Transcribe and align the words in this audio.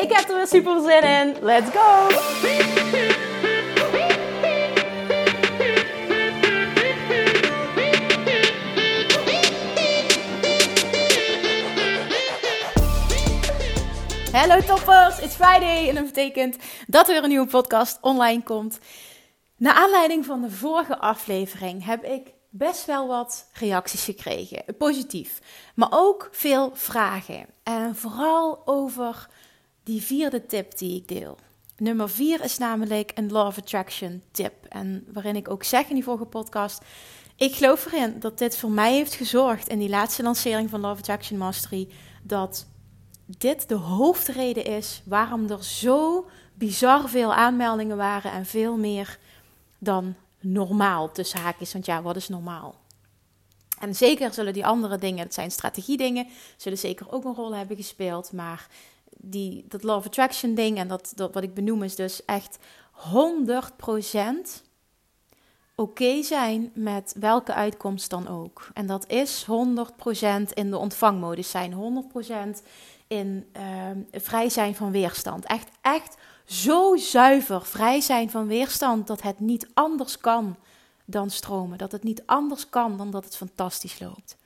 Ik 0.00 0.12
heb 0.12 0.28
er 0.28 0.36
weer 0.36 0.46
super 0.46 0.80
zin 0.80 1.02
in. 1.02 1.36
Let's 1.40 1.70
go! 1.70 2.08
Hallo 14.32 14.60
toppers, 14.60 15.20
it's 15.20 15.34
Friday 15.34 15.88
en 15.88 15.94
dat 15.94 16.04
betekent 16.04 16.56
dat 16.86 17.08
er 17.08 17.22
een 17.22 17.28
nieuwe 17.28 17.46
podcast 17.46 17.98
online 18.00 18.42
komt. 18.42 18.78
Naar 19.56 19.74
aanleiding 19.74 20.24
van 20.24 20.40
de 20.40 20.50
vorige 20.50 20.98
aflevering 20.98 21.84
heb 21.84 22.04
ik 22.04 22.32
best 22.48 22.84
wel 22.84 23.06
wat 23.06 23.48
reacties 23.52 24.04
gekregen, 24.04 24.76
positief, 24.78 25.38
maar 25.74 25.88
ook 25.90 26.28
veel 26.32 26.70
vragen. 26.74 27.46
En 27.62 27.96
vooral 27.96 28.62
over 28.64 29.28
die 29.82 30.02
vierde 30.02 30.46
tip 30.46 30.78
die 30.78 30.96
ik 30.96 31.08
deel. 31.08 31.38
Nummer 31.76 32.10
vier 32.10 32.44
is 32.44 32.58
namelijk 32.58 33.12
een 33.14 33.32
Law 33.32 33.46
of 33.46 33.58
Attraction 33.58 34.22
tip. 34.30 34.52
En 34.68 35.06
waarin 35.12 35.36
ik 35.36 35.50
ook 35.50 35.64
zeg 35.64 35.88
in 35.88 35.94
die 35.94 36.04
vorige 36.04 36.24
podcast. 36.24 36.84
Ik 37.36 37.54
geloof 37.54 37.86
erin 37.86 38.20
dat 38.20 38.38
dit 38.38 38.56
voor 38.56 38.70
mij 38.70 38.92
heeft 38.92 39.14
gezorgd 39.14 39.68
in 39.68 39.78
die 39.78 39.88
laatste 39.88 40.22
lancering 40.22 40.70
van 40.70 40.80
Law 40.80 40.90
of 40.90 40.98
Attraction 40.98 41.38
Mastery. 41.38 41.88
Dat 42.22 42.66
dit 43.26 43.68
de 43.68 43.74
hoofdreden 43.74 44.64
is 44.64 45.02
waarom 45.04 45.50
er 45.50 45.64
zo 45.64 46.28
bizar 46.54 47.08
veel 47.08 47.34
aanmeldingen 47.34 47.96
waren 47.96 48.32
en 48.32 48.46
veel 48.46 48.76
meer 48.76 49.18
dan 49.78 50.14
normaal 50.40 51.12
tussen 51.12 51.40
haakjes. 51.40 51.72
Want 51.72 51.86
ja, 51.86 52.02
wat 52.02 52.16
is 52.16 52.28
normaal? 52.28 52.74
En 53.78 53.94
zeker 53.94 54.32
zullen 54.32 54.52
die 54.52 54.66
andere 54.66 54.98
dingen, 54.98 55.24
dat 55.24 55.34
zijn 55.34 55.50
strategiedingen, 55.50 56.26
zullen 56.56 56.78
zeker 56.78 57.12
ook 57.12 57.24
een 57.24 57.34
rol 57.34 57.54
hebben 57.54 57.76
gespeeld. 57.76 58.32
Maar 58.32 58.68
die, 59.22 59.64
dat 59.68 59.84
of 59.84 60.06
Attraction 60.06 60.54
ding 60.54 60.78
en 60.78 60.88
dat, 60.88 61.12
dat 61.14 61.34
wat 61.34 61.42
ik 61.42 61.54
benoem 61.54 61.82
is 61.82 61.94
dus 61.94 62.24
echt 62.24 62.58
100% 62.94 63.10
oké 65.74 66.22
zijn 66.22 66.70
met 66.74 67.14
welke 67.18 67.54
uitkomst 67.54 68.10
dan 68.10 68.28
ook. 68.28 68.68
En 68.74 68.86
dat 68.86 69.08
is 69.08 69.46
100% 69.46 69.46
in 70.54 70.70
de 70.70 70.78
ontvangmodus 70.78 71.50
zijn, 71.50 72.04
100% 72.58 72.62
in 73.06 73.46
uh, 73.56 73.62
vrij 74.12 74.48
zijn 74.48 74.74
van 74.74 74.90
weerstand. 74.90 75.44
Echt, 75.44 75.68
echt 75.80 76.16
zo 76.44 76.96
zuiver 76.96 77.66
vrij 77.66 78.00
zijn 78.00 78.30
van 78.30 78.46
weerstand 78.46 79.06
dat 79.06 79.22
het 79.22 79.40
niet 79.40 79.68
anders 79.74 80.18
kan 80.18 80.56
dan 81.04 81.30
stromen. 81.30 81.78
Dat 81.78 81.92
het 81.92 82.02
niet 82.02 82.22
anders 82.26 82.68
kan 82.68 82.96
dan 82.96 83.10
dat 83.10 83.24
het 83.24 83.36
fantastisch 83.36 83.98
loopt. 83.98 84.36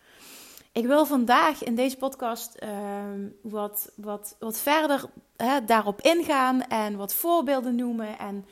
Ik 0.75 0.87
wil 0.87 1.07
vandaag 1.07 1.63
in 1.63 1.75
deze 1.75 1.97
podcast 1.97 2.55
ehm, 2.55 3.29
wat, 3.43 3.93
wat, 3.97 4.37
wat 4.39 4.59
verder 4.59 5.05
hè, 5.37 5.65
daarop 5.65 6.01
ingaan 6.01 6.63
en 6.63 6.97
wat 6.97 7.15
voorbeelden 7.15 7.75
noemen. 7.75 8.19
En, 8.19 8.47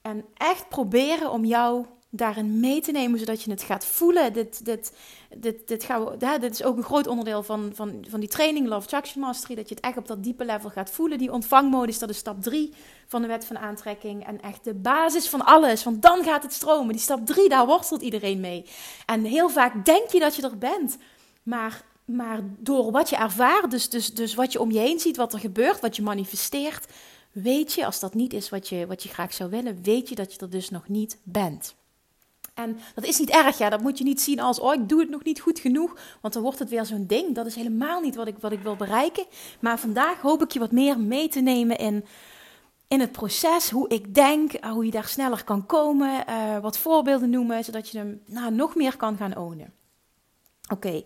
en 0.00 0.24
echt 0.34 0.68
proberen 0.68 1.30
om 1.30 1.44
jou 1.44 1.86
daarin 2.10 2.60
mee 2.60 2.80
te 2.80 2.92
nemen, 2.92 3.18
zodat 3.18 3.42
je 3.42 3.50
het 3.50 3.62
gaat 3.62 3.86
voelen. 3.86 4.32
Dit, 4.32 4.64
dit, 4.64 4.92
dit, 5.36 5.68
dit, 5.68 5.84
gaan 5.84 6.04
we, 6.04 6.26
hè, 6.26 6.38
dit 6.38 6.52
is 6.52 6.62
ook 6.62 6.76
een 6.76 6.82
groot 6.82 7.06
onderdeel 7.06 7.42
van, 7.42 7.70
van, 7.74 8.04
van 8.08 8.20
die 8.20 8.28
training, 8.28 8.66
Love 8.66 8.82
Attraction 8.82 9.22
Mastery. 9.22 9.54
Dat 9.54 9.68
je 9.68 9.74
het 9.74 9.84
echt 9.84 9.96
op 9.96 10.06
dat 10.06 10.22
diepe 10.22 10.44
level 10.44 10.70
gaat 10.70 10.90
voelen. 10.90 11.18
Die 11.18 11.32
ontvangmodus, 11.32 11.98
dat 11.98 12.10
is 12.10 12.18
stap 12.18 12.42
3 12.42 12.74
van 13.06 13.22
de 13.22 13.28
wet 13.28 13.44
van 13.44 13.58
aantrekking. 13.58 14.26
En 14.26 14.40
echt 14.40 14.64
de 14.64 14.74
basis 14.74 15.28
van 15.28 15.44
alles. 15.44 15.84
Want 15.84 16.02
dan 16.02 16.24
gaat 16.24 16.42
het 16.42 16.52
stromen. 16.52 16.92
Die 16.92 17.02
stap 17.02 17.26
3, 17.26 17.48
daar 17.48 17.66
worstelt 17.66 18.02
iedereen 18.02 18.40
mee. 18.40 18.64
En 19.06 19.24
heel 19.24 19.48
vaak 19.48 19.84
denk 19.84 20.08
je 20.10 20.20
dat 20.20 20.36
je 20.36 20.42
er 20.42 20.58
bent. 20.58 20.98
Maar, 21.42 21.84
maar 22.04 22.40
door 22.58 22.90
wat 22.90 23.08
je 23.08 23.16
ervaart, 23.16 23.70
dus, 23.70 23.88
dus, 23.88 24.14
dus 24.14 24.34
wat 24.34 24.52
je 24.52 24.60
om 24.60 24.70
je 24.70 24.78
heen 24.78 25.00
ziet, 25.00 25.16
wat 25.16 25.32
er 25.32 25.38
gebeurt, 25.38 25.80
wat 25.80 25.96
je 25.96 26.02
manifesteert, 26.02 26.86
weet 27.32 27.72
je, 27.72 27.86
als 27.86 28.00
dat 28.00 28.14
niet 28.14 28.32
is 28.32 28.48
wat 28.48 28.68
je, 28.68 28.86
wat 28.86 29.02
je 29.02 29.08
graag 29.08 29.32
zou 29.32 29.50
willen, 29.50 29.82
weet 29.82 30.08
je 30.08 30.14
dat 30.14 30.32
je 30.32 30.40
er 30.40 30.50
dus 30.50 30.70
nog 30.70 30.88
niet 30.88 31.18
bent. 31.22 31.74
En 32.54 32.78
dat 32.94 33.04
is 33.04 33.18
niet 33.18 33.30
erg, 33.30 33.58
ja. 33.58 33.68
Dat 33.68 33.80
moet 33.80 33.98
je 33.98 34.04
niet 34.04 34.20
zien 34.20 34.40
als, 34.40 34.58
oh, 34.58 34.74
ik 34.74 34.88
doe 34.88 35.00
het 35.00 35.10
nog 35.10 35.24
niet 35.24 35.40
goed 35.40 35.58
genoeg. 35.58 35.96
Want 36.20 36.34
dan 36.34 36.42
wordt 36.42 36.58
het 36.58 36.68
weer 36.68 36.84
zo'n 36.84 37.06
ding. 37.06 37.34
Dat 37.34 37.46
is 37.46 37.54
helemaal 37.54 38.00
niet 38.00 38.14
wat 38.14 38.26
ik, 38.26 38.36
wat 38.40 38.52
ik 38.52 38.60
wil 38.60 38.76
bereiken. 38.76 39.24
Maar 39.60 39.78
vandaag 39.78 40.20
hoop 40.20 40.42
ik 40.42 40.50
je 40.50 40.58
wat 40.58 40.72
meer 40.72 41.00
mee 41.00 41.28
te 41.28 41.40
nemen 41.40 41.78
in, 41.78 42.04
in 42.88 43.00
het 43.00 43.12
proces. 43.12 43.70
Hoe 43.70 43.88
ik 43.88 44.14
denk, 44.14 44.52
eh, 44.52 44.70
hoe 44.70 44.84
je 44.84 44.90
daar 44.90 45.08
sneller 45.08 45.44
kan 45.44 45.66
komen. 45.66 46.24
Uh, 46.28 46.58
wat 46.58 46.78
voorbeelden 46.78 47.30
noemen, 47.30 47.64
zodat 47.64 47.88
je 47.88 47.98
hem 47.98 48.22
nou, 48.26 48.52
nog 48.52 48.74
meer 48.74 48.96
kan 48.96 49.16
gaan 49.16 49.36
ownen. 49.36 49.72
Oké. 50.70 51.02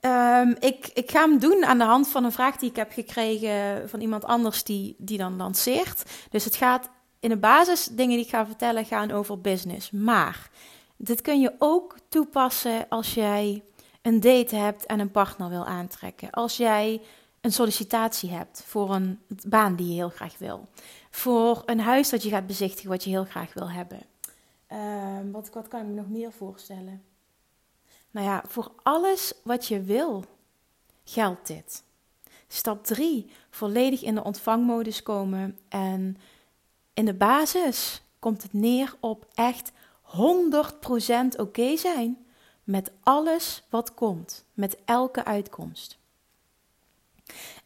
Um, 0.00 0.56
ik, 0.58 0.90
ik 0.94 1.10
ga 1.10 1.20
hem 1.20 1.38
doen 1.38 1.64
aan 1.64 1.78
de 1.78 1.84
hand 1.84 2.08
van 2.08 2.24
een 2.24 2.32
vraag 2.32 2.56
die 2.56 2.70
ik 2.70 2.76
heb 2.76 2.92
gekregen 2.92 3.88
van 3.88 4.00
iemand 4.00 4.24
anders 4.24 4.64
die, 4.64 4.94
die 4.98 5.18
dan 5.18 5.36
lanceert. 5.36 6.02
Dus 6.30 6.44
het 6.44 6.56
gaat 6.56 6.90
in 7.20 7.28
de 7.28 7.36
basis, 7.36 7.84
dingen 7.84 8.16
die 8.16 8.24
ik 8.24 8.30
ga 8.30 8.46
vertellen, 8.46 8.84
gaan 8.84 9.10
over 9.10 9.40
business. 9.40 9.90
Maar 9.90 10.50
dit 10.96 11.20
kun 11.20 11.40
je 11.40 11.52
ook 11.58 11.96
toepassen 12.08 12.88
als 12.88 13.14
jij 13.14 13.62
een 14.02 14.20
date 14.20 14.56
hebt 14.56 14.86
en 14.86 15.00
een 15.00 15.10
partner 15.10 15.48
wil 15.48 15.66
aantrekken. 15.66 16.30
Als 16.30 16.56
jij 16.56 17.00
een 17.40 17.52
sollicitatie 17.52 18.30
hebt 18.30 18.62
voor 18.66 18.94
een 18.94 19.20
baan 19.46 19.76
die 19.76 19.86
je 19.86 19.94
heel 19.94 20.08
graag 20.08 20.38
wil. 20.38 20.68
Voor 21.10 21.62
een 21.66 21.80
huis 21.80 22.10
dat 22.10 22.22
je 22.22 22.28
gaat 22.28 22.46
bezichtigen 22.46 22.90
wat 22.90 23.04
je 23.04 23.10
heel 23.10 23.24
graag 23.24 23.54
wil 23.54 23.70
hebben. 23.70 24.00
Um, 24.72 25.32
wat, 25.32 25.50
wat 25.52 25.68
kan 25.68 25.80
ik 25.80 25.86
me 25.86 25.92
nog 25.92 26.08
meer 26.08 26.32
voorstellen? 26.32 27.02
Nou 28.14 28.26
ja, 28.26 28.44
voor 28.48 28.72
alles 28.82 29.32
wat 29.42 29.68
je 29.68 29.82
wil 29.82 30.24
geldt 31.04 31.46
dit. 31.46 31.82
Stap 32.48 32.84
3, 32.84 33.30
volledig 33.50 34.02
in 34.02 34.14
de 34.14 34.24
ontvangmodus 34.24 35.02
komen. 35.02 35.58
En 35.68 36.16
in 36.92 37.04
de 37.04 37.14
basis 37.14 38.02
komt 38.18 38.42
het 38.42 38.52
neer 38.52 38.94
op 39.00 39.26
echt 39.34 39.72
100% 40.16 41.36
oké 41.36 41.76
zijn 41.76 42.26
met 42.64 42.92
alles 43.02 43.62
wat 43.70 43.94
komt, 43.94 44.44
met 44.52 44.76
elke 44.84 45.24
uitkomst. 45.24 45.98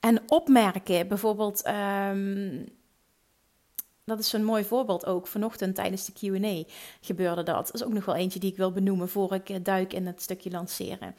En 0.01 0.31
opmerken, 0.31 1.09
bijvoorbeeld 1.09 1.67
um, 1.67 2.78
dat 4.09 4.19
is 4.19 4.29
zo'n 4.29 4.45
mooi 4.45 4.65
voorbeeld 4.65 5.07
ook. 5.07 5.27
Vanochtend 5.27 5.75
tijdens 5.75 6.05
de 6.05 6.13
QA 6.13 6.71
gebeurde 7.01 7.43
dat. 7.43 7.67
Dat 7.67 7.75
is 7.75 7.85
ook 7.85 7.93
nog 7.93 8.05
wel 8.05 8.15
eentje 8.15 8.39
die 8.39 8.51
ik 8.51 8.57
wil 8.57 8.73
benoemen 8.73 9.09
voor 9.09 9.35
ik 9.35 9.49
eh, 9.49 9.57
duik 9.63 9.93
in 9.93 10.07
het 10.07 10.23
stukje 10.23 10.51
lanceren. 10.51 11.15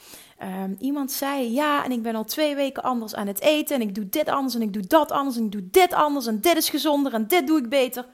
Um, 0.64 0.76
iemand 0.80 1.12
zei: 1.12 1.52
Ja, 1.52 1.86
en 1.86 1.92
ik 1.92 2.02
ben 2.02 2.16
al 2.16 2.24
twee 2.24 2.56
weken 2.56 2.84
anders 2.84 3.16
aan 3.16 3.28
het 3.28 3.42
eten. 3.42 3.76
En 3.76 3.82
ik 3.82 3.96
doe 3.96 4.10
dit 4.10 4.30
anders 4.30 4.56
en 4.56 4.62
ik 4.62 4.74
doe 4.74 4.88
dat 4.88 5.12
anders. 5.12 5.38
En 5.38 5.44
ik 5.44 5.52
doe 5.52 5.68
dit 5.72 5.94
anders. 5.94 6.28
En 6.28 6.42
dit 6.42 6.58
is 6.58 6.70
gezonder 6.70 7.14
en 7.14 7.28
dit 7.28 7.48
doe 7.48 7.58
ik 7.58 7.70
beter. 7.70 8.06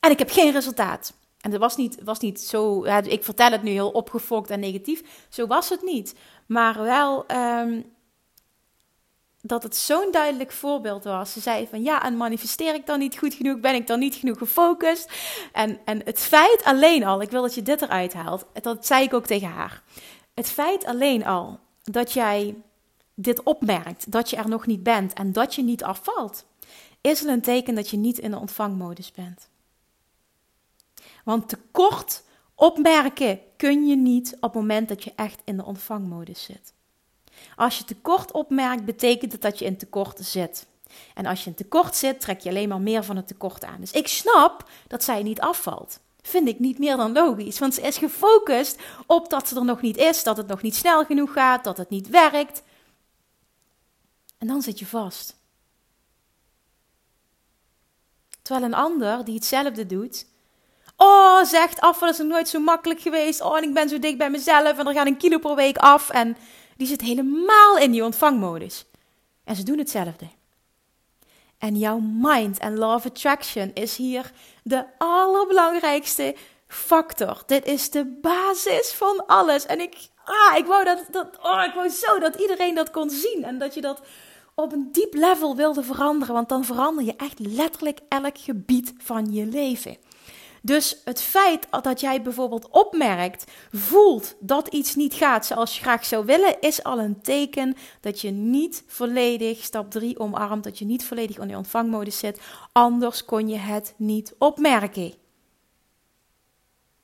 En 0.00 0.10
ik 0.10 0.18
heb 0.18 0.30
geen 0.30 0.52
resultaat. 0.52 1.12
En 1.40 1.50
dat 1.50 1.60
was 1.60 1.76
niet, 1.76 1.98
was 2.04 2.18
niet 2.18 2.40
zo. 2.40 2.86
Ja, 2.86 3.02
ik 3.02 3.24
vertel 3.24 3.50
het 3.50 3.62
nu 3.62 3.70
heel 3.70 3.90
opgefokt 3.90 4.50
en 4.50 4.60
negatief. 4.60 5.26
Zo 5.28 5.46
was 5.46 5.68
het 5.68 5.82
niet. 5.82 6.14
Maar 6.46 6.82
wel. 6.82 7.24
Um, 7.30 7.84
dat 9.42 9.62
het 9.62 9.76
zo'n 9.76 10.08
duidelijk 10.10 10.52
voorbeeld 10.52 11.04
was. 11.04 11.32
Ze 11.32 11.40
zei 11.40 11.66
van 11.66 11.82
ja, 11.82 12.02
en 12.02 12.16
manifesteer 12.16 12.74
ik 12.74 12.86
dan 12.86 12.98
niet 12.98 13.18
goed 13.18 13.34
genoeg? 13.34 13.60
Ben 13.60 13.74
ik 13.74 13.86
dan 13.86 13.98
niet 13.98 14.14
genoeg 14.14 14.38
gefocust? 14.38 15.12
En, 15.52 15.78
en 15.84 16.00
het 16.04 16.18
feit 16.18 16.64
alleen 16.64 17.04
al, 17.04 17.22
ik 17.22 17.30
wil 17.30 17.42
dat 17.42 17.54
je 17.54 17.62
dit 17.62 17.82
eruit 17.82 18.12
haalt, 18.12 18.46
dat 18.62 18.86
zei 18.86 19.04
ik 19.04 19.14
ook 19.14 19.26
tegen 19.26 19.48
haar. 19.48 19.82
Het 20.34 20.48
feit 20.48 20.84
alleen 20.84 21.26
al 21.26 21.58
dat 21.82 22.12
jij 22.12 22.54
dit 23.14 23.42
opmerkt, 23.42 24.12
dat 24.12 24.30
je 24.30 24.36
er 24.36 24.48
nog 24.48 24.66
niet 24.66 24.82
bent 24.82 25.12
en 25.12 25.32
dat 25.32 25.54
je 25.54 25.62
niet 25.62 25.84
afvalt, 25.84 26.46
is 27.00 27.22
een 27.22 27.40
teken 27.40 27.74
dat 27.74 27.90
je 27.90 27.96
niet 27.96 28.18
in 28.18 28.30
de 28.30 28.38
ontvangmodus 28.38 29.12
bent. 29.12 29.48
Want 31.24 31.48
tekort 31.48 32.22
opmerken 32.54 33.40
kun 33.56 33.86
je 33.86 33.96
niet 33.96 34.34
op 34.34 34.40
het 34.40 34.54
moment 34.54 34.88
dat 34.88 35.04
je 35.04 35.12
echt 35.16 35.40
in 35.44 35.56
de 35.56 35.64
ontvangmodus 35.64 36.42
zit. 36.42 36.72
Als 37.56 37.78
je 37.78 37.84
tekort 37.84 38.32
opmerkt, 38.32 38.84
betekent 38.84 39.32
het 39.32 39.42
dat 39.42 39.58
je 39.58 39.64
in 39.64 39.76
tekort 39.76 40.18
zit. 40.22 40.66
En 41.14 41.26
als 41.26 41.44
je 41.44 41.50
in 41.50 41.56
tekort 41.56 41.96
zit, 41.96 42.20
trek 42.20 42.40
je 42.40 42.48
alleen 42.48 42.68
maar 42.68 42.80
meer 42.80 43.04
van 43.04 43.16
het 43.16 43.26
tekort 43.26 43.64
aan. 43.64 43.80
Dus 43.80 43.90
ik 43.90 44.08
snap 44.08 44.68
dat 44.86 45.04
zij 45.04 45.22
niet 45.22 45.40
afvalt. 45.40 46.00
Vind 46.22 46.48
ik 46.48 46.58
niet 46.58 46.78
meer 46.78 46.96
dan 46.96 47.12
logisch. 47.12 47.58
Want 47.58 47.74
ze 47.74 47.80
is 47.80 47.98
gefocust 47.98 48.80
op 49.06 49.30
dat 49.30 49.48
ze 49.48 49.56
er 49.56 49.64
nog 49.64 49.80
niet 49.80 49.96
is, 49.96 50.22
dat 50.22 50.36
het 50.36 50.46
nog 50.46 50.62
niet 50.62 50.74
snel 50.74 51.04
genoeg 51.04 51.32
gaat, 51.32 51.64
dat 51.64 51.76
het 51.76 51.90
niet 51.90 52.08
werkt. 52.08 52.62
En 54.38 54.46
dan 54.46 54.62
zit 54.62 54.78
je 54.78 54.86
vast. 54.86 55.36
Terwijl 58.42 58.66
een 58.66 58.74
ander 58.74 59.24
die 59.24 59.34
hetzelfde 59.34 59.86
doet, 59.86 60.26
oh, 60.96 61.44
zegt 61.44 61.80
af, 61.80 61.98
dat 61.98 62.10
is 62.10 62.18
nog 62.18 62.26
nooit 62.26 62.48
zo 62.48 62.60
makkelijk 62.60 63.00
geweest. 63.00 63.40
Oh, 63.40 63.56
en 63.56 63.62
ik 63.62 63.74
ben 63.74 63.88
zo 63.88 63.98
dik 63.98 64.18
bij 64.18 64.30
mezelf 64.30 64.78
en 64.78 64.86
er 64.86 64.94
gaat 64.94 65.06
een 65.06 65.16
kilo 65.16 65.38
per 65.38 65.54
week 65.54 65.76
af. 65.76 66.10
En 66.10 66.36
die 66.80 66.88
zit 66.88 67.00
helemaal 67.00 67.78
in 67.78 67.90
die 67.90 68.04
ontvangmodus. 68.04 68.86
En 69.44 69.56
ze 69.56 69.62
doen 69.62 69.78
hetzelfde. 69.78 70.26
En 71.58 71.76
jouw 71.76 71.98
mind 71.98 72.58
en 72.58 72.78
law 72.78 72.94
of 72.94 73.06
attraction 73.06 73.70
is 73.74 73.96
hier 73.96 74.32
de 74.62 74.84
allerbelangrijkste 74.98 76.36
factor. 76.68 77.42
Dit 77.46 77.66
is 77.66 77.90
de 77.90 78.18
basis 78.20 78.92
van 78.92 79.26
alles. 79.26 79.66
En 79.66 79.80
ik, 79.80 79.96
ah, 80.24 80.56
ik 80.56 80.66
wou 80.66 80.84
dat, 80.84 81.04
dat, 81.10 81.38
oh, 81.42 81.64
ik 81.66 81.74
wou 81.74 81.88
zo 81.88 82.18
dat 82.18 82.34
iedereen 82.34 82.74
dat 82.74 82.90
kon 82.90 83.10
zien. 83.10 83.44
En 83.44 83.58
dat 83.58 83.74
je 83.74 83.80
dat 83.80 84.00
op 84.54 84.72
een 84.72 84.88
diep 84.92 85.14
level 85.14 85.56
wilde 85.56 85.82
veranderen. 85.82 86.34
Want 86.34 86.48
dan 86.48 86.64
verander 86.64 87.04
je 87.04 87.16
echt 87.16 87.38
letterlijk 87.38 88.00
elk 88.08 88.38
gebied 88.38 88.94
van 88.98 89.32
je 89.32 89.46
leven. 89.46 89.96
Dus 90.62 90.96
het 91.04 91.22
feit 91.22 91.66
dat 91.82 92.00
jij 92.00 92.22
bijvoorbeeld 92.22 92.68
opmerkt, 92.68 93.44
voelt 93.72 94.34
dat 94.40 94.68
iets 94.68 94.94
niet 94.94 95.14
gaat 95.14 95.46
zoals 95.46 95.74
je 95.74 95.82
graag 95.82 96.04
zou 96.04 96.24
willen, 96.24 96.60
is 96.60 96.82
al 96.82 96.98
een 96.98 97.20
teken 97.20 97.76
dat 98.00 98.20
je 98.20 98.30
niet 98.30 98.84
volledig 98.86 99.64
stap 99.64 99.90
3 99.90 100.18
omarmt, 100.18 100.64
dat 100.64 100.78
je 100.78 100.84
niet 100.84 101.04
volledig 101.04 101.38
in 101.38 101.48
de 101.48 101.56
ontvangmodus 101.56 102.18
zit. 102.18 102.40
Anders 102.72 103.24
kon 103.24 103.48
je 103.48 103.56
het 103.56 103.94
niet 103.96 104.34
opmerken. 104.38 105.14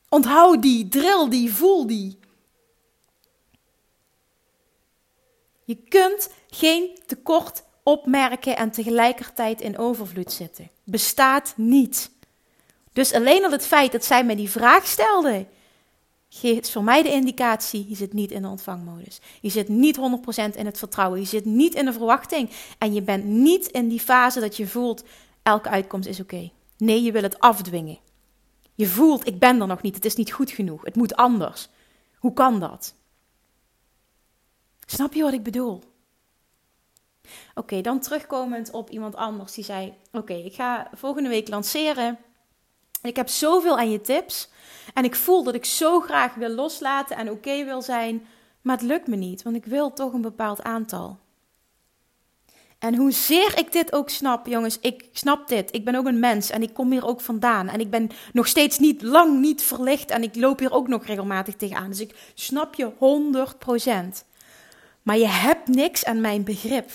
Onthoud 0.08 0.62
die, 0.62 0.88
drill 0.88 1.29
die, 1.29 1.55
voel 1.55 1.87
die. 1.87 2.19
Je 5.64 5.76
kunt 5.76 6.31
geen 6.49 6.99
tekort 7.06 7.62
opmerken 7.82 8.56
en 8.56 8.70
tegelijkertijd 8.70 9.61
in 9.61 9.79
overvloed 9.79 10.32
zitten. 10.32 10.70
Bestaat 10.85 11.55
niet. 11.56 12.11
Dus 12.96 13.12
alleen 13.12 13.44
al 13.44 13.50
het 13.50 13.66
feit 13.66 13.93
dat 13.93 14.04
zij 14.04 14.25
me 14.25 14.37
die 14.37 14.50
vraag 14.50 14.87
stelde, 14.87 15.46
geeft 16.28 16.70
voor 16.70 16.84
mij 16.84 17.02
de 17.02 17.10
indicatie: 17.10 17.87
je 17.88 17.94
zit 17.94 18.12
niet 18.12 18.31
in 18.31 18.43
de 18.43 18.48
ontvangmodus. 18.48 19.20
Je 19.40 19.48
zit 19.48 19.69
niet 19.69 19.98
100% 19.98 20.56
in 20.56 20.66
het 20.66 20.78
vertrouwen. 20.78 21.20
Je 21.20 21.26
zit 21.26 21.44
niet 21.44 21.75
in 21.75 21.84
de 21.84 21.93
verwachting. 21.93 22.50
En 22.78 22.94
je 22.94 23.02
bent 23.02 23.25
niet 23.25 23.66
in 23.66 23.88
die 23.88 24.00
fase 24.00 24.40
dat 24.40 24.56
je 24.56 24.66
voelt: 24.66 25.04
elke 25.43 25.69
uitkomst 25.69 26.08
is 26.08 26.20
oké. 26.20 26.50
Nee, 26.76 27.02
je 27.02 27.12
wil 27.12 27.22
het 27.22 27.38
afdwingen. 27.38 27.98
Je 28.75 28.87
voelt: 28.87 29.26
ik 29.26 29.38
ben 29.38 29.60
er 29.60 29.66
nog 29.66 29.82
niet. 29.82 29.94
Het 29.94 30.04
is 30.04 30.16
niet 30.16 30.32
goed 30.32 30.50
genoeg. 30.50 30.84
Het 30.84 30.96
moet 30.96 31.16
anders. 31.16 31.69
Hoe 32.19 32.32
kan 32.32 32.60
dat? 32.60 32.94
Snap 34.87 35.14
je 35.14 35.22
wat 35.22 35.32
ik 35.32 35.43
bedoel? 35.43 35.82
Oké, 37.54 37.81
dan 37.81 38.00
terugkomend 38.00 38.70
op 38.70 38.90
iemand 38.90 39.14
anders 39.14 39.54
die 39.54 39.64
zei: 39.64 39.94
Oké, 40.12 40.34
ik 40.34 40.54
ga 40.54 40.90
volgende 40.94 41.28
week 41.28 41.48
lanceren. 41.48 42.19
Ik 43.06 43.17
heb 43.17 43.29
zoveel 43.29 43.79
aan 43.79 43.91
je 43.91 44.00
tips. 44.00 44.49
En 44.94 45.05
ik 45.05 45.14
voel 45.14 45.43
dat 45.43 45.55
ik 45.55 45.64
zo 45.64 46.00
graag 46.00 46.35
wil 46.35 46.49
loslaten 46.50 47.17
en 47.17 47.31
oké 47.31 47.64
wil 47.64 47.82
zijn. 47.82 48.26
Maar 48.62 48.76
het 48.76 48.87
lukt 48.87 49.06
me 49.06 49.17
niet, 49.17 49.43
want 49.43 49.56
ik 49.56 49.64
wil 49.64 49.93
toch 49.93 50.12
een 50.12 50.20
bepaald 50.20 50.62
aantal. 50.62 51.19
En 52.79 52.94
hoezeer 52.94 53.58
ik 53.58 53.73
dit 53.73 53.93
ook 53.93 54.11
snap, 54.11 54.47
jongens, 54.47 54.79
ik 54.81 55.08
snap 55.12 55.49
dit. 55.49 55.75
Ik 55.75 55.85
ben 55.85 55.94
ook 55.94 56.06
een 56.06 56.20
mens 56.20 56.50
en 56.50 56.62
ik 56.62 56.75
kom 56.75 56.91
hier 56.91 57.06
ook 57.06 57.20
vandaan. 57.20 57.69
En 57.69 57.81
ik 57.81 57.91
ben 57.91 58.11
nog 58.32 58.47
steeds 58.47 58.79
niet 58.79 59.03
lang 59.03 59.41
niet 59.41 59.62
verlicht 59.62 60.11
en 60.11 60.23
ik 60.23 60.37
loop 60.37 60.58
hier 60.58 60.73
ook 60.73 60.88
nog 60.88 61.06
regelmatig 61.06 61.55
tegenaan. 61.55 61.88
Dus 61.88 62.00
ik 62.00 62.32
snap 62.35 62.75
je 62.75 62.93
100%. 64.23 64.25
Maar 65.03 65.19
je 65.19 65.29
hebt 65.29 65.69
niks 65.69 66.05
aan 66.05 66.20
mijn 66.20 66.44
begrip. 66.44 66.91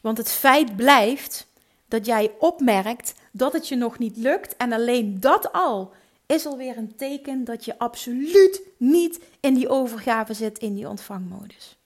Want 0.00 0.18
het 0.18 0.32
feit 0.32 0.76
blijft 0.76 1.46
dat 1.92 2.06
jij 2.06 2.34
opmerkt 2.38 3.14
dat 3.30 3.52
het 3.52 3.68
je 3.68 3.76
nog 3.76 3.98
niet 3.98 4.16
lukt. 4.16 4.56
En 4.56 4.72
alleen 4.72 5.20
dat 5.20 5.52
al 5.52 5.92
is 6.26 6.46
alweer 6.46 6.76
een 6.76 6.96
teken 6.96 7.44
dat 7.44 7.64
je 7.64 7.78
absoluut 7.78 8.62
niet 8.76 9.20
in 9.40 9.54
die 9.54 9.68
overgave 9.68 10.34
zit, 10.34 10.58
in 10.58 10.74
die 10.74 10.88
ontvangmodus. 10.88 11.76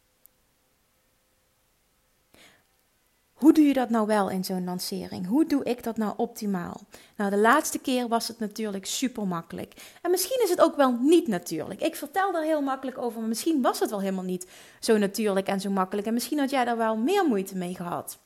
Hoe 3.33 3.53
doe 3.53 3.65
je 3.65 3.73
dat 3.73 3.91
nou 3.91 4.07
wel 4.07 4.31
in 4.31 4.45
zo'n 4.45 4.65
lancering? 4.65 5.27
Hoe 5.27 5.47
doe 5.47 5.65
ik 5.65 5.83
dat 5.83 5.97
nou 5.97 6.15
optimaal? 6.17 6.81
Nou, 7.17 7.31
de 7.31 7.37
laatste 7.37 7.79
keer 7.79 8.09
was 8.09 8.29
het 8.29 8.39
natuurlijk 8.39 8.87
super 8.87 9.27
makkelijk. 9.27 9.97
En 10.03 10.11
misschien 10.11 10.41
is 10.43 10.51
het 10.51 10.61
ook 10.61 10.77
wel 10.77 10.93
niet 11.01 11.29
natuurlijk. 11.29 11.81
Ik 11.81 11.97
vertel 11.97 12.33
daar 12.33 12.43
heel 12.43 12.63
makkelijk 12.63 12.99
over, 12.99 13.21
maar 13.21 13.29
misschien 13.29 13.63
was 13.63 13.81
het 13.81 13.91
wel 13.91 14.01
helemaal 14.01 14.25
niet 14.25 14.47
zo 14.81 14.99
natuurlijk 14.99 15.47
en 15.47 15.61
zo 15.61 15.71
makkelijk. 15.71 16.07
En 16.07 16.15
misschien 16.15 16.39
had 16.39 16.51
jij 16.51 16.65
daar 16.65 16.77
wel 16.77 16.97
meer 16.97 17.25
moeite 17.25 17.57
mee 17.57 17.75
gehad. 17.75 18.19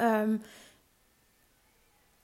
Um, 0.00 0.42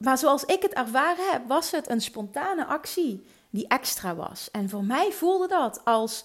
maar 0.05 0.19
zoals 0.19 0.45
ik 0.45 0.63
het 0.63 0.73
ervaren 0.73 1.31
heb, 1.31 1.43
was 1.47 1.71
het 1.71 1.91
een 1.91 2.01
spontane 2.01 2.65
actie 2.65 3.27
die 3.51 3.69
extra 3.69 4.15
was. 4.15 4.49
En 4.51 4.69
voor 4.69 4.85
mij 4.85 5.13
voelde 5.13 5.49
dat 5.49 5.81
als. 5.85 6.25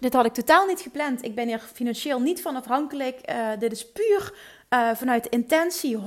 dit 0.00 0.12
had 0.12 0.24
ik 0.24 0.34
totaal 0.34 0.66
niet 0.66 0.80
gepland. 0.80 1.24
Ik 1.24 1.34
ben 1.34 1.48
er 1.48 1.60
financieel 1.72 2.20
niet 2.20 2.42
van 2.42 2.56
afhankelijk. 2.56 3.30
Uh, 3.30 3.48
dit 3.58 3.72
is 3.72 3.92
puur 3.92 4.34
uh, 4.70 4.90
vanuit 4.94 5.26
intentie 5.26 5.98
100% 5.98 6.00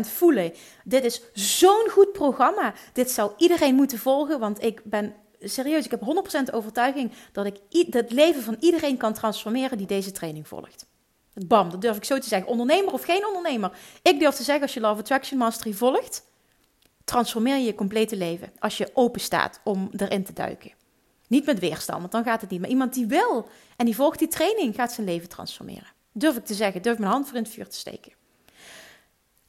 voelen. 0.00 0.52
Dit 0.84 1.04
is 1.04 1.22
zo'n 1.32 1.88
goed 1.90 2.12
programma. 2.12 2.74
Dit 2.92 3.10
zou 3.10 3.32
iedereen 3.36 3.74
moeten 3.74 3.98
volgen. 3.98 4.40
Want 4.40 4.62
ik 4.62 4.80
ben 4.84 5.14
serieus, 5.40 5.84
ik 5.84 5.90
heb 5.90 6.02
100% 6.50 6.54
overtuiging 6.54 7.12
dat 7.32 7.46
ik 7.46 7.56
het 7.90 8.10
leven 8.10 8.42
van 8.42 8.56
iedereen 8.60 8.96
kan 8.96 9.12
transformeren 9.12 9.78
die 9.78 9.86
deze 9.86 10.12
training 10.12 10.48
volgt. 10.48 10.86
Bam, 11.34 11.70
dat 11.70 11.80
durf 11.80 11.96
ik 11.96 12.04
zo 12.04 12.18
te 12.18 12.28
zeggen. 12.28 12.48
Ondernemer 12.48 12.92
of 12.92 13.04
geen 13.04 13.26
ondernemer. 13.26 13.78
Ik 14.02 14.18
durf 14.18 14.34
te 14.34 14.42
zeggen, 14.42 14.62
als 14.62 14.74
je 14.74 14.80
Love 14.80 15.00
Attraction 15.00 15.38
Mastery 15.38 15.72
volgt, 15.72 16.22
transformeer 17.04 17.56
je 17.56 17.64
je 17.64 17.74
complete 17.74 18.16
leven. 18.16 18.52
Als 18.58 18.76
je 18.76 18.90
open 18.94 19.20
staat 19.20 19.60
om 19.64 19.90
erin 19.96 20.24
te 20.24 20.32
duiken. 20.32 20.72
Niet 21.28 21.46
met 21.46 21.58
weerstand, 21.58 22.00
want 22.00 22.12
dan 22.12 22.24
gaat 22.24 22.40
het 22.40 22.50
niet. 22.50 22.60
Maar 22.60 22.68
iemand 22.68 22.94
die 22.94 23.06
wil 23.06 23.48
en 23.76 23.84
die 23.84 23.94
volgt 23.94 24.18
die 24.18 24.28
training, 24.28 24.74
gaat 24.74 24.92
zijn 24.92 25.06
leven 25.06 25.28
transformeren. 25.28 25.92
Durf 26.12 26.36
ik 26.36 26.44
te 26.44 26.54
zeggen, 26.54 26.82
durf 26.82 26.98
mijn 26.98 27.10
hand 27.10 27.26
voor 27.26 27.36
in 27.36 27.42
het 27.42 27.52
vuur 27.52 27.68
te 27.68 27.76
steken. 27.76 28.12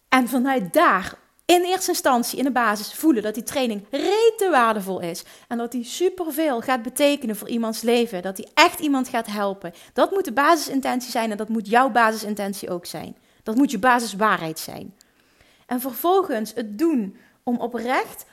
En 0.09 0.27
vanuit 0.27 0.73
daar 0.73 1.17
in 1.53 1.63
eerste 1.63 1.91
instantie 1.91 2.37
in 2.37 2.43
de 2.43 2.51
basis 2.51 2.93
voelen 2.93 3.23
dat 3.23 3.33
die 3.33 3.43
training 3.43 3.85
rete 3.89 4.47
waardevol 4.51 4.99
is. 4.99 5.23
En 5.47 5.57
dat 5.57 5.71
die 5.71 5.83
superveel 5.83 6.61
gaat 6.61 6.81
betekenen 6.81 7.35
voor 7.35 7.49
iemands 7.49 7.81
leven. 7.81 8.21
Dat 8.21 8.35
die 8.35 8.47
echt 8.53 8.79
iemand 8.79 9.07
gaat 9.07 9.27
helpen. 9.27 9.73
Dat 9.93 10.11
moet 10.11 10.25
de 10.25 10.33
basisintentie 10.33 11.11
zijn 11.11 11.31
en 11.31 11.37
dat 11.37 11.49
moet 11.49 11.67
jouw 11.67 11.89
basisintentie 11.89 12.69
ook 12.69 12.85
zijn. 12.85 13.17
Dat 13.43 13.55
moet 13.55 13.71
je 13.71 13.79
basiswaarheid 13.79 14.59
zijn. 14.59 14.95
En 15.65 15.81
vervolgens 15.81 16.53
het 16.53 16.77
doen 16.77 17.17
om 17.43 17.57
oprecht 17.57 18.25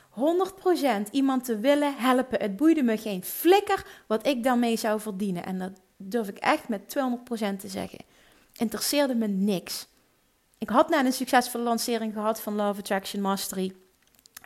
100% 1.09 1.11
iemand 1.11 1.44
te 1.44 1.59
willen 1.59 1.94
helpen. 1.97 2.40
Het 2.40 2.56
boeide 2.56 2.83
me 2.83 2.97
geen 2.97 3.25
flikker 3.25 3.87
wat 4.06 4.26
ik 4.26 4.42
daarmee 4.42 4.76
zou 4.76 5.00
verdienen. 5.00 5.44
En 5.44 5.59
dat 5.59 5.73
durf 5.97 6.28
ik 6.28 6.38
echt 6.38 6.68
met 6.68 6.80
200% 6.80 7.56
te 7.59 7.68
zeggen. 7.68 7.99
Interesseerde 8.56 9.14
me 9.14 9.26
niks. 9.26 9.87
Ik 10.61 10.69
had 10.69 10.88
net 10.88 11.05
een 11.05 11.12
succesvolle 11.12 11.64
lancering 11.64 12.12
gehad 12.12 12.40
van 12.40 12.55
Love 12.55 12.81
Attraction 12.81 13.23
Mastery. 13.23 13.73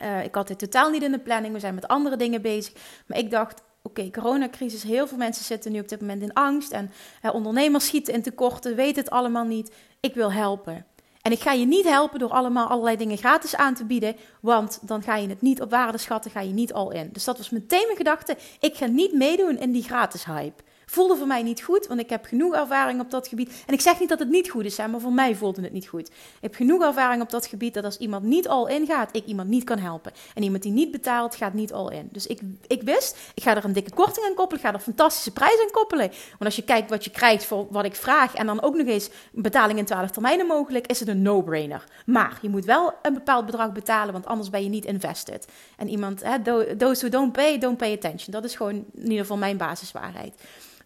Uh, 0.01 0.23
ik 0.23 0.35
had 0.35 0.47
dit 0.47 0.59
totaal 0.59 0.89
niet 0.89 1.03
in 1.03 1.11
de 1.11 1.19
planning. 1.19 1.53
We 1.53 1.59
zijn 1.59 1.75
met 1.75 1.87
andere 1.87 2.15
dingen 2.15 2.41
bezig. 2.41 2.73
Maar 3.07 3.17
ik 3.17 3.31
dacht, 3.31 3.61
oké, 3.81 4.09
coronacrisis. 4.09 4.83
Heel 4.83 5.07
veel 5.07 5.17
mensen 5.17 5.45
zitten 5.45 5.71
nu 5.71 5.79
op 5.79 5.87
dit 5.87 6.01
moment 6.01 6.21
in 6.21 6.33
angst. 6.33 6.71
En 6.71 6.91
ondernemers 7.33 7.85
schieten 7.85 8.13
in 8.13 8.21
tekorten, 8.21 8.75
weten 8.75 9.03
het 9.03 9.11
allemaal 9.11 9.43
niet. 9.43 9.73
Ik 9.99 10.13
wil 10.13 10.31
helpen. 10.31 10.85
En 11.21 11.31
ik 11.31 11.39
ga 11.39 11.51
je 11.51 11.65
niet 11.65 11.85
helpen 11.85 12.19
door 12.19 12.31
allemaal 12.31 12.67
allerlei 12.67 12.97
dingen 12.97 13.17
gratis 13.17 13.55
aan 13.55 13.73
te 13.73 13.85
bieden. 13.85 14.15
Want 14.41 14.79
dan 14.81 15.03
ga 15.03 15.15
je 15.15 15.27
het 15.27 15.41
niet 15.41 15.61
op 15.61 15.69
waarde 15.69 15.97
schatten, 15.97 16.31
ga 16.31 16.41
je 16.41 16.53
niet 16.53 16.73
al 16.73 16.91
in. 16.91 17.09
Dus 17.11 17.23
dat 17.23 17.37
was 17.37 17.49
meteen 17.49 17.85
mijn 17.85 17.97
gedachte. 17.97 18.37
Ik 18.59 18.75
ga 18.75 18.85
niet 18.85 19.13
meedoen 19.13 19.57
in 19.57 19.71
die 19.71 19.83
gratis 19.83 20.25
hype. 20.25 20.63
Voelde 20.85 21.15
voor 21.15 21.27
mij 21.27 21.43
niet 21.43 21.61
goed, 21.61 21.87
want 21.87 21.99
ik 21.99 22.09
heb 22.09 22.25
genoeg 22.25 22.53
ervaring 22.53 22.99
op 23.01 23.11
dat 23.11 23.27
gebied. 23.27 23.63
En 23.65 23.73
ik 23.73 23.81
zeg 23.81 23.99
niet 23.99 24.09
dat 24.09 24.19
het 24.19 24.29
niet 24.29 24.49
goed 24.49 24.65
is, 24.65 24.77
maar 24.77 24.99
voor 24.99 25.13
mij 25.13 25.35
voelde 25.35 25.61
het 25.61 25.71
niet 25.71 25.87
goed. 25.87 26.07
Ik 26.07 26.41
heb 26.41 26.55
genoeg 26.55 26.83
ervaring 26.83 27.21
op 27.21 27.29
dat 27.29 27.45
gebied 27.45 27.73
dat 27.73 27.83
als 27.83 27.97
iemand 27.97 28.23
niet 28.23 28.47
al 28.47 28.67
in 28.67 28.85
gaat, 28.85 29.15
ik 29.15 29.25
iemand 29.25 29.49
niet 29.49 29.63
kan 29.63 29.77
helpen. 29.77 30.11
En 30.33 30.43
iemand 30.43 30.63
die 30.63 30.71
niet 30.71 30.91
betaalt, 30.91 31.35
gaat 31.35 31.53
niet 31.53 31.73
al 31.73 31.91
in. 31.91 32.09
Dus 32.11 32.27
ik, 32.27 32.41
ik 32.67 32.81
wist, 32.81 33.17
ik 33.33 33.43
ga 33.43 33.55
er 33.55 33.65
een 33.65 33.73
dikke 33.73 33.93
korting 33.93 34.25
aan 34.25 34.33
koppelen, 34.33 34.55
ik 34.55 34.61
ga 34.61 34.73
er 34.73 34.79
een 34.79 34.93
fantastische 34.93 35.31
prijs 35.31 35.61
aan 35.61 35.71
koppelen. 35.71 36.07
Want 36.07 36.45
als 36.45 36.55
je 36.55 36.63
kijkt 36.63 36.89
wat 36.89 37.03
je 37.03 37.11
krijgt 37.11 37.45
voor 37.45 37.67
wat 37.69 37.85
ik 37.85 37.95
vraag 37.95 38.33
en 38.33 38.45
dan 38.45 38.61
ook 38.61 38.75
nog 38.75 38.87
eens 38.87 39.09
betaling 39.31 39.79
in 39.79 39.85
12 39.85 40.11
termijnen 40.11 40.45
mogelijk, 40.45 40.87
is 40.87 40.99
het 40.99 41.07
een 41.07 41.21
no-brainer. 41.21 41.83
Maar 42.05 42.37
je 42.41 42.49
moet 42.49 42.65
wel 42.65 42.93
een 43.01 43.13
bepaald 43.13 43.45
bedrag 43.45 43.71
betalen, 43.71 44.13
want 44.13 44.25
anders 44.25 44.49
ben 44.49 44.63
je 44.63 44.69
niet 44.69 44.85
invested. 44.85 45.47
En 45.77 45.89
iemand, 45.89 46.23
hè, 46.23 46.41
those 46.77 46.99
who 46.99 47.09
don't 47.09 47.31
pay, 47.31 47.57
don't 47.57 47.77
pay 47.77 47.93
attention. 47.93 48.33
Dat 48.33 48.43
is 48.43 48.55
gewoon 48.55 48.85
in 48.93 49.03
ieder 49.03 49.19
geval 49.19 49.37
mijn 49.37 49.57
basiswaarheid. 49.57 50.33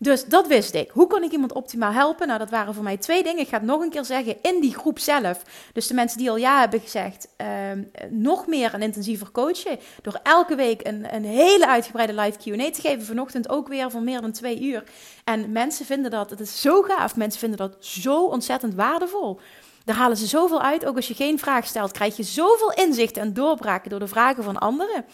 Dus 0.01 0.25
dat 0.25 0.47
wist 0.47 0.73
ik. 0.73 0.89
Hoe 0.91 1.07
kon 1.07 1.23
ik 1.23 1.31
iemand 1.31 1.53
optimaal 1.53 1.91
helpen? 1.91 2.27
Nou, 2.27 2.39
dat 2.39 2.49
waren 2.49 2.73
voor 2.73 2.83
mij 2.83 2.97
twee 2.97 3.23
dingen. 3.23 3.39
Ik 3.39 3.47
ga 3.47 3.57
het 3.57 3.65
nog 3.65 3.81
een 3.81 3.89
keer 3.89 4.05
zeggen. 4.05 4.35
In 4.41 4.61
die 4.61 4.73
groep 4.73 4.99
zelf, 4.99 5.41
dus 5.73 5.87
de 5.87 5.93
mensen 5.93 6.17
die 6.17 6.29
al 6.29 6.37
ja 6.37 6.59
hebben 6.59 6.79
gezegd, 6.79 7.27
ehm, 7.37 7.83
nog 8.09 8.47
meer 8.47 8.73
en 8.73 8.81
intensiever 8.81 9.31
coachen. 9.31 9.79
Door 10.01 10.19
elke 10.23 10.55
week 10.55 10.87
een, 10.87 11.15
een 11.15 11.23
hele 11.23 11.67
uitgebreide 11.67 12.13
live 12.13 12.37
QA 12.37 12.71
te 12.71 12.81
geven. 12.81 13.05
Vanochtend 13.05 13.49
ook 13.49 13.67
weer 13.67 13.91
van 13.91 14.03
meer 14.03 14.21
dan 14.21 14.31
twee 14.31 14.61
uur. 14.61 14.83
En 15.23 15.51
mensen 15.51 15.85
vinden 15.85 16.11
dat, 16.11 16.29
het 16.29 16.39
is 16.39 16.61
zo 16.61 16.81
gaaf. 16.81 17.15
Mensen 17.15 17.39
vinden 17.39 17.57
dat 17.57 17.75
zo 17.79 18.25
ontzettend 18.25 18.75
waardevol. 18.75 19.39
Daar 19.85 19.95
halen 19.95 20.17
ze 20.17 20.27
zoveel 20.27 20.61
uit. 20.61 20.85
Ook 20.85 20.95
als 20.95 21.07
je 21.07 21.13
geen 21.13 21.39
vraag 21.39 21.65
stelt, 21.65 21.91
krijg 21.91 22.17
je 22.17 22.23
zoveel 22.23 22.71
inzichten 22.71 23.21
en 23.21 23.33
doorbraken 23.33 23.89
door 23.89 23.99
de 23.99 24.07
vragen 24.07 24.43
van 24.43 24.57
anderen. 24.57 25.05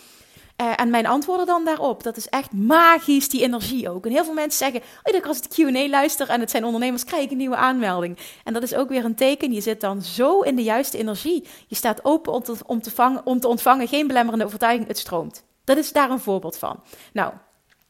Uh, 0.62 0.72
en 0.76 0.90
mijn 0.90 1.06
antwoorden 1.06 1.46
dan 1.46 1.66
daarop, 1.66 2.04
dat 2.04 2.18
is 2.18 2.28
echt 2.28 2.54
magisch, 2.54 3.30
die 3.30 3.42
energie 3.42 3.90
ook. 3.90 4.06
En 4.06 4.12
heel 4.12 4.24
veel 4.24 4.34
mensen 4.34 4.72
zeggen, 4.72 4.82
oh, 5.04 5.28
als 5.28 5.38
ik 5.38 5.56
de 5.56 5.72
Q&A 5.72 5.90
luister 5.90 6.30
en 6.30 6.40
het 6.40 6.52
zijn 6.52 6.66
ondernemers, 6.66 7.04
krijg 7.04 7.24
ik 7.24 7.32
een 7.32 7.38
nieuwe 7.38 7.56
aanmelding. 7.56 8.18
En 8.44 8.54
dat 8.54 8.64
is 8.64 8.76
ook 8.76 8.90
weer 8.90 9.06
een 9.06 9.16
teken, 9.16 9.54
je 9.54 9.62
zit 9.62 9.82
dan 9.82 10.02
zo 10.02 10.42
in 10.42 10.56
de 10.56 10.64
juiste 10.64 10.98
energie. 10.98 11.48
Je 11.68 11.76
staat 11.76 12.06
open 12.06 12.34
om 12.34 12.44
te, 12.44 12.56
om 12.66 12.82
om 13.24 13.40
te 13.40 13.48
ontvangen, 13.48 13.88
geen 13.88 14.08
belemmerende 14.08 14.46
overtuiging, 14.46 14.88
het 14.88 14.98
stroomt. 14.98 15.44
Dat 15.64 15.78
is 15.78 15.92
daar 15.92 16.10
een 16.10 16.20
voorbeeld 16.20 16.58
van. 16.58 16.84
Nou, 17.14 17.34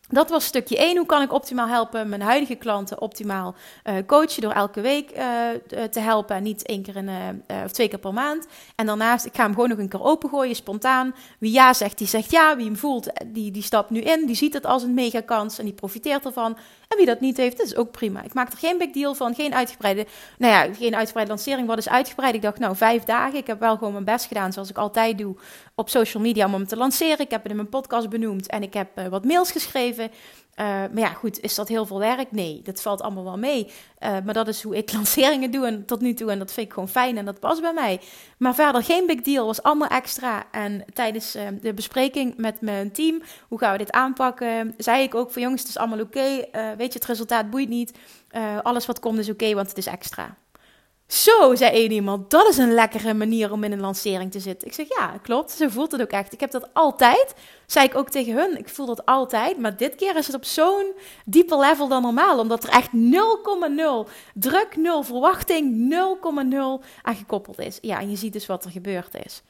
dat 0.10 0.30
was 0.30 0.46
stukje 0.46 0.78
1. 0.78 0.98
Hoe 0.98 1.06
kan 1.06 1.22
ik 1.22 1.34
optimaal 1.34 1.68
helpen 1.68 2.10
mijn 2.10 2.22
huidige 2.22 2.56
klanten 2.56 3.02
optimaal 3.02 3.56
uh, 3.84 3.96
coachen 4.06 4.42
door 4.42 4.52
elke 4.52 4.82
week 4.82 5.12
uh, 5.12 5.84
te 5.92 6.00
helpen 6.00 6.36
en 6.36 6.44
niet 6.44 6.66
één 6.66 6.82
keer 6.82 6.96
in, 6.96 7.08
uh, 7.08 7.64
of 7.64 7.72
twee 7.72 7.88
keer 7.88 8.00
per 8.00 8.14
maand. 8.14 8.48
En 8.76 8.86
daarnaast, 8.86 9.26
ik 9.26 9.36
ga 9.36 9.44
hem 9.44 9.54
gewoon 9.54 9.70
nog 9.70 9.78
een 9.78 9.90
keer 9.90 10.04
opengooien, 10.04 10.56
spontaan. 10.56 11.16
Wie 11.40 11.52
ja 11.52 11.74
zegt, 11.74 11.98
die 11.98 12.08
zegt 12.08 12.32
ja. 12.32 12.56
Wie 12.56 12.66
hem 12.66 12.78
voelt, 12.78 13.10
die, 13.26 13.52
die 13.52 13.64
stapt 13.64 13.90
nu 13.90 14.00
in. 14.00 14.26
Die 14.26 14.36
ziet 14.36 14.54
het 14.54 14.66
als 14.66 14.84
een 14.84 14.94
mega 14.94 15.22
kans 15.22 15.60
en 15.60 15.66
die 15.66 15.74
profiteert 15.74 16.26
ervan. 16.26 16.58
En 16.88 16.98
wie 16.98 17.06
dat 17.06 17.20
niet 17.20 17.38
heeft, 17.38 17.58
dat 17.58 17.66
is 17.66 17.76
ook 17.76 17.92
prima. 17.92 18.24
Ik 18.24 18.34
maak 18.34 18.52
er 18.52 18.58
geen 18.58 18.78
big 18.78 18.92
deal 18.92 19.16
van, 19.16 19.36
geen 19.36 19.54
uitgebreide, 19.54 20.06
nou 20.38 20.54
ja, 20.54 20.74
geen 20.74 20.96
uitgebreide 20.96 21.34
lancering. 21.34 21.68
Wat 21.68 21.78
is 21.78 21.90
uitgebreid? 21.90 22.36
Ik 22.36 22.42
dacht, 22.42 22.60
nou, 22.60 22.76
vijf 22.76 23.04
dagen. 23.04 23.40
Ik 23.40 23.48
heb 23.48 23.60
wel 23.60 23.78
gewoon 23.78 23.94
mijn 23.94 24.06
best 24.06 24.26
gedaan, 24.26 24.54
zoals 24.54 24.70
ik 24.70 24.78
altijd 24.78 25.18
doe, 25.18 25.36
op 25.76 25.90
social 25.90 26.24
media 26.24 26.46
om 26.46 26.54
hem 26.54 26.68
te 26.68 26.78
lanceren. 26.78 27.20
Ik 27.20 27.32
heb 27.32 27.42
het 27.42 27.50
in 27.50 27.58
mijn 27.58 27.70
podcast 27.70 28.10
benoemd 28.10 28.48
en 28.48 28.64
ik 28.64 28.74
heb 28.74 29.00
uh, 29.00 29.08
wat 29.08 29.26
mails 29.26 29.52
geschreven. 29.52 30.12
Uh, 30.60 30.66
maar 30.66 31.00
ja, 31.00 31.10
goed, 31.10 31.40
is 31.40 31.56
dat 31.56 31.68
heel 31.68 31.86
veel 31.86 32.00
werk? 32.00 32.32
Nee, 32.32 32.62
dat 32.64 32.82
valt 32.82 33.02
allemaal 33.02 33.24
wel 33.24 33.38
mee. 33.38 33.66
Uh, 34.00 34.18
maar 34.24 34.34
dat 34.34 34.48
is 34.48 34.64
hoe 34.64 34.76
ik 34.76 34.94
lanceringen 34.98 35.52
doe 35.52 35.66
en 35.66 35.86
tot 35.86 36.02
nu 36.02 36.14
toe. 36.14 36.32
En 36.32 36.40
dat 36.40 36.52
vind 36.52 36.68
ik 36.68 36.74
gewoon 36.74 36.90
fijn 36.90 37.18
en 37.18 37.26
dat 37.26 37.40
past 37.40 37.62
bij 37.62 37.74
mij. 37.74 38.02
Maar 38.38 38.56
verder 38.56 38.84
geen 38.84 39.06
big 39.06 39.22
deal, 39.22 39.46
was 39.46 39.64
allemaal 39.64 39.88
extra. 39.88 40.52
En 40.52 40.86
tijdens 40.94 41.36
uh, 41.36 41.48
de 41.62 41.74
bespreking 41.74 42.38
met 42.38 42.62
mijn 42.62 42.92
team, 42.92 43.22
hoe 43.48 43.60
gaan 43.60 43.72
we 43.72 43.78
dit 43.78 43.92
aanpakken, 43.92 44.74
zei 44.78 45.04
ik 45.04 45.16
ook 45.16 45.32
van 45.32 45.42
jongens, 45.42 45.62
het 45.62 45.70
is 45.70 45.78
allemaal 45.78 46.00
oké. 46.00 46.46
Weet 46.78 46.94
je, 46.94 47.00
het 47.00 47.06
resultaat 47.06 47.50
boeit 47.50 47.70
niet. 47.70 47.98
alles 48.62 48.86
wat 48.86 49.00
komt 49.00 49.20
is 49.20 49.30
oké, 49.30 49.54
want 49.54 49.68
het 49.68 49.78
is 49.78 49.86
extra. 49.86 50.38
Zo, 51.08 51.56
zei 51.56 51.72
één 51.72 51.92
iemand, 51.92 52.30
dat 52.30 52.48
is 52.48 52.58
een 52.58 52.74
lekkere 52.74 53.14
manier 53.14 53.52
om 53.52 53.64
in 53.64 53.72
een 53.72 53.80
lancering 53.80 54.32
te 54.32 54.40
zitten. 54.40 54.68
Ik 54.68 54.74
zeg, 54.74 54.88
ja, 54.98 55.18
klopt, 55.22 55.52
zo 55.52 55.68
voelt 55.68 55.92
het 55.92 56.02
ook 56.02 56.10
echt. 56.10 56.34
Ik 56.34 56.40
heb 56.40 56.52
dat 56.52 56.70
altijd, 56.74 57.34
zei 57.66 57.86
ik 57.86 57.96
ook 57.96 58.10
tegen 58.10 58.34
hun, 58.34 58.58
ik 58.58 58.70
voel 58.70 58.86
dat 58.86 59.06
altijd. 59.06 59.58
Maar 59.58 59.78
dit 59.78 59.96
keer 59.96 60.16
is 60.16 60.28
het 60.28 60.36
op 60.36 60.46
zo'n 60.46 60.94
dieper 61.26 61.60
level 61.60 61.88
dan 61.88 62.02
normaal. 62.02 62.40
Omdat 62.40 62.64
er 62.64 62.70
echt 62.70 62.90
0,0 64.08 64.12
druk, 64.34 64.76
0 64.76 65.04
verwachting, 65.04 65.94
0,0 66.82 66.86
aan 67.02 67.16
gekoppeld 67.16 67.60
is. 67.60 67.78
Ja, 67.82 68.00
en 68.00 68.10
je 68.10 68.16
ziet 68.16 68.34
dus 68.34 68.46
wat 68.46 68.66
er 68.66 68.72
gebeurd 68.72 69.26
is. 69.26 69.42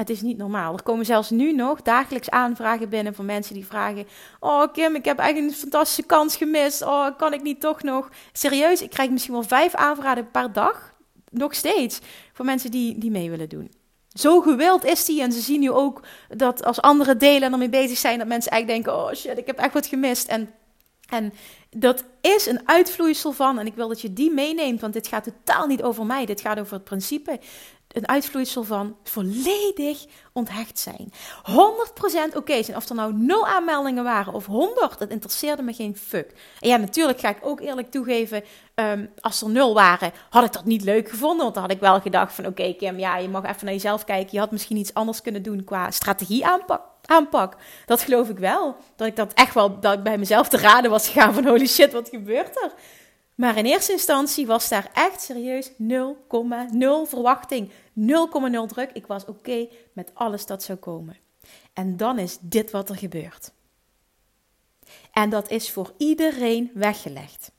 Het 0.00 0.10
is 0.10 0.20
niet 0.20 0.36
normaal. 0.36 0.74
Er 0.74 0.82
komen 0.82 1.04
zelfs 1.04 1.30
nu 1.30 1.52
nog 1.52 1.82
dagelijks 1.82 2.30
aanvragen 2.30 2.88
binnen 2.88 3.14
van 3.14 3.24
mensen 3.24 3.54
die 3.54 3.66
vragen: 3.66 4.06
Oh, 4.38 4.72
Kim, 4.72 4.94
ik 4.94 5.04
heb 5.04 5.18
eigenlijk 5.18 5.52
een 5.52 5.60
fantastische 5.60 6.02
kans 6.02 6.36
gemist. 6.36 6.82
Oh, 6.82 7.06
kan 7.16 7.32
ik 7.32 7.42
niet 7.42 7.60
toch 7.60 7.82
nog? 7.82 8.08
Serieus, 8.32 8.82
ik 8.82 8.90
krijg 8.90 9.10
misschien 9.10 9.32
wel 9.32 9.42
vijf 9.42 9.74
aanvragen 9.74 10.30
per 10.30 10.52
dag. 10.52 10.94
Nog 11.30 11.54
steeds. 11.54 12.00
Voor 12.32 12.44
mensen 12.44 12.70
die, 12.70 12.98
die 12.98 13.10
mee 13.10 13.30
willen 13.30 13.48
doen. 13.48 13.72
Zo 14.08 14.40
gewild 14.40 14.84
is 14.84 15.04
die. 15.04 15.22
En 15.22 15.32
ze 15.32 15.40
zien 15.40 15.60
nu 15.60 15.70
ook 15.70 16.02
dat 16.28 16.64
als 16.64 16.80
anderen 16.80 17.18
delen 17.18 17.42
en 17.42 17.52
ermee 17.52 17.68
bezig 17.68 17.98
zijn, 17.98 18.18
dat 18.18 18.28
mensen 18.28 18.50
eigenlijk 18.50 18.84
denken: 18.84 19.04
Oh 19.04 19.14
shit, 19.14 19.38
ik 19.38 19.46
heb 19.46 19.58
echt 19.58 19.74
wat 19.74 19.86
gemist. 19.86 20.28
En, 20.28 20.50
en 21.08 21.32
dat 21.70 22.04
is 22.20 22.46
een 22.46 22.68
uitvloeisel 22.68 23.32
van. 23.32 23.58
En 23.58 23.66
ik 23.66 23.74
wil 23.74 23.88
dat 23.88 24.00
je 24.00 24.12
die 24.12 24.30
meeneemt, 24.30 24.80
want 24.80 24.92
dit 24.92 25.06
gaat 25.06 25.24
totaal 25.24 25.66
niet 25.66 25.82
over 25.82 26.06
mij. 26.06 26.26
Dit 26.26 26.40
gaat 26.40 26.58
over 26.58 26.74
het 26.74 26.84
principe 26.84 27.38
een 27.92 28.08
uitvloeisel 28.08 28.62
van 28.64 28.96
volledig 29.02 30.04
onthecht 30.32 30.78
zijn. 30.78 31.12
100% 32.32 32.36
oké 32.36 32.62
zijn. 32.62 32.76
Of 32.76 32.88
er 32.88 32.94
nou 32.94 33.12
nul 33.14 33.46
aanmeldingen 33.46 34.04
waren 34.04 34.32
of 34.32 34.46
100, 34.46 34.98
dat 34.98 35.10
interesseerde 35.10 35.62
me 35.62 35.72
geen 35.72 35.96
fuck. 35.96 36.32
En 36.60 36.68
ja, 36.68 36.76
natuurlijk 36.76 37.20
ga 37.20 37.28
ik 37.28 37.38
ook 37.40 37.60
eerlijk 37.60 37.90
toegeven, 37.90 38.44
um, 38.74 39.10
als 39.20 39.42
er 39.42 39.50
nul 39.50 39.74
waren, 39.74 40.12
had 40.30 40.44
ik 40.44 40.52
dat 40.52 40.64
niet 40.64 40.82
leuk 40.82 41.08
gevonden. 41.08 41.42
Want 41.42 41.54
dan 41.54 41.62
had 41.62 41.72
ik 41.72 41.80
wel 41.80 42.00
gedacht 42.00 42.32
van, 42.32 42.46
oké 42.46 42.74
Kim, 42.74 42.98
ja, 42.98 43.16
je 43.16 43.28
mag 43.28 43.44
even 43.44 43.64
naar 43.64 43.74
jezelf 43.74 44.04
kijken. 44.04 44.30
Je 44.32 44.38
had 44.38 44.50
misschien 44.50 44.76
iets 44.76 44.94
anders 44.94 45.22
kunnen 45.22 45.42
doen 45.42 45.64
qua 45.64 45.90
strategie 45.90 46.46
aanpak. 46.46 46.82
aanpak. 47.04 47.56
Dat 47.86 48.02
geloof 48.02 48.28
ik 48.28 48.38
wel. 48.38 48.76
Dat 48.96 49.06
ik 49.06 49.16
dat 49.16 49.32
echt 49.32 49.54
wel, 49.54 49.80
dat 49.80 49.92
ik 49.92 50.02
bij 50.02 50.18
mezelf 50.18 50.48
te 50.48 50.56
raden 50.56 50.90
was 50.90 51.08
gegaan 51.08 51.34
van, 51.34 51.46
holy 51.46 51.66
shit, 51.66 51.92
wat 51.92 52.08
gebeurt 52.08 52.62
er? 52.62 52.72
Maar 53.40 53.56
in 53.56 53.64
eerste 53.64 53.92
instantie 53.92 54.46
was 54.46 54.68
daar 54.68 54.90
echt 54.94 55.20
serieus 55.20 55.70
0,0 55.70 55.76
verwachting. 57.04 57.70
0,0 57.70 57.72
druk. 58.66 58.90
Ik 58.92 59.06
was 59.06 59.24
oké 59.24 59.68
met 59.92 60.10
alles 60.14 60.46
dat 60.46 60.62
zou 60.62 60.78
komen. 60.78 61.16
En 61.72 61.96
dan 61.96 62.18
is 62.18 62.38
dit 62.40 62.70
wat 62.70 62.88
er 62.88 62.96
gebeurt. 62.96 63.52
En 65.12 65.30
dat 65.30 65.50
is 65.50 65.70
voor 65.70 65.92
iedereen 65.96 66.70
weggelegd. 66.74 67.52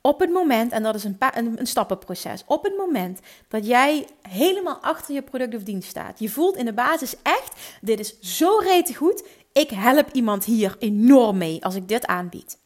Op 0.00 0.20
het 0.20 0.30
moment, 0.30 0.72
en 0.72 0.82
dat 0.82 0.94
is 0.94 1.04
een, 1.04 1.16
een, 1.18 1.60
een, 1.60 1.66
stappenproces, 1.66 2.42
op 2.46 2.64
het 2.64 2.76
moment 2.76 3.20
dat 3.48 3.66
jij 3.66 4.06
helemaal 4.22 4.78
achter 4.78 5.14
je 5.14 5.22
product 5.22 5.54
of 5.54 5.62
dienst 5.62 5.88
staat, 5.88 6.18
je 6.18 6.28
voelt 6.28 6.56
in 6.56 6.64
de 6.64 6.72
basis 6.72 7.14
echt, 7.22 7.78
dit 7.80 7.98
is 7.98 8.20
zo 8.20 8.58
rete 8.58 8.94
goed, 8.94 9.24
ik 9.52 9.70
help 9.70 10.08
iemand 10.12 10.44
hier 10.44 10.76
enorm 10.78 11.36
mee 11.38 11.64
als 11.64 11.74
ik 11.74 11.88
dit 11.88 12.06
aanbied. 12.06 12.58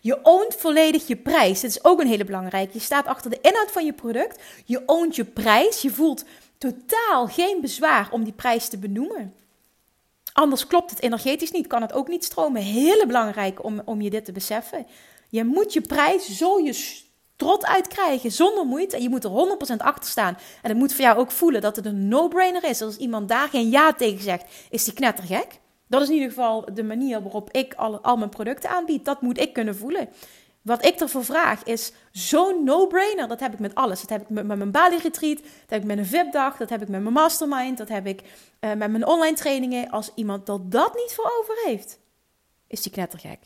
Je 0.00 0.18
oont 0.22 0.54
volledig 0.54 1.06
je 1.06 1.16
prijs. 1.16 1.60
Dit 1.60 1.70
is 1.70 1.84
ook 1.84 2.00
een 2.00 2.06
hele 2.06 2.24
belangrijke. 2.24 2.72
Je 2.72 2.80
staat 2.80 3.06
achter 3.06 3.30
de 3.30 3.40
inhoud 3.40 3.70
van 3.70 3.84
je 3.84 3.92
product. 3.92 4.42
Je 4.64 4.82
oont 4.86 5.16
je 5.16 5.24
prijs. 5.24 5.82
Je 5.82 5.90
voelt 5.90 6.24
totaal 6.58 7.26
geen 7.26 7.60
bezwaar 7.60 8.08
om 8.10 8.24
die 8.24 8.32
prijs 8.32 8.68
te 8.68 8.78
benoemen. 8.78 9.34
Anders 10.32 10.66
klopt 10.66 10.90
het 10.90 11.02
energetisch 11.02 11.50
niet, 11.50 11.66
kan 11.66 11.82
het 11.82 11.92
ook 11.92 12.08
niet 12.08 12.24
stromen. 12.24 12.62
Hele 12.62 13.06
belangrijk 13.06 13.64
om, 13.64 13.82
om 13.84 14.00
je 14.00 14.10
dit 14.10 14.24
te 14.24 14.32
beseffen. 14.32 14.86
Je 15.28 15.44
moet 15.44 15.72
je 15.72 15.80
prijs 15.80 16.36
zo 16.36 16.58
je 16.58 17.04
trot 17.36 17.66
uitkrijgen, 17.66 18.32
zonder 18.32 18.66
moeite. 18.66 18.96
En 18.96 19.02
je 19.02 19.08
moet 19.08 19.24
er 19.24 19.30
100% 19.72 19.76
achter 19.76 20.10
staan. 20.10 20.38
En 20.62 20.68
het 20.68 20.78
moet 20.78 20.92
voor 20.92 21.04
jou 21.04 21.18
ook 21.18 21.30
voelen 21.30 21.60
dat 21.60 21.76
het 21.76 21.86
een 21.86 22.08
no-brainer 22.08 22.64
is. 22.64 22.82
Als 22.82 22.96
iemand 22.96 23.28
daar 23.28 23.48
geen 23.48 23.70
ja 23.70 23.92
tegen 23.92 24.22
zegt, 24.22 24.44
is 24.70 24.84
die 24.84 24.92
knettergek. 24.92 25.58
Dat 25.88 26.02
is 26.02 26.08
in 26.08 26.14
ieder 26.14 26.28
geval 26.28 26.74
de 26.74 26.82
manier 26.82 27.22
waarop 27.22 27.50
ik 27.50 27.74
al, 27.74 28.00
al 28.00 28.16
mijn 28.16 28.30
producten 28.30 28.70
aanbied. 28.70 29.04
Dat 29.04 29.20
moet 29.20 29.40
ik 29.40 29.52
kunnen 29.52 29.76
voelen. 29.76 30.08
Wat 30.62 30.84
ik 30.84 31.00
ervoor 31.00 31.24
vraag 31.24 31.64
is 31.64 31.92
zo'n 32.12 32.64
no-brainer. 32.64 33.28
Dat 33.28 33.40
heb 33.40 33.52
ik 33.52 33.58
met 33.58 33.74
alles. 33.74 34.00
Dat 34.00 34.10
heb 34.10 34.20
ik 34.20 34.28
met, 34.28 34.46
mijn 34.46 34.70
Bali 34.70 34.96
Retreat. 34.96 35.36
Dat 35.36 35.70
heb 35.70 35.80
ik 35.80 35.86
met 35.86 35.98
een 35.98 36.06
VIP-dag. 36.06 36.56
Dat 36.56 36.70
heb 36.70 36.82
ik 36.82 36.88
met 36.88 37.02
mijn 37.02 37.14
mastermind. 37.14 37.78
Dat 37.78 37.88
heb 37.88 38.06
ik 38.06 38.20
uh, 38.20 38.72
met 38.72 38.90
mijn 38.90 39.06
online 39.06 39.36
trainingen. 39.36 39.90
Als 39.90 40.10
iemand 40.14 40.46
dat 40.46 40.70
dat 40.70 40.94
niet 40.94 41.12
voor 41.14 41.32
over 41.40 41.54
heeft, 41.64 41.98
is 42.66 42.82
die 42.82 42.92
knettergek. 42.92 43.38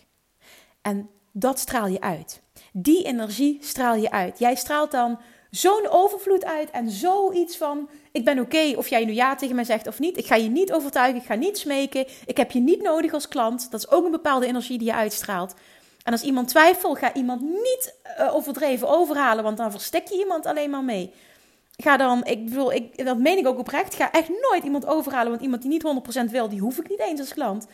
En 0.81 1.11
dat 1.33 1.59
straal 1.59 1.87
je 1.87 2.01
uit. 2.01 2.43
Die 2.73 3.05
energie 3.05 3.59
straal 3.61 3.95
je 3.95 4.11
uit. 4.11 4.39
Jij 4.39 4.55
straalt 4.55 4.91
dan 4.91 5.21
zo'n 5.53 5.89
overvloed 5.89 6.45
uit 6.45 6.71
en 6.71 6.91
zoiets 6.91 7.57
van: 7.57 7.89
ik 8.13 8.25
ben 8.25 8.39
oké 8.39 8.73
of 8.77 8.89
jij 8.89 9.05
nu 9.05 9.13
ja 9.13 9.35
tegen 9.35 9.55
mij 9.55 9.65
zegt 9.65 9.87
of 9.87 9.99
niet. 9.99 10.17
Ik 10.17 10.27
ga 10.27 10.35
je 10.35 10.49
niet 10.49 10.73
overtuigen, 10.73 11.21
ik 11.21 11.27
ga 11.27 11.35
niet 11.35 11.59
smeken. 11.59 12.07
Ik 12.27 12.37
heb 12.37 12.51
je 12.51 12.61
niet 12.61 12.83
nodig 12.83 13.13
als 13.13 13.29
klant. 13.29 13.71
Dat 13.71 13.81
is 13.81 13.91
ook 13.91 14.05
een 14.05 14.11
bepaalde 14.11 14.47
energie 14.47 14.79
die 14.79 14.87
je 14.87 14.95
uitstraalt. 14.95 15.55
En 16.03 16.13
als 16.13 16.23
iemand 16.23 16.49
twijfelt, 16.49 16.99
ga 16.99 17.15
iemand 17.15 17.41
niet 17.41 17.95
uh, 18.19 18.35
overdreven 18.35 18.89
overhalen, 18.89 19.45
want 19.45 19.57
dan 19.57 19.71
verstek 19.71 20.09
je 20.09 20.19
iemand 20.19 20.47
alleen 20.47 20.71
maar 20.71 20.85
mee. 20.85 21.13
Ga 21.77 21.97
dan, 21.97 22.25
ik 22.25 22.45
bedoel, 22.45 22.73
ik, 22.73 23.05
dat 23.05 23.19
meen 23.19 23.39
ik 23.39 23.47
ook 23.47 23.59
oprecht, 23.59 23.95
ga 23.95 24.11
echt 24.11 24.29
nooit 24.29 24.65
iemand 24.65 24.87
overhalen, 24.87 25.31
want 25.31 25.43
iemand 25.43 25.63
die 25.63 25.71
niet 25.71 26.29
100% 26.29 26.31
wil, 26.31 26.49
die 26.49 26.61
hoef 26.61 26.79
ik 26.79 26.89
niet 26.89 27.01
eens 27.01 27.21
als 27.21 27.35
klant. 27.35 27.67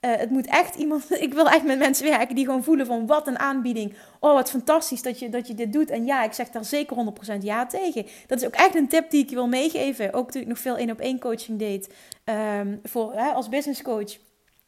Uh, 0.00 0.16
het 0.16 0.30
moet 0.30 0.46
echt 0.46 0.74
iemand. 0.74 1.04
Ik 1.20 1.34
wil 1.34 1.48
echt 1.48 1.64
met 1.64 1.78
mensen 1.78 2.08
werken 2.08 2.34
die 2.34 2.44
gewoon 2.44 2.64
voelen 2.64 2.86
van 2.86 3.06
wat 3.06 3.26
een 3.26 3.38
aanbieding. 3.38 3.94
Oh, 4.20 4.32
wat 4.34 4.50
fantastisch 4.50 5.02
dat 5.02 5.18
je, 5.18 5.28
dat 5.28 5.46
je 5.46 5.54
dit 5.54 5.72
doet. 5.72 5.90
En 5.90 6.04
ja, 6.04 6.24
ik 6.24 6.32
zeg 6.32 6.50
daar 6.50 6.64
zeker 6.64 7.12
100% 7.38 7.38
ja 7.40 7.66
tegen. 7.66 8.06
Dat 8.26 8.40
is 8.40 8.46
ook 8.46 8.54
echt 8.54 8.74
een 8.74 8.88
tip 8.88 9.10
die 9.10 9.22
ik 9.22 9.28
je 9.28 9.34
wil 9.34 9.48
meegeven. 9.48 10.12
Ook 10.12 10.30
toen 10.30 10.42
ik 10.42 10.48
nog 10.48 10.58
veel 10.58 10.76
één 10.76 10.90
op 10.90 11.00
één 11.00 11.18
coaching 11.18 11.58
deed. 11.58 11.94
Um, 12.24 12.80
voor, 12.82 13.14
hè, 13.14 13.30
als 13.32 13.48
business 13.48 13.82
coach. 13.82 14.16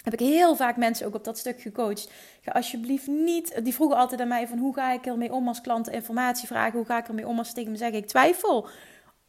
Heb 0.03 0.13
ik 0.13 0.19
heel 0.19 0.57
vaak 0.57 0.77
mensen 0.77 1.07
ook 1.07 1.15
op 1.15 1.25
dat 1.25 1.39
stuk 1.39 1.61
gecoacht. 1.61 2.11
Ga 2.41 2.53
alsjeblieft 2.53 3.07
niet. 3.07 3.65
Die 3.65 3.75
vroegen 3.75 3.97
altijd 3.97 4.21
aan 4.21 4.29
mij: 4.29 4.49
van 4.49 4.59
hoe 4.59 4.75
ga 4.75 4.93
ik 4.93 5.07
ermee 5.07 5.33
om 5.33 5.49
als 5.49 5.61
klanten 5.61 5.93
informatie 5.93 6.47
vragen? 6.47 6.77
Hoe 6.77 6.87
ga 6.87 6.99
ik 6.99 7.09
ermee 7.09 7.27
om 7.27 7.39
als 7.39 7.53
tegen 7.53 7.71
me 7.71 7.77
zeggen: 7.77 7.99
ik 7.99 8.07
twijfel. 8.07 8.69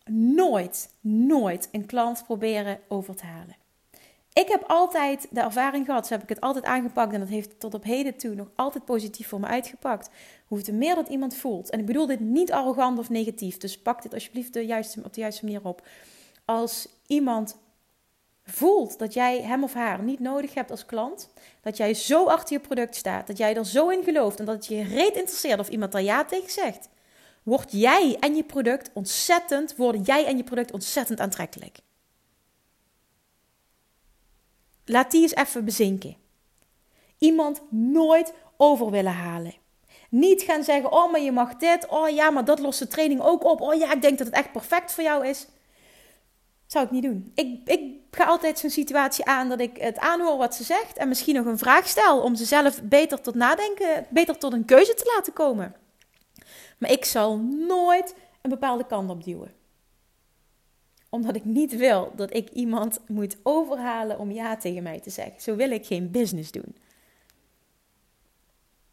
Nooit, 0.05 0.93
nooit 1.01 1.69
een 1.71 1.85
klant 1.85 2.23
proberen 2.25 2.79
over 2.87 3.15
te 3.15 3.25
halen. 3.25 3.62
Ik 4.33 4.47
heb 4.47 4.63
altijd 4.67 5.27
de 5.29 5.41
ervaring 5.41 5.85
gehad, 5.85 6.07
zo 6.07 6.13
heb 6.13 6.23
ik 6.23 6.29
het 6.29 6.41
altijd 6.41 6.65
aangepakt 6.65 7.13
en 7.13 7.19
dat 7.19 7.29
heeft 7.29 7.59
tot 7.59 7.73
op 7.73 7.83
heden 7.83 8.17
toe 8.17 8.35
nog 8.35 8.47
altijd 8.55 8.85
positief 8.85 9.27
voor 9.27 9.39
me 9.39 9.47
uitgepakt. 9.47 10.09
Hoeft 10.47 10.67
er 10.67 10.73
meer 10.73 10.95
dat 10.95 11.07
iemand 11.07 11.35
voelt. 11.35 11.69
En 11.69 11.79
ik 11.79 11.85
bedoel 11.85 12.05
dit 12.05 12.19
niet 12.19 12.51
arrogant 12.51 12.99
of 12.99 13.09
negatief, 13.09 13.57
dus 13.57 13.81
pak 13.81 14.01
dit 14.01 14.13
alsjeblieft 14.13 14.53
de 14.53 14.65
juiste, 14.65 15.01
op 15.03 15.13
de 15.13 15.21
juiste 15.21 15.45
manier 15.45 15.63
op. 15.63 15.87
Als 16.45 16.87
iemand 17.07 17.57
voelt 18.45 18.99
dat 18.99 19.13
jij 19.13 19.41
hem 19.41 19.63
of 19.63 19.73
haar 19.73 20.03
niet 20.03 20.19
nodig 20.19 20.53
hebt 20.53 20.71
als 20.71 20.85
klant, 20.85 21.29
dat 21.61 21.77
jij 21.77 21.93
zo 21.93 22.25
achter 22.25 22.53
je 22.53 22.61
product 22.61 22.95
staat, 22.95 23.27
dat 23.27 23.37
jij 23.37 23.55
er 23.55 23.65
zo 23.65 23.89
in 23.89 24.03
gelooft 24.03 24.39
en 24.39 24.45
dat 24.45 24.55
het 24.55 24.65
je 24.65 24.83
reet 24.83 25.15
interesseert 25.15 25.59
of 25.59 25.69
iemand 25.69 25.93
er 25.93 26.01
ja 26.01 26.25
tegen 26.25 26.51
zegt, 26.51 26.89
word 27.43 27.71
jij 27.71 28.17
en 28.19 28.35
je 28.35 28.43
product 28.43 28.89
ontzettend, 28.93 29.75
worden 29.75 30.01
jij 30.01 30.25
en 30.25 30.37
je 30.37 30.43
product 30.43 30.71
ontzettend 30.71 31.19
aantrekkelijk. 31.19 31.79
Laat 34.85 35.11
die 35.11 35.21
eens 35.21 35.35
even 35.35 35.65
bezinken. 35.65 36.15
Iemand 37.17 37.61
nooit 37.69 38.33
over 38.57 38.91
willen 38.91 39.13
halen. 39.13 39.53
Niet 40.09 40.41
gaan 40.41 40.63
zeggen, 40.63 40.91
oh 40.91 41.11
maar 41.11 41.21
je 41.21 41.31
mag 41.31 41.55
dit, 41.55 41.87
oh 41.87 42.09
ja, 42.09 42.29
maar 42.29 42.45
dat 42.45 42.59
lost 42.59 42.79
de 42.79 42.87
training 42.87 43.21
ook 43.21 43.43
op, 43.43 43.61
oh 43.61 43.73
ja, 43.73 43.93
ik 43.93 44.01
denk 44.01 44.17
dat 44.17 44.27
het 44.27 44.35
echt 44.35 44.51
perfect 44.51 44.91
voor 44.91 45.03
jou 45.03 45.27
is. 45.27 45.47
Zou 46.67 46.85
ik 46.85 46.91
niet 46.91 47.03
doen. 47.03 47.31
Ik, 47.35 47.59
ik 47.65 47.81
ga 48.11 48.25
altijd 48.25 48.59
zo'n 48.59 48.69
situatie 48.69 49.25
aan 49.25 49.49
dat 49.49 49.59
ik 49.59 49.77
het 49.77 49.97
aanhoor 49.97 50.37
wat 50.37 50.55
ze 50.55 50.63
zegt 50.63 50.97
en 50.97 51.07
misschien 51.07 51.35
nog 51.35 51.45
een 51.45 51.57
vraag 51.57 51.87
stel 51.87 52.21
om 52.21 52.35
ze 52.35 52.45
zelf 52.45 52.81
beter 52.83 53.21
tot 53.21 53.35
nadenken, 53.35 54.05
beter 54.09 54.37
tot 54.37 54.53
een 54.53 54.65
keuze 54.65 54.93
te 54.93 55.11
laten 55.15 55.33
komen. 55.33 55.75
Maar 56.77 56.91
ik 56.91 57.05
zal 57.05 57.37
nooit 57.67 58.15
een 58.41 58.49
bepaalde 58.49 58.85
kant 58.85 59.09
op 59.09 59.23
duwen. 59.23 59.53
Omdat 61.13 61.35
ik 61.35 61.45
niet 61.45 61.77
wil 61.77 62.11
dat 62.15 62.35
ik 62.35 62.49
iemand 62.49 62.99
moet 63.07 63.37
overhalen 63.43 64.19
om 64.19 64.31
ja 64.31 64.57
tegen 64.57 64.83
mij 64.83 64.99
te 64.99 65.09
zeggen. 65.09 65.41
Zo 65.41 65.55
wil 65.55 65.71
ik 65.71 65.85
geen 65.85 66.11
business 66.11 66.51
doen. 66.51 66.75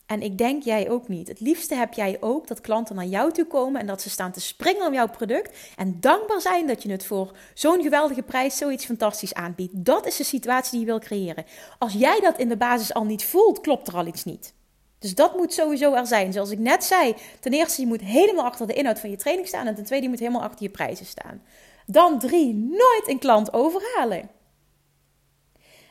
En 0.07 0.23
ik 0.23 0.39
denk 0.39 0.63
jij 0.63 0.91
ook 0.91 1.09
niet. 1.09 1.29
Het 1.29 1.41
liefste 1.41 1.75
heb 1.75 1.93
jij 1.93 2.17
ook 2.21 2.47
dat 2.47 2.61
klanten 2.61 2.95
naar 2.95 3.07
jou 3.07 3.33
toe 3.33 3.47
komen 3.47 3.81
en 3.81 3.87
dat 3.87 4.03
ze 4.03 4.11
staan 4.11 4.33
te 4.33 4.41
springen 4.41 4.87
om 4.87 4.95
jouw 4.95 5.09
product 5.09 5.57
en 5.77 5.97
dankbaar 6.01 6.41
zijn 6.41 6.67
dat 6.67 6.83
je 6.83 6.91
het 6.91 7.05
voor 7.05 7.37
zo'n 7.55 7.83
geweldige 7.83 8.23
prijs 8.23 8.57
zoiets 8.57 8.85
fantastisch 8.85 9.35
aanbiedt. 9.35 9.85
Dat 9.85 10.07
is 10.07 10.17
de 10.17 10.25
situatie 10.25 10.71
die 10.71 10.81
je 10.81 10.87
wil 10.87 11.01
creëren. 11.01 11.45
Als 11.79 11.93
jij 11.93 12.21
dat 12.21 12.39
in 12.39 12.49
de 12.49 12.57
basis 12.57 12.95
al 12.95 13.05
niet 13.05 13.25
voelt, 13.25 13.61
klopt 13.61 13.89
er 13.89 13.97
al 13.97 14.07
iets 14.07 14.25
niet. 14.25 14.55
Dus 14.99 15.15
dat 15.15 15.37
moet 15.37 15.53
sowieso 15.53 15.95
er 15.95 16.07
zijn. 16.07 16.33
Zoals 16.33 16.51
ik 16.51 16.59
net 16.59 16.85
zei, 16.85 17.15
ten 17.41 17.53
eerste 17.53 17.81
je 17.81 17.87
moet 17.87 18.01
helemaal 18.01 18.45
achter 18.45 18.67
de 18.67 18.75
inhoud 18.75 19.01
van 19.01 19.11
je 19.11 19.17
training 19.17 19.49
staan 19.49 19.67
en 19.67 19.75
ten 19.75 19.85
tweede 19.85 20.05
je 20.05 20.11
moet 20.11 20.21
helemaal 20.21 20.43
achter 20.43 20.63
je 20.63 20.71
prijzen 20.71 21.07
staan. 21.07 21.43
Dan 21.91 22.19
drie, 22.19 22.55
nooit 22.55 23.03
een 23.07 23.19
klant 23.19 23.53
overhalen. 23.53 24.31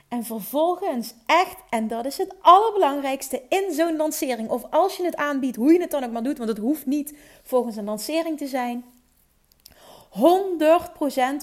En 0.07 0.23
vervolgens 0.23 1.13
echt, 1.25 1.57
en 1.69 1.87
dat 1.87 2.05
is 2.05 2.17
het 2.17 2.35
allerbelangrijkste 2.41 3.41
in 3.49 3.73
zo'n 3.73 3.95
lancering, 3.95 4.49
of 4.49 4.63
als 4.69 4.97
je 4.97 5.03
het 5.03 5.15
aanbiedt, 5.15 5.55
hoe 5.55 5.73
je 5.73 5.81
het 5.81 5.91
dan 5.91 6.03
ook 6.03 6.11
maar 6.11 6.23
doet, 6.23 6.37
want 6.37 6.49
het 6.49 6.57
hoeft 6.57 6.85
niet 6.85 7.13
volgens 7.43 7.75
een 7.75 7.85
lancering 7.85 8.37
te 8.37 8.47
zijn. 8.47 8.85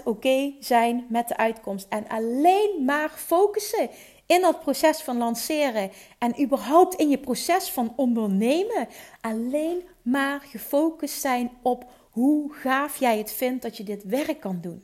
100% 0.01 0.05
oké 0.05 0.53
zijn 0.61 1.07
met 1.09 1.29
de 1.29 1.37
uitkomst 1.37 1.87
en 1.89 2.09
alleen 2.09 2.85
maar 2.85 3.11
focussen 3.11 3.91
in 4.27 4.41
dat 4.41 4.61
proces 4.61 5.03
van 5.03 5.17
lanceren 5.17 5.91
en 6.19 6.43
überhaupt 6.43 6.95
in 6.95 7.09
je 7.09 7.19
proces 7.19 7.71
van 7.71 7.93
ondernemen. 7.97 8.89
Alleen 9.21 9.85
maar 10.03 10.41
gefocust 10.41 11.21
zijn 11.21 11.51
op 11.63 11.85
hoe 12.17 12.53
gaaf 12.53 12.97
jij 12.97 13.19
het 13.19 13.33
vindt 13.33 13.63
dat 13.63 13.77
je 13.77 13.83
dit 13.83 14.05
werk 14.05 14.41
kan 14.41 14.59
doen 14.61 14.83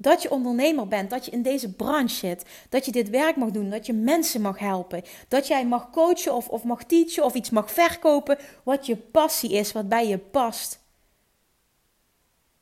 dat 0.00 0.22
je 0.22 0.30
ondernemer 0.30 0.88
bent, 0.88 1.10
dat 1.10 1.24
je 1.24 1.30
in 1.30 1.42
deze 1.42 1.72
branche 1.72 2.14
zit, 2.14 2.44
dat 2.68 2.84
je 2.84 2.92
dit 2.92 3.10
werk 3.10 3.36
mag 3.36 3.50
doen, 3.50 3.70
dat 3.70 3.86
je 3.86 3.92
mensen 3.92 4.40
mag 4.40 4.58
helpen, 4.58 5.02
dat 5.28 5.46
jij 5.46 5.66
mag 5.66 5.90
coachen 5.90 6.34
of, 6.34 6.48
of 6.48 6.64
mag 6.64 6.84
teachen 6.84 7.24
of 7.24 7.34
iets 7.34 7.50
mag 7.50 7.72
verkopen 7.72 8.38
wat 8.64 8.86
je 8.86 8.96
passie 8.96 9.52
is, 9.52 9.72
wat 9.72 9.88
bij 9.88 10.08
je 10.08 10.18
past. 10.18 10.80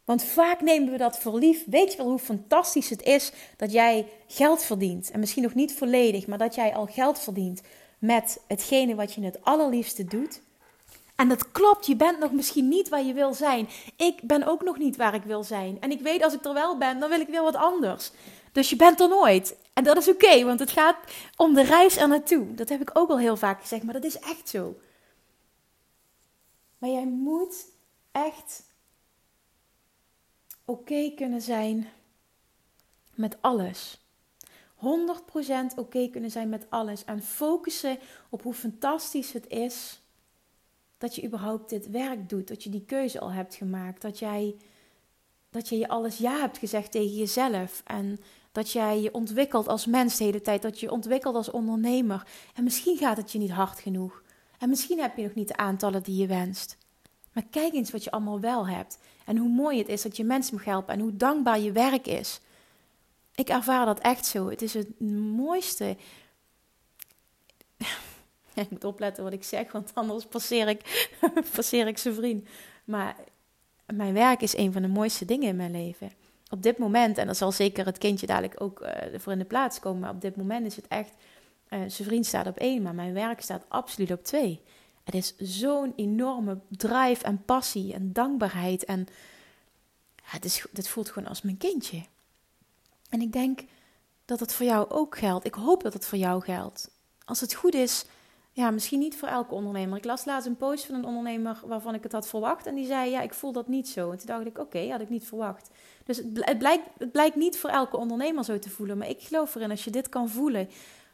Want 0.05 0.23
vaak 0.23 0.61
nemen 0.61 0.93
we 0.93 0.99
dat 0.99 1.19
voor 1.19 1.39
lief. 1.39 1.65
Weet 1.67 1.91
je 1.93 1.99
wel 1.99 2.09
hoe 2.09 2.19
fantastisch 2.19 2.91
het 2.91 3.03
is 3.03 3.33
dat 3.57 3.73
jij 3.73 4.07
geld 4.27 4.63
verdient? 4.63 5.11
En 5.11 5.21
misschien 5.21 5.43
nog 5.43 5.55
niet 5.55 5.75
volledig, 5.75 6.27
maar 6.27 6.39
dat 6.39 6.55
jij 6.55 6.75
al 6.75 6.87
geld 6.87 7.19
verdient 7.19 7.61
met 7.99 8.41
hetgene 8.47 8.95
wat 8.95 9.15
je 9.15 9.25
het 9.25 9.45
allerliefste 9.45 10.05
doet. 10.05 10.41
En 11.19 11.29
dat 11.29 11.53
klopt, 11.53 11.87
je 11.87 11.97
bent 11.97 12.19
nog 12.19 12.33
misschien 12.33 12.69
niet 12.69 12.89
waar 12.89 13.03
je 13.03 13.13
wil 13.13 13.35
zijn. 13.35 13.69
Ik 13.97 14.21
ben 14.23 14.47
ook 14.47 14.63
nog 14.63 14.79
niet 14.79 14.97
waar 14.97 15.15
ik 15.15 15.23
wil 15.23 15.45
zijn. 15.45 15.81
En 15.81 15.91
ik 15.91 16.01
weet 16.01 16.23
als 16.23 16.35
ik 16.35 16.45
er 16.45 16.55
wel 16.55 16.79
ben, 16.79 17.01
dan 17.01 17.09
wil 17.09 17.21
ik 17.21 17.29
weer 17.29 17.43
wat 17.43 17.55
anders. 17.55 18.11
Dus 18.53 18.71
je 18.71 18.77
bent 18.77 19.01
er 19.01 19.09
nooit. 19.09 19.57
En 19.73 19.85
dat 19.85 19.97
is 19.97 20.09
oké, 20.09 20.45
want 20.45 20.61
het 20.61 20.71
gaat 20.71 20.97
om 21.37 21.55
de 21.55 21.63
reis 21.63 21.97
er 21.97 22.09
naartoe. 22.09 22.55
Dat 22.55 22.69
heb 22.69 22.81
ik 22.81 22.91
ook 22.93 23.11
al 23.11 23.19
heel 23.19 23.37
vaak 23.37 23.61
gezegd, 23.61 23.83
maar 23.83 23.95
dat 23.95 24.05
is 24.05 24.19
echt 24.19 24.49
zo. 24.49 24.77
Maar 26.79 26.91
jij 26.91 27.07
moet 27.07 27.67
echt 28.13 28.63
oké 30.65 31.13
kunnen 31.17 31.43
zijn 31.43 31.89
met 33.15 33.37
alles. 33.41 34.01
100% 34.77 34.81
oké 35.77 36.09
kunnen 36.09 36.31
zijn 36.31 36.49
met 36.49 36.67
alles. 36.69 37.05
En 37.05 37.23
focussen 37.23 37.99
op 38.29 38.43
hoe 38.43 38.55
fantastisch 38.55 39.33
het 39.33 39.47
is 39.47 40.01
dat 40.99 41.15
je 41.15 41.25
überhaupt 41.25 41.71
dit 41.71 41.91
werk 41.91 42.29
doet, 42.29 42.49
dat 42.49 42.63
je 42.63 42.71
die 42.71 42.85
keuze 42.85 43.21
al 43.21 43.33
hebt 43.33 43.55
gemaakt, 43.55 44.03
dat 44.03 44.19
jij 44.19 44.57
dat 45.51 45.69
je 45.69 45.79
je 45.79 45.89
alles 45.89 46.19
ja 46.19 46.39
hebt 46.39 46.59
gezegd 46.59 46.91
tegen 46.91 47.15
jezelf 47.15 47.83
en 47.85 48.19
dat 48.53 48.73
jij 48.73 49.01
je 49.01 49.15
ontwikkelt 49.15 49.69
als 49.69 49.87
mens 49.87 50.17
de 50.17 50.25
hele 50.25 50.41
tijd, 50.41 50.63
dat 50.63 50.81
je 50.81 50.87
je 50.87 50.93
ontwikkelt 50.93 51.35
als 51.35 51.51
ondernemer. 51.51 52.27
En 52.55 52.65
misschien 52.65 52.97
gaat 52.97 53.17
het 53.17 53.33
je 53.33 53.39
niet 53.39 53.51
hard 53.51 53.81
genoeg. 53.81 54.23
En 54.59 54.69
misschien 54.69 55.01
heb 55.01 55.17
je 55.17 55.23
nog 55.23 55.35
niet 55.35 55.49
de 55.49 55.57
aantallen 55.57 56.03
die 56.03 56.17
je 56.17 56.27
wenst. 56.27 56.77
Maar 57.33 57.45
kijk 57.51 57.73
eens 57.73 57.91
wat 57.91 58.05
je 58.05 58.11
allemaal 58.11 58.41
wel 58.41 58.69
hebt. 58.69 58.99
En 59.25 59.37
hoe 59.37 59.49
mooi 59.49 59.79
het 59.79 59.89
is 59.89 60.03
dat 60.03 60.17
je 60.17 60.25
mensen 60.25 60.55
mag 60.55 60.65
helpen 60.65 60.95
en 60.95 61.01
hoe 61.01 61.17
dankbaar 61.17 61.61
je 61.61 61.73
werk 61.73 62.07
is. 62.07 62.41
Ik 63.35 63.49
ervaar 63.49 63.87
dat 63.87 63.99
echt 63.99 64.27
zo. 64.27 64.49
Het 64.49 64.63
is 64.63 64.75
het 64.75 65.01
mooiste 65.37 65.97
ik 68.65 68.71
moet 68.71 68.85
opletten 68.85 69.25
wat 69.25 69.33
ik 69.33 69.45
zeg, 69.45 69.73
want 69.73 69.91
anders 69.95 70.25
passeer 70.25 70.69
ik, 70.69 71.09
passeer 71.55 71.87
ik 71.87 71.99
zijn 71.99 72.15
vriend. 72.15 72.49
Maar 72.85 73.17
mijn 73.87 74.15
werk 74.15 74.41
is 74.41 74.57
een 74.57 74.73
van 74.73 74.83
de 74.83 74.89
mooiste 74.89 75.25
dingen 75.25 75.49
in 75.49 75.57
mijn 75.57 75.71
leven. 75.71 76.11
Op 76.51 76.63
dit 76.63 76.79
moment, 76.79 77.19
en 77.19 77.27
dan 77.27 77.35
zal 77.35 77.53
zeker 77.53 77.87
het 77.87 77.99
kindje 77.99 78.27
dadelijk 78.27 78.61
ook 78.61 78.81
uh, 78.81 79.19
voor 79.19 79.33
in 79.33 79.39
de 79.39 79.45
plaats 79.45 79.81
komen, 79.81 80.01
maar 80.01 80.11
op 80.11 80.21
dit 80.21 80.37
moment 80.37 80.67
is 80.67 80.77
het 80.77 80.89
echt, 80.89 81.13
uh, 81.71 81.79
zijn 81.87 82.09
vriend 82.09 82.27
staat 82.27 82.47
op 82.47 82.57
één, 82.57 82.83
maar 82.83 82.95
mijn 82.95 83.15
werk 83.15 83.41
staat 83.41 83.65
absoluut 83.69 84.13
op 84.13 84.25
twee. 84.25 84.61
Het 85.05 85.15
is 85.15 85.37
zo'n 85.37 85.93
enorme 85.97 86.59
drive 86.69 87.25
en 87.25 87.45
passie 87.45 87.95
en 87.95 88.13
dankbaarheid 88.13 88.85
en 88.85 89.07
het, 90.23 90.45
is, 90.45 90.65
het 90.73 90.89
voelt 90.89 91.11
gewoon 91.11 91.29
als 91.29 91.43
mijn 91.43 91.57
kindje. 91.57 92.03
En 93.09 93.21
ik 93.21 93.33
denk 93.33 93.61
dat 94.25 94.41
het 94.41 94.53
voor 94.53 94.67
jou 94.67 94.91
ook 94.91 95.19
geldt. 95.19 95.47
Ik 95.47 95.55
hoop 95.55 95.83
dat 95.83 95.93
het 95.93 96.07
voor 96.07 96.19
jou 96.19 96.43
geldt. 96.43 96.91
Als 97.25 97.41
het 97.41 97.55
goed 97.55 97.75
is, 97.75 98.05
ja, 98.59 98.71
misschien 98.71 98.99
niet 98.99 99.17
voor 99.17 99.29
elke 99.29 99.55
ondernemer. 99.55 99.99
Ik 99.99 100.05
las 100.05 100.25
laatst 100.25 100.47
een 100.47 100.57
post 100.57 100.85
van 100.85 100.95
een 100.95 101.05
ondernemer 101.05 101.61
waarvan 101.67 101.95
ik 101.95 102.03
het 102.03 102.13
had 102.13 102.29
verwacht. 102.29 102.67
En 102.67 102.75
die 102.75 102.87
zei, 102.87 103.11
ja, 103.11 103.21
ik 103.21 103.35
voel 103.35 103.53
dat 103.53 103.69
niet 103.69 103.89
zo. 103.89 104.11
En 104.11 104.19
toen 104.19 104.27
dacht 104.27 104.47
ik, 104.47 104.59
oké, 104.59 104.91
had 104.91 105.01
ik 105.01 105.09
niet 105.09 105.25
verwacht. 105.25 105.71
Dus 106.05 106.17
het 106.17 106.59
blijkt, 106.59 106.85
het 106.99 107.13
blijkt 107.13 107.37
niet 107.37 107.59
voor 107.59 107.71
elke 107.71 107.97
ondernemer 107.97 108.45
zo 108.45 108.59
te 108.59 108.71
voelen. 108.71 108.99
Maar 108.99 109.09
ik 109.09 109.21
geloof 109.21 109.55
erin, 109.55 109.71
als 109.71 109.85
je 109.85 109.91
dit 109.91 110.09
kan 110.09 110.29
voelen, 110.29 110.69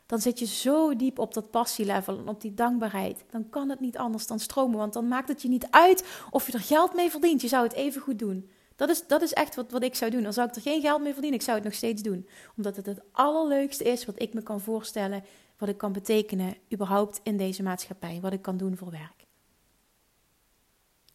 dan 0.07 0.21
zit 0.21 0.39
je 0.39 0.47
zo 0.47 0.97
diep 0.97 1.19
op 1.19 1.35
dat 1.35 1.51
passielevel 1.51 2.19
en 2.19 2.29
op 2.29 2.41
die 2.41 2.55
dankbaarheid. 2.55 3.25
Dan 3.31 3.49
kan 3.49 3.69
het 3.69 3.81
niet 3.81 3.99
anders 3.99 4.27
dan 4.27 4.39
stromen. 4.39 4.79
Want 4.79 4.93
dan 4.93 5.09
maakt 5.09 5.29
het 5.29 5.43
je 5.43 5.49
niet 5.49 5.67
uit 5.71 6.05
of 6.31 6.47
je 6.47 6.53
er 6.53 6.61
geld 6.61 6.95
mee 6.95 7.11
verdient. 7.11 7.41
Je 7.41 7.49
zou 7.49 7.65
het 7.65 7.73
even 7.75 8.01
goed 8.01 8.19
doen. 8.19 8.51
Dat 8.77 8.89
is, 8.89 9.07
dat 9.07 9.23
is 9.23 9.33
echt 9.33 9.55
wat, 9.55 9.71
wat 9.71 9.83
ik 9.83 9.95
zou 9.95 10.11
doen. 10.11 10.23
Dan 10.23 10.33
zou 10.33 10.49
ik 10.49 10.55
er 10.55 10.63
geen 10.63 10.81
geld 10.81 11.03
mee 11.03 11.13
verdienen, 11.13 11.39
ik 11.39 11.45
zou 11.45 11.57
het 11.57 11.67
nog 11.67 11.75
steeds 11.75 12.03
doen. 12.03 12.29
Omdat 12.57 12.77
het 12.77 12.87
het 12.87 13.01
allerleukste 13.13 13.85
is 13.85 14.05
wat 14.05 14.23
ik 14.23 14.35
me 14.35 14.43
kan 14.43 14.61
voorstellen 14.61 15.25
wat 15.65 15.73
ik 15.73 15.79
kan 15.79 15.93
betekenen 15.93 16.57
überhaupt 16.73 17.21
in 17.23 17.37
deze 17.37 17.63
maatschappij, 17.63 18.19
wat 18.21 18.33
ik 18.33 18.43
kan 18.43 18.57
doen 18.57 18.77
voor 18.77 18.91
werk. 18.91 19.27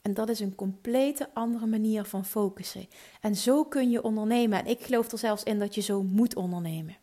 En 0.01 0.13
dat 0.13 0.29
is 0.29 0.39
een 0.39 0.55
complete 0.55 1.29
andere 1.33 1.65
manier 1.65 2.03
van 2.03 2.25
focussen. 2.25 2.87
En 3.21 3.35
zo 3.35 3.63
kun 3.63 3.89
je 3.89 4.03
ondernemen. 4.03 4.59
En 4.59 4.65
ik 4.65 4.81
geloof 4.81 5.11
er 5.11 5.17
zelfs 5.17 5.43
in 5.43 5.59
dat 5.59 5.75
je 5.75 5.81
zo 5.81 6.03
moet 6.03 6.35
ondernemen. 6.35 6.97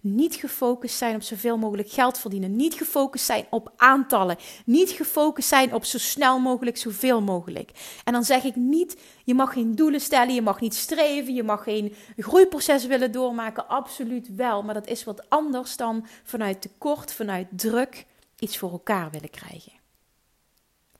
Niet 0.00 0.34
gefocust 0.34 0.96
zijn 0.96 1.14
op 1.14 1.22
zoveel 1.22 1.58
mogelijk 1.58 1.90
geld 1.90 2.18
verdienen. 2.18 2.56
Niet 2.56 2.74
gefocust 2.74 3.24
zijn 3.24 3.46
op 3.50 3.72
aantallen. 3.76 4.36
Niet 4.64 4.90
gefocust 4.90 5.48
zijn 5.48 5.74
op 5.74 5.84
zo 5.84 5.98
snel 5.98 6.38
mogelijk 6.38 6.76
zoveel 6.76 7.22
mogelijk. 7.22 8.00
En 8.04 8.12
dan 8.12 8.24
zeg 8.24 8.44
ik 8.44 8.56
niet, 8.56 9.00
je 9.24 9.34
mag 9.34 9.52
geen 9.52 9.74
doelen 9.74 10.00
stellen, 10.00 10.34
je 10.34 10.42
mag 10.42 10.60
niet 10.60 10.74
streven, 10.74 11.34
je 11.34 11.42
mag 11.42 11.62
geen 11.62 11.94
groeiproces 12.16 12.86
willen 12.86 13.12
doormaken. 13.12 13.68
Absoluut 13.68 14.34
wel. 14.34 14.62
Maar 14.62 14.74
dat 14.74 14.86
is 14.86 15.04
wat 15.04 15.30
anders 15.30 15.76
dan 15.76 16.06
vanuit 16.24 16.60
tekort, 16.60 17.12
vanuit 17.12 17.46
druk 17.50 18.06
iets 18.38 18.58
voor 18.58 18.70
elkaar 18.70 19.10
willen 19.10 19.30
krijgen. 19.30 19.72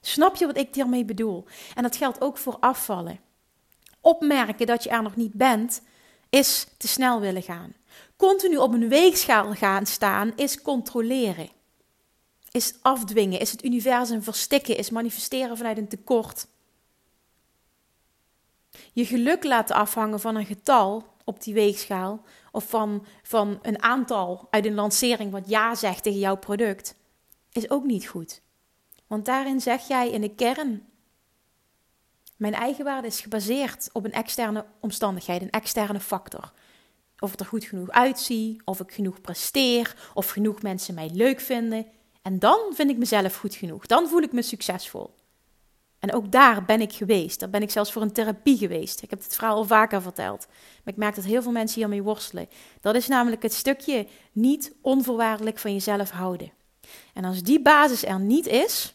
Snap 0.01 0.37
je 0.37 0.47
wat 0.47 0.57
ik 0.57 0.75
hiermee 0.75 1.05
bedoel? 1.05 1.45
En 1.75 1.83
dat 1.83 1.97
geldt 1.97 2.21
ook 2.21 2.39
voor 2.39 2.57
afvallen. 2.61 3.21
Opmerken 4.01 4.67
dat 4.67 4.83
je 4.83 4.91
er 4.91 5.03
nog 5.03 5.17
niet 5.17 5.33
bent, 5.33 5.83
is 6.29 6.67
te 6.77 6.89
snel 6.89 7.21
willen 7.21 7.43
gaan 7.43 7.78
continu 8.18 8.57
op 8.57 8.72
een 8.72 8.88
weegschaal 8.88 9.54
gaan 9.54 9.87
staan 9.87 10.33
is 10.37 10.62
controleren. 10.62 11.48
Is 12.50 12.74
afdwingen, 12.83 13.40
is 13.40 13.50
het 13.50 13.64
universum 13.64 14.22
verstikken, 14.22 14.76
is 14.76 14.90
manifesteren 14.90 15.57
vanuit 15.57 15.78
een 15.78 15.88
tekort. 15.88 16.46
Je 18.92 19.07
geluk 19.07 19.44
laten 19.44 19.76
afhangen 19.76 20.20
van 20.20 20.37
een 20.37 20.46
getal 20.46 21.16
op 21.24 21.42
die 21.42 21.54
weegschaal 21.54 22.24
of 22.52 22.68
van, 22.68 23.07
van 23.22 23.59
een 23.62 23.83
aantal 23.83 24.46
uit 24.50 24.66
een 24.66 24.74
lancering 24.74 25.33
wat 25.33 25.48
ja 25.48 25.74
zegt 25.74 26.02
tegen 26.02 26.18
jouw 26.18 26.37
product, 26.37 26.94
is 27.52 27.70
ook 27.70 27.85
niet 27.85 28.07
goed. 28.07 28.40
Want 29.07 29.24
daarin 29.24 29.61
zeg 29.61 29.88
jij 29.88 30.11
in 30.11 30.20
de 30.20 30.35
kern 30.35 30.87
Mijn 32.37 32.54
eigenwaarde 32.54 33.07
is 33.07 33.20
gebaseerd 33.20 33.88
op 33.92 34.04
een 34.04 34.12
externe 34.12 34.66
omstandigheid, 34.81 35.42
een 35.42 35.50
externe 35.50 36.00
factor. 36.00 36.52
Of 37.18 37.33
ik 37.33 37.40
er 37.40 37.46
goed 37.46 37.64
genoeg 37.64 37.90
uitzie, 37.90 38.61
of 38.64 38.81
ik 38.81 38.92
genoeg 38.92 39.20
presteer, 39.20 40.11
of 40.14 40.31
genoeg 40.31 40.62
mensen 40.62 40.94
mij 40.94 41.11
leuk 41.12 41.40
vinden. 41.40 41.87
En 42.22 42.38
dan 42.38 42.61
vind 42.74 42.90
ik 42.90 42.96
mezelf 42.96 43.37
goed 43.37 43.54
genoeg. 43.54 43.87
Dan 43.87 44.09
voel 44.09 44.22
ik 44.22 44.33
me 44.33 44.42
succesvol. 44.42 45.14
En 45.98 46.12
ook 46.14 46.33
daar 46.33 46.64
ben 46.64 46.81
ik 46.81 46.92
geweest. 46.92 47.40
Daar 47.40 47.50
ben 47.50 47.62
ik 47.62 47.70
zelfs 47.70 47.92
voor 47.92 48.02
een 48.02 48.12
therapie 48.12 48.57
geweest. 48.57 49.02
Ik 49.02 49.11
heb 49.11 49.22
het 49.22 49.35
verhaal 49.35 49.57
al 49.57 49.64
vaker 49.64 50.02
verteld. 50.02 50.46
Maar 50.85 50.92
ik 50.94 50.96
merk 50.96 51.14
dat 51.14 51.24
heel 51.24 51.42
veel 51.42 51.52
mensen 51.52 51.78
hiermee 51.78 52.02
worstelen. 52.02 52.48
Dat 52.81 52.94
is 52.94 53.09
namelijk 53.09 53.42
het 53.42 53.52
stukje 53.52 54.07
niet 54.33 54.72
onvoorwaardelijk 54.81 55.59
van 55.59 55.72
jezelf 55.72 56.11
houden. 56.11 56.52
En 57.14 57.24
als 57.24 57.42
die 57.42 57.62
basis 57.62 58.04
er 58.04 58.20
niet 58.20 58.46
is, 58.46 58.94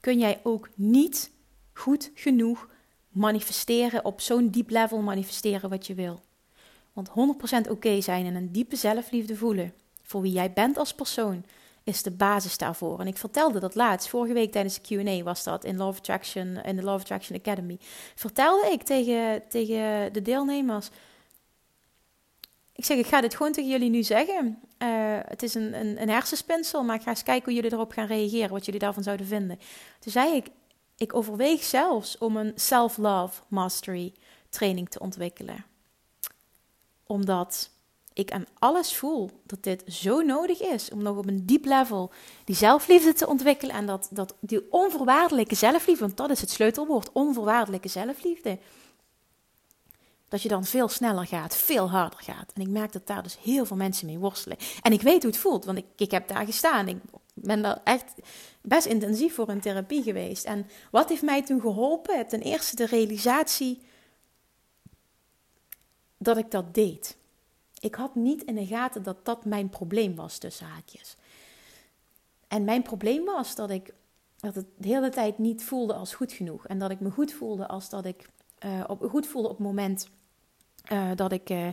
kun 0.00 0.18
jij 0.18 0.40
ook 0.42 0.68
niet 0.74 1.30
goed 1.72 2.10
genoeg 2.14 2.68
manifesteren, 3.16 4.04
op 4.04 4.20
zo'n 4.20 4.48
diep 4.48 4.70
level 4.70 5.00
manifesteren 5.00 5.70
wat 5.70 5.86
je 5.86 5.94
wil. 5.94 6.20
Want 6.92 7.08
100% 7.66 7.70
oké 7.70 8.00
zijn 8.00 8.26
en 8.26 8.34
een 8.34 8.52
diepe 8.52 8.76
zelfliefde 8.76 9.36
voelen 9.36 9.72
voor 10.02 10.20
wie 10.20 10.32
jij 10.32 10.52
bent 10.52 10.78
als 10.78 10.94
persoon 10.94 11.44
is 11.84 12.02
de 12.02 12.10
basis 12.10 12.58
daarvoor. 12.58 13.00
En 13.00 13.06
ik 13.06 13.16
vertelde 13.16 13.60
dat 13.60 13.74
laatst, 13.74 14.08
vorige 14.08 14.34
week 14.34 14.52
tijdens 14.52 14.80
de 14.80 15.02
Q&A 15.02 15.22
was 15.22 15.44
dat 15.44 15.64
in 15.64 15.76
Love 15.76 15.98
Attraction, 15.98 16.62
in 16.62 16.76
de 16.76 16.82
Love 16.82 17.00
Attraction 17.00 17.38
Academy. 17.38 17.78
Vertelde 18.14 18.70
ik 18.70 18.82
tegen, 18.82 19.42
tegen 19.48 20.12
de 20.12 20.22
deelnemers, 20.22 20.90
ik 22.72 22.84
zeg, 22.84 22.98
ik 22.98 23.06
ga 23.06 23.20
dit 23.20 23.34
gewoon 23.34 23.52
tegen 23.52 23.70
jullie 23.70 23.90
nu 23.90 24.02
zeggen. 24.02 24.58
Uh, 24.82 24.88
het 25.22 25.42
is 25.42 25.54
een, 25.54 25.74
een, 25.74 26.02
een 26.02 26.08
hersenspinsel, 26.08 26.84
maar 26.84 26.96
ik 26.96 27.02
ga 27.02 27.10
eens 27.10 27.22
kijken 27.22 27.44
hoe 27.44 27.54
jullie 27.54 27.72
erop 27.72 27.92
gaan 27.92 28.06
reageren, 28.06 28.50
wat 28.50 28.64
jullie 28.64 28.80
daarvan 28.80 29.02
zouden 29.02 29.26
vinden. 29.26 29.58
Toen 29.98 30.12
zei 30.12 30.34
ik, 30.34 30.46
ik 30.96 31.14
overweeg 31.14 31.64
zelfs 31.64 32.18
om 32.18 32.36
een 32.36 32.52
self-love 32.54 33.42
mastery 33.48 34.14
training 34.48 34.88
te 34.88 34.98
ontwikkelen. 34.98 35.64
Omdat 37.06 37.70
ik 38.12 38.32
aan 38.32 38.46
alles 38.58 38.94
voel 38.94 39.30
dat 39.44 39.62
dit 39.62 39.82
zo 39.86 40.20
nodig 40.20 40.60
is 40.60 40.90
om 40.90 41.02
nog 41.02 41.16
op 41.16 41.26
een 41.26 41.46
diep 41.46 41.64
level 41.64 42.10
die 42.44 42.56
zelfliefde 42.56 43.12
te 43.12 43.26
ontwikkelen 43.26 43.74
en 43.74 43.86
dat, 43.86 44.08
dat 44.10 44.34
die 44.40 44.72
onvoorwaardelijke 44.72 45.54
zelfliefde, 45.54 46.04
want 46.04 46.16
dat 46.16 46.30
is 46.30 46.40
het 46.40 46.50
sleutelwoord, 46.50 47.12
onvoorwaardelijke 47.12 47.88
zelfliefde, 47.88 48.58
dat 50.28 50.42
je 50.42 50.48
dan 50.48 50.64
veel 50.64 50.88
sneller 50.88 51.26
gaat, 51.26 51.56
veel 51.56 51.90
harder 51.90 52.20
gaat. 52.22 52.52
En 52.54 52.62
ik 52.62 52.68
merk 52.68 52.92
dat 52.92 53.06
daar 53.06 53.22
dus 53.22 53.38
heel 53.42 53.66
veel 53.66 53.76
mensen 53.76 54.06
mee 54.06 54.18
worstelen. 54.18 54.58
En 54.82 54.92
ik 54.92 55.02
weet 55.02 55.22
hoe 55.22 55.30
het 55.30 55.40
voelt, 55.40 55.64
want 55.64 55.78
ik, 55.78 55.84
ik 55.96 56.10
heb 56.10 56.28
daar 56.28 56.44
gestaan. 56.44 56.88
Ik 56.88 56.96
ben 57.38 57.62
daar 57.62 57.80
echt 57.84 58.14
best 58.60 58.86
intensief 58.86 59.34
voor 59.34 59.48
een 59.48 59.60
therapie 59.60 60.02
geweest. 60.02 60.44
En 60.44 60.66
wat 60.90 61.08
heeft 61.08 61.22
mij 61.22 61.42
toen 61.42 61.60
geholpen? 61.60 62.26
Ten 62.26 62.40
eerste 62.40 62.76
de 62.76 62.86
realisatie 62.86 63.82
dat 66.18 66.36
ik 66.36 66.50
dat 66.50 66.74
deed. 66.74 67.16
Ik 67.80 67.94
had 67.94 68.14
niet 68.14 68.42
in 68.42 68.54
de 68.54 68.66
gaten 68.66 69.02
dat 69.02 69.24
dat 69.24 69.44
mijn 69.44 69.68
probleem 69.68 70.14
was, 70.14 70.38
tussen 70.38 70.66
haakjes. 70.66 71.16
En 72.48 72.64
mijn 72.64 72.82
probleem 72.82 73.24
was 73.24 73.54
dat 73.54 73.70
ik 73.70 73.94
dat 74.36 74.54
het 74.54 74.66
de 74.76 74.88
hele 74.88 75.08
tijd 75.08 75.38
niet 75.38 75.64
voelde 75.64 75.94
als 75.94 76.14
goed 76.14 76.32
genoeg. 76.32 76.66
En 76.66 76.78
dat 76.78 76.90
ik 76.90 77.00
me 77.00 77.10
goed 77.10 77.32
voelde 77.32 77.68
als 77.68 77.88
dat 77.88 78.04
ik 78.04 78.28
uh, 78.64 78.84
op, 78.86 79.08
goed 79.10 79.26
voelde 79.26 79.48
op 79.48 79.56
het 79.56 79.66
moment 79.66 80.08
uh, 80.92 81.10
dat 81.14 81.32
ik 81.32 81.50
uh, 81.50 81.66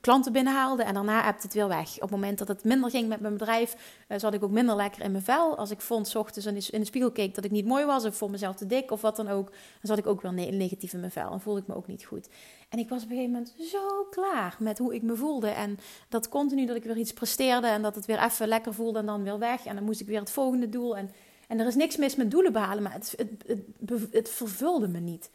klanten 0.00 0.32
binnenhaalde 0.32 0.82
en 0.82 0.94
daarna 0.94 1.22
hebt 1.22 1.42
het 1.42 1.54
weer 1.54 1.68
weg. 1.68 1.94
Op 1.94 2.00
het 2.00 2.10
moment 2.10 2.38
dat 2.38 2.48
het 2.48 2.64
minder 2.64 2.90
ging 2.90 3.08
met 3.08 3.20
mijn 3.20 3.32
bedrijf, 3.32 3.76
zat 4.16 4.34
ik 4.34 4.44
ook 4.44 4.50
minder 4.50 4.76
lekker 4.76 5.02
in 5.02 5.10
mijn 5.10 5.24
vel. 5.24 5.56
Als 5.56 5.70
ik 5.70 5.80
vond, 5.80 6.16
ochtends 6.16 6.46
in 6.46 6.54
de, 6.54 6.68
in 6.70 6.80
de 6.80 6.86
spiegel 6.86 7.10
keek 7.10 7.34
dat 7.34 7.44
ik 7.44 7.50
niet 7.50 7.66
mooi 7.66 7.84
was, 7.84 8.04
of 8.04 8.16
vond 8.16 8.30
mezelf 8.30 8.56
te 8.56 8.66
dik 8.66 8.90
of 8.90 9.00
wat 9.00 9.16
dan 9.16 9.28
ook, 9.28 9.50
dan 9.50 9.56
zat 9.82 9.98
ik 9.98 10.06
ook 10.06 10.20
weer 10.20 10.52
negatief 10.52 10.92
in 10.92 11.00
mijn 11.00 11.12
vel 11.12 11.32
en 11.32 11.40
voelde 11.40 11.60
ik 11.60 11.66
me 11.66 11.74
ook 11.74 11.86
niet 11.86 12.04
goed. 12.04 12.28
En 12.68 12.78
ik 12.78 12.88
was 12.88 13.02
op 13.02 13.10
een 13.10 13.16
gegeven 13.16 13.32
moment 13.32 13.54
zo 13.70 14.06
klaar 14.10 14.56
met 14.58 14.78
hoe 14.78 14.94
ik 14.94 15.02
me 15.02 15.16
voelde. 15.16 15.48
En 15.48 15.78
dat 16.08 16.28
continu 16.28 16.66
dat 16.66 16.76
ik 16.76 16.84
weer 16.84 16.96
iets 16.96 17.12
presteerde 17.12 17.66
en 17.66 17.82
dat 17.82 17.94
het 17.94 18.06
weer 18.06 18.22
even 18.22 18.48
lekker 18.48 18.74
voelde 18.74 18.98
en 18.98 19.06
dan 19.06 19.22
weer 19.22 19.38
weg. 19.38 19.64
En 19.64 19.74
dan 19.74 19.84
moest 19.84 20.00
ik 20.00 20.06
weer 20.06 20.20
het 20.20 20.30
volgende 20.30 20.68
doel. 20.68 20.96
En, 20.96 21.10
en 21.48 21.60
er 21.60 21.66
is 21.66 21.74
niks 21.74 21.96
mis 21.96 22.16
met 22.16 22.30
doelen 22.30 22.52
behalen, 22.52 22.82
maar 22.82 22.92
het, 22.92 23.14
het, 23.46 24.12
het 24.12 24.28
vervulde 24.28 24.88
me 24.88 24.98
niet. 24.98 25.30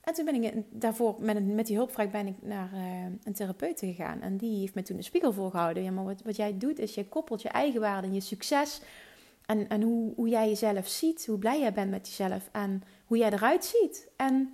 En 0.00 0.14
toen 0.14 0.24
ben 0.24 0.42
ik 0.42 0.54
daarvoor, 0.70 1.16
met, 1.18 1.46
met 1.46 1.66
die 1.66 1.76
hulpvraag, 1.76 2.10
ben 2.10 2.26
ik 2.26 2.42
naar 2.42 2.70
uh, 2.74 3.04
een 3.24 3.32
therapeut 3.32 3.78
gegaan. 3.78 4.20
En 4.20 4.36
die 4.36 4.58
heeft 4.58 4.74
me 4.74 4.82
toen 4.82 4.96
een 4.96 5.04
spiegel 5.04 5.32
voorgehouden. 5.32 5.82
Ja, 5.82 5.90
maar 5.90 6.04
wat, 6.04 6.22
wat 6.22 6.36
jij 6.36 6.58
doet, 6.58 6.78
is 6.78 6.94
je 6.94 7.08
koppelt 7.08 7.42
je 7.42 7.48
eigen 7.48 7.80
waarde 7.80 8.06
en 8.06 8.14
je 8.14 8.20
succes. 8.20 8.80
En, 9.46 9.68
en 9.68 9.82
hoe, 9.82 10.12
hoe 10.14 10.28
jij 10.28 10.48
jezelf 10.48 10.88
ziet, 10.88 11.26
hoe 11.26 11.38
blij 11.38 11.60
jij 11.60 11.72
bent 11.72 11.90
met 11.90 12.08
jezelf. 12.08 12.48
En 12.52 12.82
hoe 13.04 13.16
jij 13.16 13.32
eruit 13.32 13.64
ziet. 13.64 14.08
En 14.16 14.52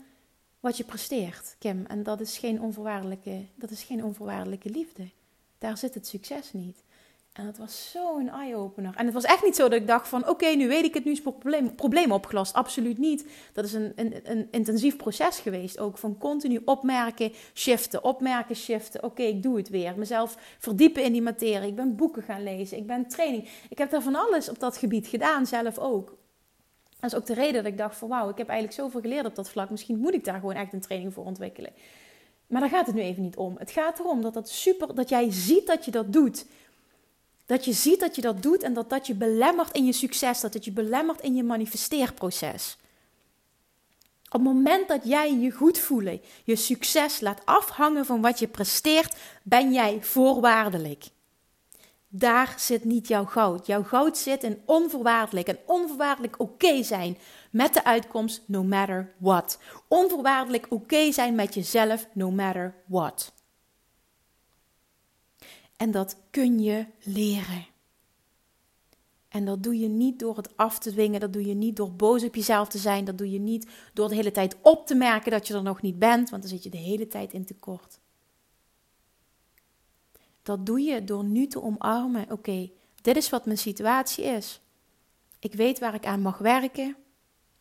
wat 0.61 0.77
je 0.77 0.85
presteert, 0.85 1.57
Kim. 1.59 1.85
En 1.87 2.03
dat 2.03 2.21
is 2.21 2.39
geen 2.39 2.63
onvoorwaardelijke, 2.63 3.45
dat 3.55 3.71
is 3.71 3.83
geen 3.83 4.05
onvoorwaardelijke 4.05 4.71
liefde. 4.71 5.11
Daar 5.59 5.79
zit 5.79 5.95
het 5.95 6.07
succes 6.07 6.53
niet. 6.53 6.83
En 7.37 7.45
dat 7.45 7.57
was 7.57 7.91
zo'n 7.91 8.29
eye-opener. 8.29 8.95
En 8.97 9.05
het 9.05 9.15
was 9.15 9.25
echt 9.25 9.45
niet 9.45 9.57
zo 9.57 9.69
dat 9.69 9.81
ik 9.81 9.87
dacht 9.87 10.09
van... 10.09 10.29
oké, 10.29 10.47
nu 10.47 10.69
weet 10.69 10.85
ik 10.85 10.95
het, 10.95 11.05
nu 11.05 11.11
is 11.11 11.21
het 11.25 11.39
probleem, 11.39 11.75
probleem 11.75 12.13
opgelost. 12.13 12.53
Absoluut 12.53 12.99
niet. 12.99 13.27
Dat 13.53 13.65
is 13.65 13.73
een, 13.73 13.93
een, 13.97 14.15
een 14.25 14.49
intensief 14.51 14.97
proces 14.97 15.39
geweest. 15.39 15.79
Ook 15.79 15.99
van 15.99 16.19
continu 16.19 16.61
opmerken, 16.65 17.33
shiften, 17.55 18.05
opmerken, 18.05 18.57
shiften. 18.57 19.05
Oké, 19.05 19.23
ik 19.23 19.43
doe 19.43 19.57
het 19.57 19.69
weer. 19.69 19.95
Mezelf 19.97 20.37
verdiepen 20.59 21.03
in 21.03 21.13
die 21.13 21.23
materie. 21.23 21.69
Ik 21.69 21.77
ben 21.77 21.97
boeken 21.97 22.23
gaan 22.23 22.43
lezen. 22.43 22.79
Ik 22.79 22.87
ben 22.87 23.09
training. 23.09 23.49
Ik 23.69 23.79
heb 23.79 23.91
daar 23.91 24.03
van 24.03 24.15
alles 24.15 24.49
op 24.49 24.59
dat 24.59 24.77
gebied 24.77 25.07
gedaan, 25.07 25.47
zelf 25.47 25.79
ook. 25.79 26.17
Dat 27.01 27.11
is 27.13 27.17
ook 27.17 27.27
de 27.27 27.35
reden 27.35 27.63
dat 27.63 27.73
ik 27.73 27.79
dacht 27.79 27.97
van... 27.97 28.09
wauw, 28.09 28.29
ik 28.29 28.39
heb 28.39 28.49
eigenlijk 28.49 28.81
zoveel 28.81 29.01
geleerd 29.01 29.27
op 29.27 29.35
dat 29.35 29.51
vlak. 29.51 29.71
Misschien 29.71 29.99
moet 29.99 30.15
ik 30.15 30.25
daar 30.25 30.41
gewoon 30.41 30.55
echt 30.55 30.73
een 30.73 30.81
training 30.81 31.13
voor 31.15 31.25
ontwikkelen. 31.25 31.73
Maar 32.47 32.61
daar 32.61 32.71
gaat 32.71 32.87
het 32.87 32.95
nu 32.95 33.01
even 33.01 33.23
niet 33.23 33.37
om. 33.37 33.55
Het 33.59 33.71
gaat 33.71 33.99
erom 33.99 34.23
dat, 34.23 34.35
dat, 34.35 34.49
super, 34.49 34.95
dat 34.95 35.09
jij 35.09 35.33
ziet 35.33 35.67
dat 35.67 35.85
je 35.85 35.91
dat 35.91 36.13
doet 36.13 36.47
dat 37.47 37.65
je 37.65 37.73
ziet 37.73 38.01
dat 38.01 38.15
je 38.15 38.23
dat 38.23 38.43
doet 38.43 38.63
en 38.63 38.75
dat 38.75 38.91
dat 38.91 39.07
je 39.07 39.15
belemmert 39.15 39.75
in 39.75 39.85
je 39.85 39.93
succes, 39.93 40.41
dat 40.41 40.55
het 40.55 40.65
je 40.65 40.73
belemmert 40.73 41.21
in 41.21 41.35
je 41.35 41.43
manifesteerproces. 41.43 42.77
Op 44.27 44.33
het 44.33 44.43
moment 44.43 44.89
dat 44.89 45.01
jij 45.05 45.39
je 45.39 45.51
goed 45.51 45.79
voelen, 45.79 46.21
je 46.45 46.57
succes 46.57 47.21
laat 47.21 47.43
afhangen 47.45 48.07
van 48.07 48.21
wat 48.21 48.39
je 48.39 48.49
presteert, 48.49 49.17
ben 49.43 49.73
jij 49.73 50.03
voorwaardelijk. 50.03 51.05
Daar 52.09 52.55
zit 52.59 52.85
niet 52.85 53.09
jouw 53.09 53.25
goud. 53.25 53.67
Jouw 53.67 53.83
goud 53.83 54.19
zit 54.19 54.43
in 54.43 54.63
onvoorwaardelijk 54.65 55.49
en 55.49 55.59
onvoorwaardelijk 55.67 56.41
oké 56.41 56.83
zijn 56.83 57.19
met 57.51 57.75
de 57.75 57.85
uitkomst, 57.85 58.43
no 58.47 58.63
matter 58.63 59.15
what. 59.19 59.59
Onvoorwaardelijk 59.89 60.67
oké 60.69 61.13
zijn 61.13 61.35
met 61.35 61.55
jezelf, 61.55 62.07
no 62.13 62.31
matter 62.31 62.75
what. 62.87 63.33
En 65.77 65.91
dat 65.91 66.17
kun 66.31 66.59
je 66.61 66.87
leren. 67.03 67.67
En 69.29 69.45
dat 69.45 69.63
doe 69.63 69.79
je 69.79 69.89
niet 69.89 70.19
door 70.19 70.37
het 70.37 70.57
af 70.57 70.79
te 70.79 70.91
dwingen, 70.91 71.21
dat 71.21 71.33
doe 71.33 71.47
je 71.47 71.55
niet 71.55 71.77
door 71.77 71.93
boos 71.93 72.25
op 72.25 72.35
jezelf 72.35 72.69
te 72.69 72.79
zijn, 72.79 73.05
dat 73.05 73.19
doe 73.19 73.31
je 73.31 73.39
niet 73.39 73.69
door 73.93 74.09
de 74.09 74.15
hele 74.15 74.31
tijd 74.31 74.57
op 74.63 74.87
te 74.87 74.95
merken 74.95 75.31
dat 75.31 75.47
je 75.47 75.55
er 75.55 75.63
nog 75.63 75.83
niet 75.83 75.99
bent, 75.99 76.31
want 76.31 76.43
dan 76.43 76.51
zit 76.51 76.63
je 76.63 76.71
de 76.71 76.77
hele 76.77 77.09
tijd 77.09 77.33
in 77.33 77.45
tekort. 77.45 77.99
Dat 80.43 80.67
doe 80.67 80.81
je 80.81 81.05
door 81.05 81.25
nu 81.25 81.47
te 81.47 81.63
omarmen, 81.63 82.31
oké, 82.31 82.71
dit 83.03 83.17
is 83.17 83.31
wat 83.31 83.47
mijn 83.47 83.59
situatie 83.59 84.25
is. 84.25 84.61
Ik 85.39 85.55
weet 85.55 85.79
waar 85.79 85.95
ik 85.95 86.07
aan 86.07 86.21
mag 86.21 86.39
werken. 86.39 86.97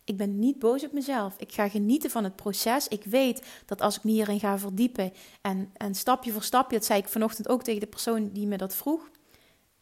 Ik 0.06 0.18
ben 0.18 0.40
niet 0.40 0.60
boos 0.60 0.84
op 0.84 0.92
mezelf. 0.92 1.36
Ik 1.38 1.52
ga 1.52 1.70
genieten 1.70 2.10
van 2.10 2.24
het 2.24 2.36
proces. 2.36 2.88
Ik 2.88 3.04
weet 3.04 3.46
dat 3.66 3.82
als 3.82 3.98
ik 3.98 4.04
me 4.04 4.12
hierin 4.12 4.40
ga 4.40 4.60
verdiepen 4.60 5.14
en, 5.42 5.72
en 5.74 5.96
stapje 5.96 6.32
voor 6.32 6.44
stapje, 6.44 6.78
dat 6.78 6.86
zei 6.86 7.00
ik 7.00 7.08
vanochtend 7.08 7.48
ook 7.48 7.64
tegen 7.64 7.80
de 7.80 7.88
persoon 7.88 8.30
die 8.32 8.48
me 8.48 8.58
dat 8.58 8.76
vroeg. 8.76 9.10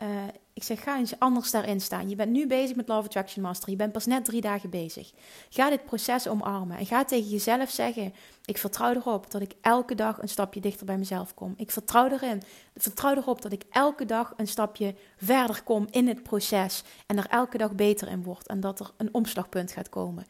Uh, 0.02 0.24
ik 0.54 0.64
zeg, 0.64 0.84
ga 0.84 0.98
eens 0.98 1.20
anders 1.20 1.52
daarin 1.52 1.82
staan. 1.82 2.10
Je 2.10 2.16
bent 2.16 2.32
nu 2.32 2.48
bezig 2.48 2.76
met 2.76 2.88
Love 2.88 3.06
Attraction 3.06 3.44
Master. 3.44 3.70
Je 3.70 3.76
bent 3.76 3.92
pas 3.92 4.06
net 4.06 4.26
drie 4.26 4.42
dagen 4.42 4.70
bezig. 4.70 5.12
Ga 5.50 5.70
dit 5.70 5.86
proces 5.86 6.28
omarmen. 6.28 6.78
En 6.78 6.86
ga 6.86 7.06
tegen 7.06 7.30
jezelf 7.30 7.70
zeggen: 7.70 8.14
Ik 8.46 8.58
vertrouw 8.58 8.94
erop 8.94 9.32
dat 9.32 9.42
ik 9.42 9.56
elke 9.62 9.96
dag 9.96 10.22
een 10.22 10.30
stapje 10.30 10.62
dichter 10.62 10.86
bij 10.86 10.98
mezelf 10.98 11.34
kom. 11.34 11.54
Ik 11.58 11.72
vertrouw 11.72 12.10
erin. 12.10 12.42
Vertrouw 12.76 13.16
erop 13.16 13.42
dat 13.42 13.52
ik 13.52 13.64
elke 13.70 14.06
dag 14.06 14.34
een 14.38 14.48
stapje 14.48 14.96
verder 15.18 15.64
kom 15.64 15.88
in 15.90 16.08
het 16.08 16.24
proces. 16.24 16.84
En 17.08 17.18
er 17.18 17.28
elke 17.30 17.58
dag 17.58 17.76
beter 17.76 18.08
in 18.08 18.24
word. 18.24 18.48
En 18.48 18.60
dat 18.60 18.80
er 18.80 18.92
een 18.98 19.14
omslagpunt 19.14 19.72
gaat 19.72 19.90
komen. 19.90 20.26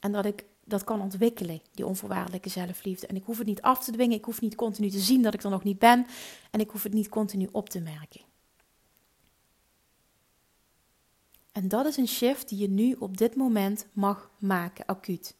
En 0.00 0.12
dat 0.12 0.24
ik 0.24 0.44
dat 0.64 0.84
kan 0.84 1.00
ontwikkelen, 1.00 1.60
die 1.74 1.86
onvoorwaardelijke 1.86 2.48
zelfliefde. 2.48 3.06
En 3.06 3.16
ik 3.16 3.24
hoef 3.24 3.38
het 3.38 3.46
niet 3.46 3.62
af 3.62 3.84
te 3.84 3.92
dwingen. 3.92 4.16
Ik 4.16 4.24
hoef 4.24 4.40
niet 4.40 4.54
continu 4.54 4.90
te 4.90 4.98
zien 4.98 5.22
dat 5.22 5.34
ik 5.34 5.42
er 5.42 5.50
nog 5.50 5.64
niet 5.64 5.78
ben. 5.78 6.06
En 6.50 6.60
ik 6.60 6.70
hoef 6.70 6.82
het 6.82 6.92
niet 6.92 7.08
continu 7.08 7.48
op 7.52 7.68
te 7.68 7.80
merken. 7.80 8.27
En 11.58 11.68
dat 11.68 11.86
is 11.86 11.96
een 11.96 12.08
shift 12.08 12.48
die 12.48 12.58
je 12.58 12.68
nu 12.68 12.92
op 12.98 13.16
dit 13.16 13.36
moment 13.36 13.86
mag 13.92 14.30
maken, 14.38 14.86
acuut. 14.86 15.34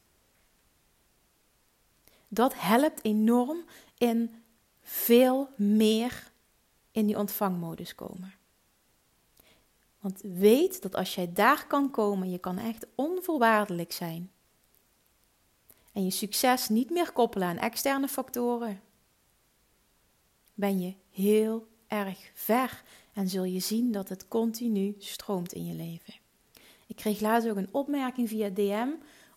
Dat 2.29 2.55
helpt 2.55 3.05
enorm 3.05 3.65
in 3.99 4.43
veel 4.81 5.49
meer 5.57 6.31
in 6.91 7.07
die 7.07 7.19
ontvangmodus 7.19 7.95
komen. 7.95 8.35
Want 10.01 10.21
weet 10.21 10.83
dat 10.83 10.95
als 10.95 11.15
jij 11.15 11.33
daar 11.33 11.67
kan 11.67 11.91
komen, 11.91 12.31
je 12.31 12.39
kan 12.39 12.59
echt 12.59 12.87
onvoorwaardelijk 12.95 13.93
zijn. 13.93 14.31
En 15.93 16.05
je 16.05 16.11
succes 16.11 16.69
niet 16.69 16.91
meer 16.91 17.13
koppelen 17.13 17.49
aan 17.49 17.59
externe 17.59 18.09
factoren. 18.09 18.81
Ben 20.55 20.81
je 20.81 20.95
heel 21.11 21.69
erg 21.87 22.31
ver 22.35 22.83
en 23.19 23.29
zul 23.29 23.45
je 23.45 23.61
zien 23.61 23.93
dat 23.93 24.09
het 24.09 24.29
continu 24.29 24.95
stroomt 24.99 25.53
in 25.53 25.67
je 25.67 25.75
leven. 25.75 26.15
Ik 26.87 26.97
kreeg 26.97 27.21
laatst 27.21 27.49
ook 27.49 27.57
een 27.57 27.69
opmerking 27.73 28.29
via 28.29 28.49
DM. 28.49 28.89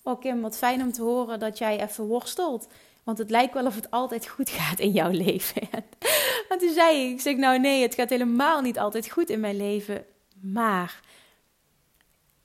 Oh 0.04 0.20
Kim, 0.20 0.42
wat 0.42 0.58
fijn 0.58 0.82
om 0.82 0.92
te 0.92 1.02
horen 1.02 1.40
dat 1.40 1.58
jij 1.58 1.82
even 1.82 2.06
worstelt. 2.06 2.68
Want 3.04 3.18
het 3.18 3.30
lijkt 3.30 3.54
wel 3.54 3.66
of 3.66 3.76
het 3.76 3.92
altijd 3.92 4.28
goed 4.28 4.50
gaat 4.50 4.80
in 4.80 4.92
jouw 4.92 5.10
leven. 5.10 5.62
en 6.50 6.58
toen 6.58 6.74
zei 6.74 7.06
ik, 7.06 7.12
ik 7.12 7.22
zeg 7.22 7.36
nou 7.36 7.60
nee, 7.60 7.82
het 7.82 7.96
gaat 7.96 8.10
helemaal 8.10 8.62
niet 8.62 8.80
altijd 8.80 9.10
goed 9.10 9.30
in 9.30 9.40
mijn 9.40 9.58
leven. 9.58 10.06
Maar 10.42 11.00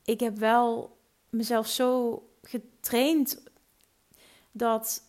ik 0.04 0.20
heb 0.20 0.38
wel 0.38 0.96
mezelf 1.30 1.66
zo 1.66 2.22
getraind 2.42 3.42
dat 4.52 5.02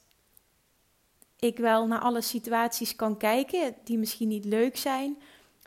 ik 1.40 1.58
wel 1.58 1.88
naar 1.88 2.00
alle 2.00 2.22
situaties 2.22 2.96
kan 2.96 3.18
kijken 3.18 3.76
die 3.84 3.98
misschien 3.98 4.28
niet 4.28 4.46
leuk 4.46 4.78
zijn, 4.78 5.18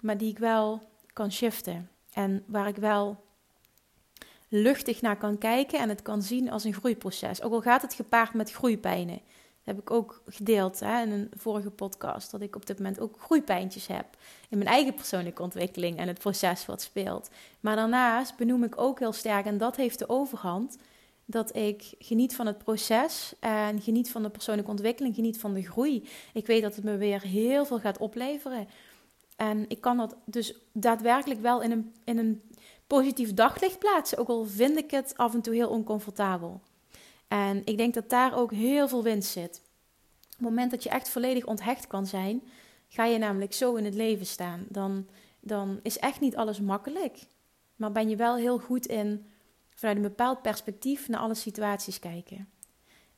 maar 0.03 0.19
die 0.19 0.31
ik 0.31 0.39
wel 0.39 0.83
kan 1.13 1.33
shiften. 1.33 1.91
En 2.13 2.45
waar 2.47 2.69
ik 2.69 2.77
wel 2.77 3.25
luchtig 4.49 5.01
naar 5.01 5.17
kan 5.17 5.39
kijken 5.39 5.79
en 5.79 5.89
het 5.89 6.03
kan 6.03 6.23
zien 6.23 6.51
als 6.51 6.65
een 6.65 6.75
groeiproces. 6.75 7.43
Ook 7.43 7.53
al 7.53 7.61
gaat 7.61 7.83
het 7.83 7.95
gepaard 7.95 8.35
met 8.35 8.53
groeipijnen. 8.53 9.21
Dat 9.65 9.75
heb 9.75 9.79
ik 9.79 9.91
ook 9.91 10.23
gedeeld 10.27 10.81
hè, 10.81 11.03
in 11.03 11.11
een 11.11 11.31
vorige 11.37 11.71
podcast. 11.71 12.31
Dat 12.31 12.41
ik 12.41 12.57
op 12.57 12.67
dit 12.67 12.79
moment 12.79 13.01
ook 13.01 13.17
groeipijntjes 13.21 13.87
heb. 13.87 14.07
In 14.49 14.59
mijn 14.59 14.71
eigen 14.71 14.95
persoonlijke 14.95 15.43
ontwikkeling 15.43 15.99
en 15.99 16.09
het 16.09 16.19
proces 16.19 16.67
wat 16.67 16.83
speelt. 16.83 17.31
Maar 17.61 17.77
daarnaast 17.77 18.37
benoem 18.37 18.65
ik 18.65 18.81
ook 18.81 18.99
heel 18.99 19.13
sterk, 19.13 19.47
en 19.47 19.59
dat 19.59 19.77
heeft 19.77 19.99
de 19.99 20.09
overhand. 20.09 20.77
Dat 21.25 21.57
ik 21.57 21.95
geniet 21.99 22.35
van 22.35 22.47
het 22.47 22.59
proces 22.59 23.35
en 23.41 23.81
geniet 23.81 24.11
van 24.11 24.23
de 24.23 24.31
persoonlijke 24.31 24.71
ontwikkeling, 24.71 25.15
geniet 25.15 25.39
van 25.39 25.55
de 25.55 25.63
groei. 25.63 26.09
Ik 26.33 26.47
weet 26.47 26.63
dat 26.63 26.75
het 26.75 26.85
me 26.85 26.97
weer 26.97 27.23
heel 27.23 27.65
veel 27.65 27.79
gaat 27.79 27.99
opleveren. 27.99 28.69
En 29.40 29.64
ik 29.68 29.81
kan 29.81 29.96
dat 29.96 30.16
dus 30.24 30.55
daadwerkelijk 30.72 31.40
wel 31.40 31.62
in 31.62 31.70
een, 31.70 31.94
in 32.05 32.18
een 32.18 32.42
positief 32.87 33.35
daglicht 33.35 33.79
plaatsen. 33.79 34.18
Ook 34.18 34.29
al 34.29 34.44
vind 34.44 34.76
ik 34.76 34.90
het 34.90 35.16
af 35.16 35.35
en 35.35 35.40
toe 35.40 35.55
heel 35.55 35.68
oncomfortabel. 35.68 36.61
En 37.29 37.62
ik 37.64 37.76
denk 37.76 37.94
dat 37.94 38.11
daar 38.11 38.37
ook 38.37 38.53
heel 38.53 38.88
veel 38.88 39.03
winst 39.03 39.31
zit. 39.31 39.62
Op 40.24 40.31
het 40.31 40.40
moment 40.40 40.70
dat 40.70 40.83
je 40.83 40.88
echt 40.88 41.09
volledig 41.09 41.46
onthecht 41.46 41.87
kan 41.87 42.07
zijn, 42.07 42.42
ga 42.88 43.05
je 43.05 43.18
namelijk 43.18 43.53
zo 43.53 43.74
in 43.74 43.85
het 43.85 43.94
leven 43.94 44.26
staan. 44.26 44.66
Dan, 44.68 45.07
dan 45.40 45.81
is 45.83 45.98
echt 45.98 46.20
niet 46.20 46.37
alles 46.37 46.61
makkelijk. 46.61 47.26
Maar 47.76 47.92
ben 47.92 48.09
je 48.09 48.16
wel 48.16 48.37
heel 48.37 48.59
goed 48.59 48.87
in 48.87 49.26
vanuit 49.74 49.96
een 49.96 50.03
bepaald 50.03 50.42
perspectief 50.42 51.09
naar 51.09 51.20
alle 51.20 51.35
situaties 51.35 51.98
kijken. 51.98 52.48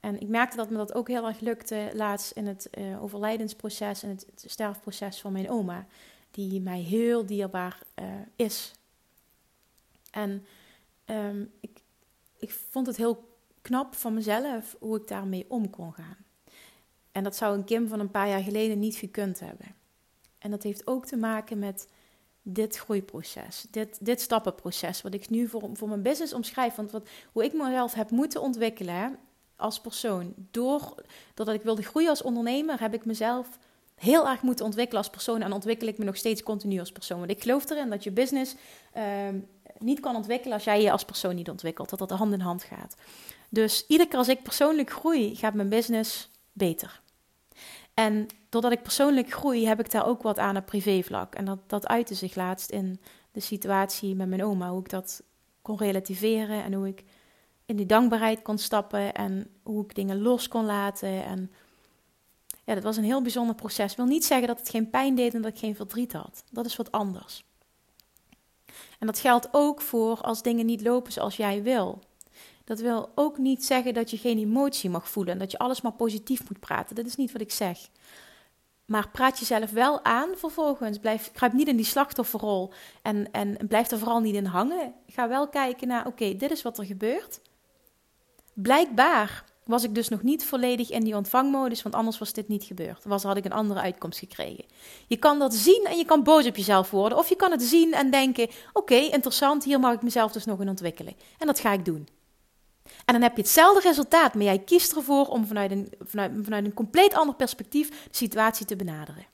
En 0.03 0.21
ik 0.21 0.29
merkte 0.29 0.57
dat 0.57 0.71
me 0.71 0.77
dat 0.77 0.95
ook 0.95 1.09
heel 1.09 1.27
erg 1.27 1.41
lukte 1.41 1.91
laatst 1.95 2.31
in 2.31 2.47
het 2.47 2.69
uh, 2.79 3.03
overlijdensproces 3.03 4.03
en 4.03 4.09
het, 4.09 4.27
het, 4.31 4.51
sterfproces 4.51 5.21
van 5.21 5.33
mijn 5.33 5.51
oma, 5.51 5.87
die 6.33 6.61
mij 6.61 6.81
heel 6.81 7.27
dierbaar 7.27 7.83
uh, 7.95 8.05
is. 8.37 8.73
En 10.11 10.47
um, 11.07 11.53
ik, 11.61 11.81
ik 12.39 12.51
vond 12.51 12.87
het 12.87 12.97
heel 12.97 13.37
knap 13.63 13.95
van 13.95 14.15
mezelf 14.15 14.77
hoe 14.79 14.97
ik 14.97 15.09
daarmee 15.09 15.45
om 15.49 15.71
kon 15.71 15.93
gaan. 15.93 16.17
En 17.13 17.25
dat 17.25 17.37
zou 17.37 17.57
een 17.57 17.65
Kim 17.65 17.89
van 17.89 18.01
een 18.01 18.11
paar 18.11 18.29
jaar 18.29 18.43
geleden 18.43 18.79
niet 18.79 18.95
gekund 18.97 19.41
hebben. 19.41 19.75
En 20.39 20.51
dat 20.51 20.63
heeft 20.63 20.87
ook 20.87 21.07
te 21.07 21.17
maken 21.17 21.59
met 21.59 21.89
dit 22.43 22.77
groeiproces, 22.77 23.67
dit, 23.71 24.05
dit 24.05 24.21
stappenproces, 24.21 25.03
wat 25.03 25.15
ik 25.15 25.31
nu 25.31 25.49
voor, 25.49 25.71
voor 25.73 25.89
mijn 25.89 26.03
business 26.03 26.33
omschrijf. 26.33 26.75
Want 26.75 26.91
wat, 26.91 27.09
hoe 27.33 27.45
ik 27.45 27.53
mezelf 27.53 27.95
heb 27.95 28.11
moeten 28.11 28.41
ontwikkelen 28.41 29.19
als 29.57 29.81
persoon. 29.81 30.35
Door, 30.51 30.95
doordat 31.35 31.55
ik 31.55 31.63
wilde 31.63 31.83
groeien 31.83 32.09
als 32.09 32.23
ondernemer, 32.23 32.81
heb 32.81 32.95
ik 32.95 33.05
mezelf 33.05 33.59
heel 34.03 34.29
erg 34.29 34.43
moeten 34.43 34.65
ontwikkelen 34.65 35.03
als 35.03 35.11
persoon. 35.11 35.43
En 35.43 35.53
ontwikkel 35.53 35.89
ik 35.89 35.99
me 35.99 36.05
nog 36.05 36.17
steeds 36.17 36.43
continu 36.43 36.79
als 36.79 36.93
persoon. 36.93 37.19
Want 37.19 37.31
ik 37.31 37.43
geloof 37.43 37.71
erin 37.71 37.91
dat 37.91 38.05
je 38.05 38.11
business 38.11 38.55
ehm, 38.93 39.39
niet 39.79 40.01
kan 40.01 40.17
ontwikkelen 40.17 40.55
als 40.55 40.65
jij 40.65 40.83
je 40.83 40.93
als 40.93 41.05
persoon 41.05 41.35
niet 41.35 41.51
ontwikkelt. 41.51 41.91
Dat 41.91 41.99
dat 41.99 42.11
hand 42.11 42.33
in 42.33 42.41
hand 42.41 42.65
gaat. 42.65 42.97
Dus 43.49 43.85
iedere 43.89 44.09
keer 44.09 44.19
als 44.19 44.29
ik 44.29 44.43
persoonlijk 44.43 44.91
groei, 44.91 45.37
gaat 45.37 45.55
mijn 45.55 45.69
business 45.69 46.31
beter. 46.53 47.01
En 47.95 48.27
doordat 48.49 48.73
ik 48.73 48.83
persoonlijk 48.83 49.33
groei, 49.33 49.67
heb 49.67 49.81
ik 49.81 49.91
daar 49.91 50.07
ook 50.07 50.23
wat 50.23 50.39
aan 50.39 50.57
op 50.57 50.67
privévlak. 50.67 51.35
En 51.35 51.45
dat, 51.45 51.59
dat 51.67 51.87
uitte 51.87 52.15
zich 52.15 52.35
laatst 52.35 52.71
in 52.71 53.01
de 53.33 53.41
situatie 53.41 54.15
met 54.15 54.29
mijn 54.29 54.45
oma. 54.45 54.71
Hoe 54.71 54.81
ik 54.81 54.91
dat 54.91 55.23
kon 55.63 55.77
relativeren 55.77 56.65
en 56.65 56.73
hoe 56.73 56.89
ik 56.89 57.05
in 57.67 57.77
die 57.77 57.87
dankbaarheid 57.87 58.43
kon 58.43 58.59
stappen 58.59 59.15
en 59.15 59.51
hoe 59.63 59.85
ik 59.85 59.95
dingen 59.95 60.23
los 60.23 60.49
kon 60.49 60.65
laten. 60.65 61.25
En 61.25 61.51
ja, 62.65 62.75
dat 62.75 62.83
was 62.83 62.97
een 62.97 63.05
heel 63.05 63.23
bijzonder 63.23 63.55
proces. 63.55 63.95
Wil 63.95 64.07
niet 64.07 64.25
zeggen 64.25 64.47
dat 64.47 64.59
het 64.59 64.69
geen 64.69 64.91
pijn 64.91 65.15
deed 65.15 65.35
en 65.35 65.43
dat 65.43 65.53
ik 65.53 65.59
geen 65.59 65.77
verdriet 65.77 66.13
had. 66.13 66.45
Dat 66.51 66.67
is 66.67 66.77
wat 66.77 66.93
anders. 66.93 67.45
En 68.99 69.07
dat 69.07 69.19
geldt 69.19 69.49
ook 69.51 69.81
voor 69.81 70.21
als 70.21 70.43
dingen 70.43 70.67
niet 70.67 70.83
lopen 70.83 71.13
zoals 71.13 71.37
jij 71.37 71.63
wil. 71.63 72.03
Dat 72.65 72.81
wil 72.81 73.11
ook 73.15 73.39
niet 73.39 73.65
zeggen 73.65 73.95
dat 73.95 74.11
je 74.11 74.17
geen 74.17 74.39
emotie 74.39 74.91
mag 74.91 75.09
voelen 75.09 75.33
en 75.33 75.39
dat 75.39 75.51
je 75.51 75.59
alles 75.59 75.81
maar 75.81 75.93
positief 75.93 76.49
moet 76.49 76.61
praten. 76.61 76.97
Dat 76.97 77.07
is 77.07 77.17
niet 77.17 77.33
wat 77.33 77.41
ik 77.41 77.53
zeg. 77.53 77.79
Maar 78.85 79.09
praat 79.09 79.39
jezelf 79.39 79.71
wel 79.71 80.05
aan 80.05 80.29
vervolgens. 80.37 80.99
Blijf, 80.99 81.31
kruip 81.33 81.53
niet 81.53 81.69
in 81.69 81.77
die 81.77 81.85
slachtofferrol 81.85 82.73
en, 83.03 83.33
en, 83.33 83.57
blijf 83.69 83.91
er 83.91 83.99
vooral 83.99 84.21
niet 84.21 84.35
in 84.35 84.45
hangen. 84.45 84.95
Ga 85.07 85.29
wel 85.29 85.49
kijken 85.49 85.89
naar, 85.89 86.07
oké, 86.07 86.37
dit 86.37 86.51
is 86.51 86.63
wat 86.63 86.79
er 86.79 86.85
gebeurt. 86.85 87.41
Blijkbaar 88.53 89.45
was 89.73 89.85
ik 89.85 89.95
dus 89.95 90.09
nog 90.09 90.23
niet 90.23 90.45
volledig 90.45 90.91
in 90.91 91.05
die 91.05 91.17
ontvangmodus, 91.17 91.83
want 91.83 91.95
anders 91.95 92.19
was 92.19 92.33
dit 92.33 92.49
niet 92.49 92.65
gebeurd. 92.65 93.05
Was 93.05 93.23
had 93.23 93.37
ik 93.37 93.45
een 93.45 93.53
andere 93.53 93.81
uitkomst 93.81 94.19
gekregen. 94.19 94.65
Je 95.07 95.17
kan 95.17 95.39
dat 95.39 95.55
zien 95.55 95.87
en 95.91 95.97
je 95.97 96.05
kan 96.05 96.23
boos 96.23 96.47
op 96.47 96.57
jezelf 96.57 96.91
worden. 96.91 97.19
Of 97.19 97.29
je 97.29 97.37
kan 97.37 97.51
het 97.51 97.63
zien 97.63 97.93
en 97.93 98.11
denken, 98.11 98.49
oké, 98.73 98.95
interessant, 98.95 99.65
hier 99.65 99.81
mag 99.81 99.95
ik 99.95 100.03
mezelf 100.03 100.33
dus 100.33 100.45
nog 100.45 100.61
in 100.61 100.69
ontwikkelen. 100.69 101.15
En 101.39 101.47
dat 101.47 101.61
ga 101.61 101.73
ik 101.73 101.85
doen. 101.85 102.09
En 103.05 103.15
dan 103.15 103.23
heb 103.23 103.37
je 103.37 103.43
hetzelfde 103.43 103.89
resultaat, 103.89 104.35
maar 104.35 104.45
jij 104.45 104.59
kiest 104.59 104.97
ervoor 104.97 105.27
om 105.27 105.47
vanuit 105.47 105.71
een, 105.71 105.93
vanuit, 106.01 106.33
vanuit 106.43 106.65
een 106.65 106.75
compleet 106.75 107.15
ander 107.15 107.35
perspectief 107.35 107.89
de 107.89 107.97
situatie 108.11 108.67
te 108.67 108.77
benaderen. 108.77 109.27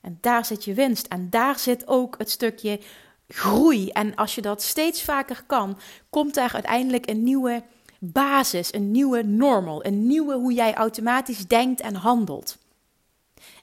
En 0.00 0.18
daar 0.20 0.44
zit 0.44 0.64
je 0.64 0.74
winst 0.74 1.06
en 1.06 1.30
daar 1.30 1.58
zit 1.58 1.86
ook 1.86 2.14
het 2.18 2.30
stukje 2.30 2.80
groei. 3.28 3.88
En 3.88 4.14
als 4.14 4.34
je 4.34 4.42
dat 4.42 4.62
steeds 4.62 5.02
vaker 5.02 5.42
kan, 5.46 5.78
komt 6.10 6.34
daar 6.34 6.52
uiteindelijk 6.52 7.10
een 7.10 7.22
nieuwe 7.22 7.62
basis, 8.00 8.74
een 8.74 8.90
nieuwe 8.90 9.22
normal, 9.22 9.84
een 9.84 10.06
nieuwe 10.06 10.34
hoe 10.34 10.52
jij 10.52 10.74
automatisch 10.74 11.46
denkt 11.46 11.80
en 11.80 11.94
handelt. 11.94 12.58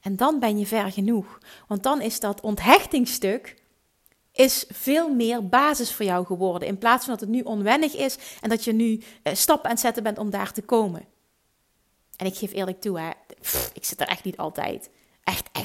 En 0.02 0.16
dan 0.16 0.40
ben 0.40 0.60
je 0.60 0.66
ver 0.66 0.92
genoeg, 0.92 1.40
want 1.68 1.84
dan 1.84 2.02
is 2.02 2.20
dat 2.20 2.42
onthechtingsstuk 2.42 3.62
is 4.32 4.66
veel 4.70 5.14
meer 5.14 5.48
basis 5.48 5.94
voor 5.94 6.06
jou 6.06 6.26
geworden. 6.26 6.68
In 6.68 6.78
plaats 6.78 7.06
van 7.06 7.14
dat 7.14 7.22
het 7.22 7.30
nu 7.30 7.42
onwennig 7.42 7.96
is 7.96 8.18
en 8.42 8.50
dat 8.50 8.64
je 8.64 8.74
nu 8.74 9.02
uh, 9.24 9.34
stappen 9.34 9.66
aan 9.66 9.72
het 9.72 9.80
zetten 9.80 10.04
bent 10.04 10.18
om 10.18 10.30
daar 10.30 10.54
te 10.54 10.62
komen. 10.62 11.06
En 12.16 12.26
ik 12.26 12.36
geef 12.36 12.54
eerlijk 12.54 12.82
toe, 12.82 13.00
hè, 13.00 13.10
ik 13.74 13.86
zit 13.86 14.02
er 14.02 14.08
echt 14.08 14.24
niet 14.24 14.38
altijd. 14.38 14.90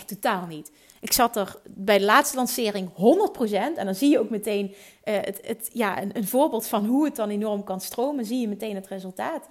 Totaal 0.08 0.46
niet. 0.46 0.70
Ik 1.00 1.12
zat 1.12 1.36
er 1.36 1.56
bij 1.64 1.98
de 1.98 2.04
laatste 2.04 2.36
lancering 2.36 2.90
100%. 2.90 3.52
En 3.52 3.84
dan 3.84 3.94
zie 3.94 4.10
je 4.10 4.18
ook 4.18 4.30
meteen 4.30 4.66
uh, 4.68 4.74
het, 5.04 5.40
het, 5.42 5.70
ja, 5.72 6.02
een, 6.02 6.16
een, 6.16 6.26
voorbeeld 6.26 6.66
van 6.66 6.86
hoe 6.86 7.04
het 7.04 7.16
dan 7.16 7.30
enorm 7.30 7.64
kan 7.64 7.80
stromen. 7.80 8.24
Zie 8.24 8.40
je 8.40 8.48
meteen 8.48 8.74
het 8.74 8.86
resultaat. 8.86 9.46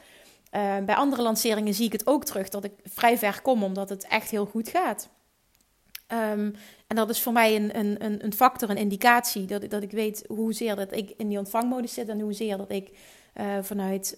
Uh, 0.52 0.78
bij 0.86 0.96
andere 0.96 1.22
lanceringen 1.22 1.74
zie 1.74 1.86
ik 1.86 1.92
het 1.92 2.08
ook 2.08 2.26
terug 2.26 2.50
dat 2.50 2.64
ik 2.64 2.72
vrij 2.84 3.18
ver 3.18 3.42
kom, 3.42 3.64
omdat 3.64 3.90
het 3.90 4.08
echt 4.08 4.30
heel 4.30 4.46
goed 4.46 4.70
gaat. 4.70 5.10
Um, 6.12 6.56
en 6.88 6.96
dat 6.96 7.10
is 7.10 7.22
voor 7.22 7.34
mij 7.34 7.56
een, 7.56 7.78
een, 7.78 8.24
een 8.26 8.34
factor, 8.34 8.70
een 8.70 8.78
indicatie, 8.78 9.46
dat, 9.46 9.70
dat 9.70 9.84
ik 9.84 9.92
weet 9.92 10.24
hoezeer 10.28 10.76
dat 10.76 10.92
ik 10.92 11.14
in 11.18 11.28
die 11.28 11.38
ontvangmodus 11.38 11.94
zit 11.94 12.10
en 12.10 12.20
hoezeer 12.20 12.58
dat 12.58 12.72
ik 12.72 12.90
uh, 13.36 13.58
vanuit, 13.62 14.18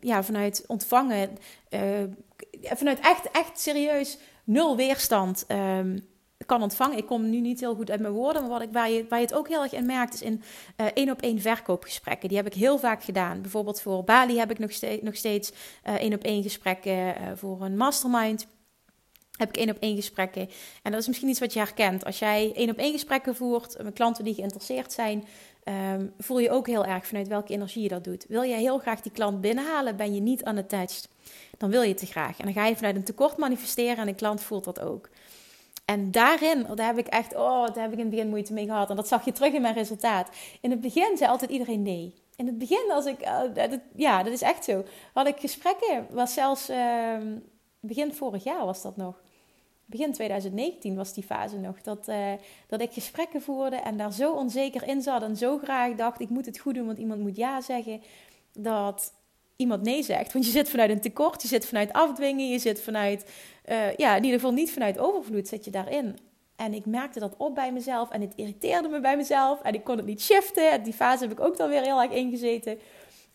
ja, 0.00 0.22
vanuit 0.22 0.64
ontvangen, 0.66 1.38
vanuit 2.62 3.00
echt, 3.00 3.30
echt 3.30 3.60
serieus 3.60 4.18
nul 4.44 4.76
weerstand 4.76 5.44
um, 5.48 6.10
kan 6.46 6.62
ontvangen. 6.62 6.96
Ik 6.96 7.06
kom 7.06 7.30
nu 7.30 7.40
niet 7.40 7.60
heel 7.60 7.74
goed 7.74 7.90
uit 7.90 8.00
mijn 8.00 8.12
woorden, 8.12 8.42
maar 8.42 8.50
wat 8.50 8.62
ik, 8.62 8.72
waar, 8.72 8.90
je, 8.90 9.06
waar 9.08 9.18
je 9.18 9.24
het 9.24 9.34
ook 9.34 9.48
heel 9.48 9.62
erg 9.62 9.72
in 9.72 9.86
merkt, 9.86 10.14
is 10.14 10.22
in 10.22 10.42
één 10.94 11.10
op 11.10 11.20
één 11.20 11.40
verkoopgesprekken. 11.40 12.28
Die 12.28 12.36
heb 12.36 12.46
ik 12.46 12.54
heel 12.54 12.78
vaak 12.78 13.02
gedaan. 13.02 13.40
Bijvoorbeeld 13.40 13.80
voor 13.80 14.04
Bali 14.04 14.38
heb 14.38 14.50
ik 14.50 14.58
nog, 14.58 14.72
steeds, 14.72 15.02
nog 15.02 15.16
steeds 15.16 15.52
één 15.82 16.14
op 16.14 16.22
één 16.22 16.42
gesprekken 16.42 17.14
voor 17.38 17.62
een 17.62 17.76
mastermind 17.76 18.46
heb 19.36 19.48
ik 19.48 19.56
één 19.56 19.70
op 19.70 19.78
één 19.78 19.96
gesprekken. 19.96 20.48
En 20.82 20.92
dat 20.92 21.00
is 21.00 21.06
misschien 21.06 21.28
iets 21.28 21.40
wat 21.40 21.52
je 21.52 21.58
herkent. 21.58 22.04
Als 22.04 22.18
jij 22.18 22.52
één 22.54 22.70
op 22.70 22.76
één 22.76 22.92
gesprekken 22.92 23.34
voert 23.34 23.82
met 23.82 23.94
klanten 23.94 24.24
die 24.24 24.34
geïnteresseerd 24.34 24.92
zijn, 24.92 25.24
um, 25.64 26.12
voel 26.18 26.38
je 26.38 26.50
ook 26.50 26.66
heel 26.66 26.84
erg 26.84 27.06
vanuit 27.06 27.28
welke 27.28 27.52
energie 27.52 27.82
je 27.82 27.88
dat 27.88 28.04
doet. 28.04 28.24
Wil 28.28 28.44
jij 28.44 28.60
heel 28.60 28.78
graag 28.78 29.00
die 29.00 29.12
klant 29.12 29.40
binnenhalen, 29.40 29.96
ben 29.96 30.14
je 30.14 30.20
niet 30.20 30.46
unattached. 30.46 31.08
Dan 31.58 31.70
wil 31.70 31.82
je 31.82 31.88
het 31.88 31.98
te 31.98 32.06
graag. 32.06 32.38
En 32.38 32.44
dan 32.44 32.54
ga 32.54 32.66
je 32.66 32.76
vanuit 32.76 32.96
een 32.96 33.04
tekort 33.04 33.36
manifesteren 33.36 33.96
en 33.96 34.06
de 34.06 34.14
klant 34.14 34.40
voelt 34.40 34.64
dat 34.64 34.80
ook. 34.80 35.08
En 35.84 36.10
daarin, 36.10 36.66
daar 36.74 36.86
heb 36.86 36.98
ik 36.98 37.06
echt, 37.06 37.34
oh, 37.34 37.66
daar 37.66 37.82
heb 37.82 37.92
ik 37.92 37.98
in 37.98 38.04
het 38.04 38.10
begin 38.10 38.28
moeite 38.28 38.52
mee 38.52 38.66
gehad. 38.66 38.90
En 38.90 38.96
dat 38.96 39.08
zag 39.08 39.24
je 39.24 39.32
terug 39.32 39.52
in 39.52 39.62
mijn 39.62 39.74
resultaat. 39.74 40.28
In 40.60 40.70
het 40.70 40.80
begin 40.80 41.16
zei 41.16 41.30
altijd 41.30 41.50
iedereen 41.50 41.82
nee. 41.82 42.14
In 42.36 42.46
het 42.46 42.58
begin, 42.58 42.90
als 42.92 43.06
ik, 43.06 43.18
dat, 43.54 43.80
ja, 43.96 44.22
dat 44.22 44.32
is 44.32 44.42
echt 44.42 44.64
zo. 44.64 44.84
Had 45.12 45.26
ik 45.26 45.40
gesprekken, 45.40 46.06
was 46.10 46.34
zelfs 46.34 46.70
uh, 46.70 47.16
begin 47.80 48.14
vorig 48.14 48.44
jaar 48.44 48.64
was 48.64 48.82
dat 48.82 48.96
nog. 48.96 49.22
Begin 49.92 50.12
2019 50.12 50.96
was 50.96 51.14
die 51.14 51.24
fase 51.24 51.56
nog. 51.56 51.80
Dat, 51.82 52.08
uh, 52.08 52.32
dat 52.66 52.80
ik 52.80 52.92
gesprekken 52.92 53.42
voerde 53.42 53.76
en 53.76 53.96
daar 53.96 54.12
zo 54.12 54.32
onzeker 54.32 54.88
in 54.88 55.02
zat. 55.02 55.22
En 55.22 55.36
zo 55.36 55.58
graag 55.58 55.94
dacht, 55.94 56.20
ik 56.20 56.28
moet 56.28 56.46
het 56.46 56.58
goed 56.58 56.74
doen, 56.74 56.86
want 56.86 56.98
iemand 56.98 57.20
moet 57.20 57.36
ja 57.36 57.60
zeggen. 57.60 58.02
Dat 58.52 59.12
iemand 59.56 59.82
nee 59.82 60.02
zegt. 60.02 60.32
Want 60.32 60.44
je 60.44 60.50
zit 60.50 60.70
vanuit 60.70 60.90
een 60.90 61.00
tekort, 61.00 61.42
je 61.42 61.48
zit 61.48 61.66
vanuit 61.66 61.92
afdwingen, 61.92 62.48
je 62.48 62.58
zit 62.58 62.80
vanuit, 62.80 63.30
uh, 63.70 63.94
ja, 63.94 64.16
in 64.16 64.24
ieder 64.24 64.38
geval 64.38 64.54
niet 64.54 64.72
vanuit 64.72 64.98
overvloed 64.98 65.48
zit 65.48 65.64
je 65.64 65.70
daarin. 65.70 66.18
En 66.56 66.74
ik 66.74 66.86
merkte 66.86 67.20
dat 67.20 67.34
op 67.36 67.54
bij 67.54 67.72
mezelf 67.72 68.10
en 68.10 68.20
het 68.20 68.32
irriteerde 68.36 68.88
me 68.88 69.00
bij 69.00 69.16
mezelf 69.16 69.62
en 69.62 69.74
ik 69.74 69.84
kon 69.84 69.96
het 69.96 70.06
niet 70.06 70.22
shiften. 70.22 70.82
Die 70.82 70.92
fase 70.92 71.22
heb 71.22 71.32
ik 71.32 71.40
ook 71.40 71.56
dan 71.56 71.68
weer 71.68 71.82
heel 71.82 72.02
erg 72.02 72.12
ingezeten. 72.12 72.78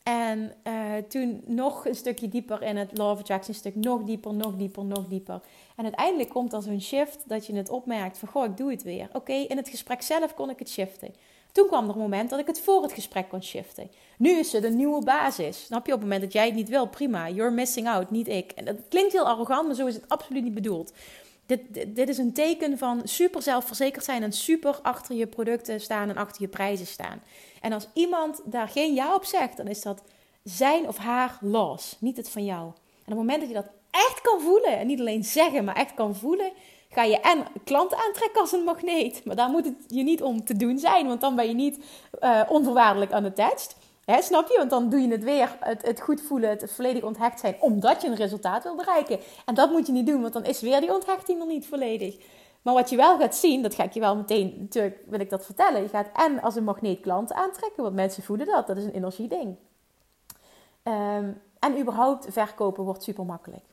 En 0.03 0.53
uh, 0.67 0.73
toen 1.07 1.41
nog 1.45 1.85
een 1.85 1.95
stukje 1.95 2.29
dieper 2.29 2.61
in 2.61 2.77
het 2.77 2.97
Law 2.97 3.11
of 3.11 3.19
Attraction 3.19 3.55
stuk, 3.55 3.75
nog 3.75 4.03
dieper, 4.03 4.33
nog 4.33 4.55
dieper, 4.55 4.85
nog 4.85 5.07
dieper. 5.07 5.41
En 5.77 5.83
uiteindelijk 5.83 6.29
komt 6.29 6.53
er 6.53 6.61
zo'n 6.61 6.81
shift 6.81 7.23
dat 7.25 7.45
je 7.45 7.55
het 7.55 7.69
opmerkt 7.69 8.17
van, 8.17 8.27
goh, 8.27 8.45
ik 8.45 8.57
doe 8.57 8.71
het 8.71 8.83
weer. 8.83 9.09
Oké, 9.13 9.33
in 9.33 9.57
het 9.57 9.69
gesprek 9.69 10.01
zelf 10.01 10.33
kon 10.33 10.49
ik 10.49 10.59
het 10.59 10.69
shiften. 10.69 11.13
Toen 11.51 11.67
kwam 11.67 11.89
er 11.89 11.95
een 11.95 12.01
moment 12.01 12.29
dat 12.29 12.39
ik 12.39 12.47
het 12.47 12.59
voor 12.59 12.81
het 12.81 12.91
gesprek 12.91 13.29
kon 13.29 13.43
shiften. 13.43 13.91
Nu 14.17 14.29
is 14.29 14.51
het 14.51 14.63
een 14.63 14.75
nieuwe 14.75 15.03
basis. 15.03 15.65
Snap 15.65 15.85
je? 15.85 15.93
Op 15.93 15.99
het 15.99 16.07
moment 16.07 16.21
dat 16.25 16.33
jij 16.33 16.45
het 16.45 16.55
niet 16.55 16.69
wil, 16.69 16.87
prima. 16.87 17.29
You're 17.29 17.53
missing 17.53 17.87
out, 17.87 18.11
niet 18.11 18.27
ik. 18.27 18.51
En 18.51 18.65
dat 18.65 18.75
klinkt 18.89 19.11
heel 19.11 19.27
arrogant, 19.27 19.67
maar 19.67 19.75
zo 19.75 19.85
is 19.85 19.93
het 19.93 20.09
absoluut 20.09 20.43
niet 20.43 20.53
bedoeld. 20.53 20.93
Dit, 21.45 21.61
dit, 21.95 22.09
is 22.09 22.17
een 22.17 22.33
teken 22.33 22.77
van 22.77 23.01
super 23.03 23.41
zelfverzekerd 23.41 24.05
zijn 24.05 24.23
en 24.23 24.31
super 24.31 24.79
achter 24.81 25.15
je 25.15 25.27
producten 25.27 25.81
staan 25.81 26.09
en 26.09 26.17
achter 26.17 26.41
je 26.41 26.47
prijzen 26.47 26.87
staan. 26.87 27.21
En 27.61 27.73
als 27.73 27.87
iemand 27.93 28.41
daar 28.45 28.67
geen 28.67 28.93
ja 28.93 29.15
op 29.15 29.25
zegt, 29.25 29.57
dan 29.57 29.67
is 29.67 29.81
dat 29.81 30.03
zijn 30.43 30.87
of 30.87 30.97
haar 30.97 31.37
loss, 31.41 31.95
niet 31.99 32.17
het 32.17 32.29
van 32.29 32.45
jou. 32.45 32.63
En 32.63 33.13
op 33.13 33.17
het 33.19 33.27
moment 33.27 33.39
dat 33.39 33.49
je 33.49 33.55
dat 33.55 33.69
echt 33.97 34.21
kan 34.21 34.41
voelen, 34.41 34.77
en 34.77 34.87
niet 34.87 34.99
alleen 34.99 35.23
zeggen, 35.23 35.63
maar 35.63 35.75
echt 35.75 35.93
kan 35.93 36.15
voelen, 36.15 36.51
ga 36.89 37.03
je 37.03 37.19
en 37.19 37.45
klanten 37.63 37.97
aantrekken 37.97 38.41
als 38.41 38.51
een 38.51 38.63
magneet. 38.63 39.25
Maar 39.25 39.35
daar 39.35 39.49
moet 39.49 39.65
het 39.65 39.75
je 39.87 40.03
niet 40.03 40.21
om 40.21 40.45
te 40.45 40.57
doen 40.57 40.79
zijn, 40.79 41.07
want 41.07 41.21
dan 41.21 41.35
ben 41.35 41.47
je 41.47 41.53
niet 41.53 41.85
uh, 42.21 42.41
onvoorwaardelijk 42.49 43.13
unattached. 43.15 43.75
Hè, 44.05 44.21
snap 44.21 44.47
je? 44.47 44.57
Want 44.57 44.69
dan 44.69 44.89
doe 44.89 45.01
je 45.01 45.07
het 45.07 45.23
weer, 45.23 45.57
het, 45.59 45.85
het 45.85 46.01
goed 46.01 46.21
voelen, 46.21 46.49
het 46.49 46.71
volledig 46.71 47.03
onthecht 47.03 47.39
zijn, 47.39 47.55
omdat 47.59 48.01
je 48.01 48.07
een 48.07 48.15
resultaat 48.15 48.63
wil 48.63 48.75
bereiken. 48.75 49.19
En 49.45 49.55
dat 49.55 49.71
moet 49.71 49.87
je 49.87 49.91
niet 49.91 50.07
doen, 50.07 50.21
want 50.21 50.33
dan 50.33 50.45
is 50.45 50.61
weer 50.61 50.79
die 50.79 50.93
onthechting 50.93 51.39
nog 51.39 51.47
niet 51.47 51.67
volledig. 51.67 52.17
Maar 52.61 52.73
wat 52.73 52.89
je 52.89 52.95
wel 52.95 53.17
gaat 53.17 53.35
zien, 53.35 53.61
dat 53.61 53.75
ga 53.75 53.83
ik 53.83 53.93
je 53.93 53.99
wel 53.99 54.15
meteen, 54.15 54.55
natuurlijk 54.59 54.99
wil 55.05 55.19
ik 55.19 55.29
dat 55.29 55.45
vertellen. 55.45 55.81
Je 55.81 55.89
gaat 55.89 56.09
en 56.13 56.41
als 56.41 56.55
een 56.55 56.63
magneet 56.63 56.99
klanten 56.99 57.35
aantrekken, 57.35 57.83
want 57.83 57.95
mensen 57.95 58.23
voelen 58.23 58.45
dat, 58.45 58.67
dat 58.67 58.77
is 58.77 58.83
een 58.83 58.95
energieding. 58.95 59.55
Um, 60.83 61.41
en 61.59 61.79
überhaupt 61.79 62.27
verkopen 62.29 62.83
wordt 62.83 63.03
super 63.03 63.25
makkelijk. 63.25 63.63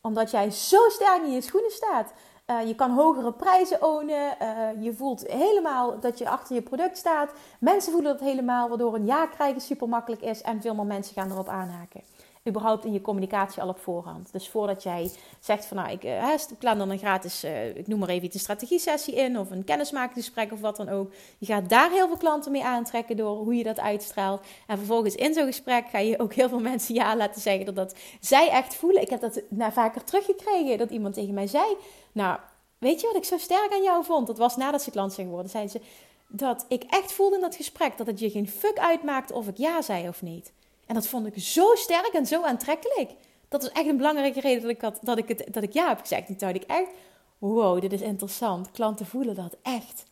Omdat 0.00 0.30
jij 0.30 0.50
zo 0.50 0.88
sterk 0.88 1.22
in 1.22 1.32
je 1.32 1.40
schoenen 1.40 1.70
staat. 1.70 2.12
Uh, 2.46 2.66
je 2.66 2.74
kan 2.74 2.90
hogere 2.90 3.32
prijzen 3.32 3.82
ownen. 3.82 4.36
Uh, 4.42 4.84
je 4.84 4.94
voelt 4.94 5.26
helemaal 5.26 6.00
dat 6.00 6.18
je 6.18 6.28
achter 6.28 6.54
je 6.54 6.62
product 6.62 6.96
staat. 6.96 7.32
Mensen 7.60 7.92
voelen 7.92 8.12
dat 8.12 8.28
helemaal, 8.28 8.68
waardoor 8.68 8.94
een 8.94 9.06
ja 9.06 9.26
krijgen 9.26 9.60
super 9.60 9.88
makkelijk 9.88 10.22
is. 10.22 10.42
En 10.42 10.60
veel 10.60 10.74
meer 10.74 10.86
mensen 10.86 11.14
gaan 11.14 11.30
erop 11.30 11.48
aanhaken 11.48 12.02
überhaupt 12.48 12.84
in 12.84 12.92
je 12.92 13.00
communicatie 13.00 13.62
al 13.62 13.68
op 13.68 13.78
voorhand. 13.78 14.32
Dus 14.32 14.48
voordat 14.48 14.82
jij 14.82 15.10
zegt 15.40 15.66
van 15.66 15.76
nou, 15.76 15.90
ik 15.90 16.04
uh, 16.04 16.34
plan 16.58 16.78
dan 16.78 16.90
een 16.90 16.98
gratis, 16.98 17.44
uh, 17.44 17.76
ik 17.76 17.86
noem 17.86 17.98
maar 17.98 18.08
even 18.08 18.28
een 18.32 18.40
strategie-sessie 18.40 19.14
in 19.14 19.38
of 19.38 19.50
een 19.50 19.64
kennismakingsgesprek 19.64 20.52
of 20.52 20.60
wat 20.60 20.76
dan 20.76 20.88
ook. 20.88 21.12
Je 21.38 21.46
gaat 21.46 21.68
daar 21.68 21.90
heel 21.90 22.06
veel 22.06 22.16
klanten 22.16 22.52
mee 22.52 22.64
aantrekken 22.64 23.16
door 23.16 23.36
hoe 23.36 23.54
je 23.54 23.64
dat 23.64 23.80
uitstraalt. 23.80 24.40
En 24.66 24.76
vervolgens 24.76 25.14
in 25.14 25.34
zo'n 25.34 25.46
gesprek 25.46 25.88
ga 25.88 25.98
je 25.98 26.18
ook 26.18 26.34
heel 26.34 26.48
veel 26.48 26.60
mensen 26.60 26.94
ja 26.94 27.16
laten 27.16 27.40
zeggen 27.40 27.66
dat, 27.66 27.76
dat 27.76 27.94
zij 28.20 28.48
echt 28.48 28.74
voelen. 28.74 29.02
Ik 29.02 29.10
heb 29.10 29.20
dat 29.20 29.42
nou, 29.48 29.72
vaker 29.72 30.04
teruggekregen 30.04 30.78
dat 30.78 30.90
iemand 30.90 31.14
tegen 31.14 31.34
mij 31.34 31.46
zei, 31.46 31.76
nou, 32.12 32.38
weet 32.78 33.00
je 33.00 33.06
wat 33.06 33.16
ik 33.16 33.24
zo 33.24 33.38
sterk 33.38 33.72
aan 33.72 33.82
jou 33.82 34.04
vond? 34.04 34.26
Dat 34.26 34.38
was 34.38 34.56
nadat 34.56 34.82
ze 34.82 34.90
klant 34.90 35.12
zijn 35.12 35.26
geworden. 35.26 35.50
Zeiden 35.50 35.72
ze 35.72 35.80
dat 36.28 36.64
ik 36.68 36.82
echt 36.82 37.12
voelde 37.12 37.34
in 37.36 37.42
dat 37.42 37.54
gesprek 37.54 37.96
dat 37.96 38.06
het 38.06 38.20
je 38.20 38.30
geen 38.30 38.48
fuck 38.48 38.78
uitmaakte 38.78 39.34
of 39.34 39.48
ik 39.48 39.56
ja 39.56 39.82
zei 39.82 40.08
of 40.08 40.22
niet. 40.22 40.52
En 40.88 40.94
dat 40.94 41.06
vond 41.06 41.26
ik 41.26 41.42
zo 41.42 41.74
sterk 41.74 42.12
en 42.12 42.26
zo 42.26 42.42
aantrekkelijk. 42.42 43.10
Dat 43.48 43.62
was 43.62 43.72
echt 43.72 43.86
een 43.86 43.96
belangrijke 43.96 44.40
reden 44.40 44.62
dat 44.62 44.70
ik, 44.70 45.04
dat 45.06 45.18
ik, 45.18 45.28
het, 45.28 45.54
dat 45.54 45.62
ik 45.62 45.72
ja 45.72 45.88
heb 45.88 46.00
gezegd. 46.00 46.26
Toen 46.26 46.36
dacht 46.38 46.54
ik 46.54 46.62
echt, 46.62 46.90
wow, 47.38 47.80
dit 47.80 47.92
is 47.92 48.00
interessant. 48.00 48.70
Klanten 48.70 49.06
voelen 49.06 49.34
dat 49.34 49.56
echt. 49.62 50.04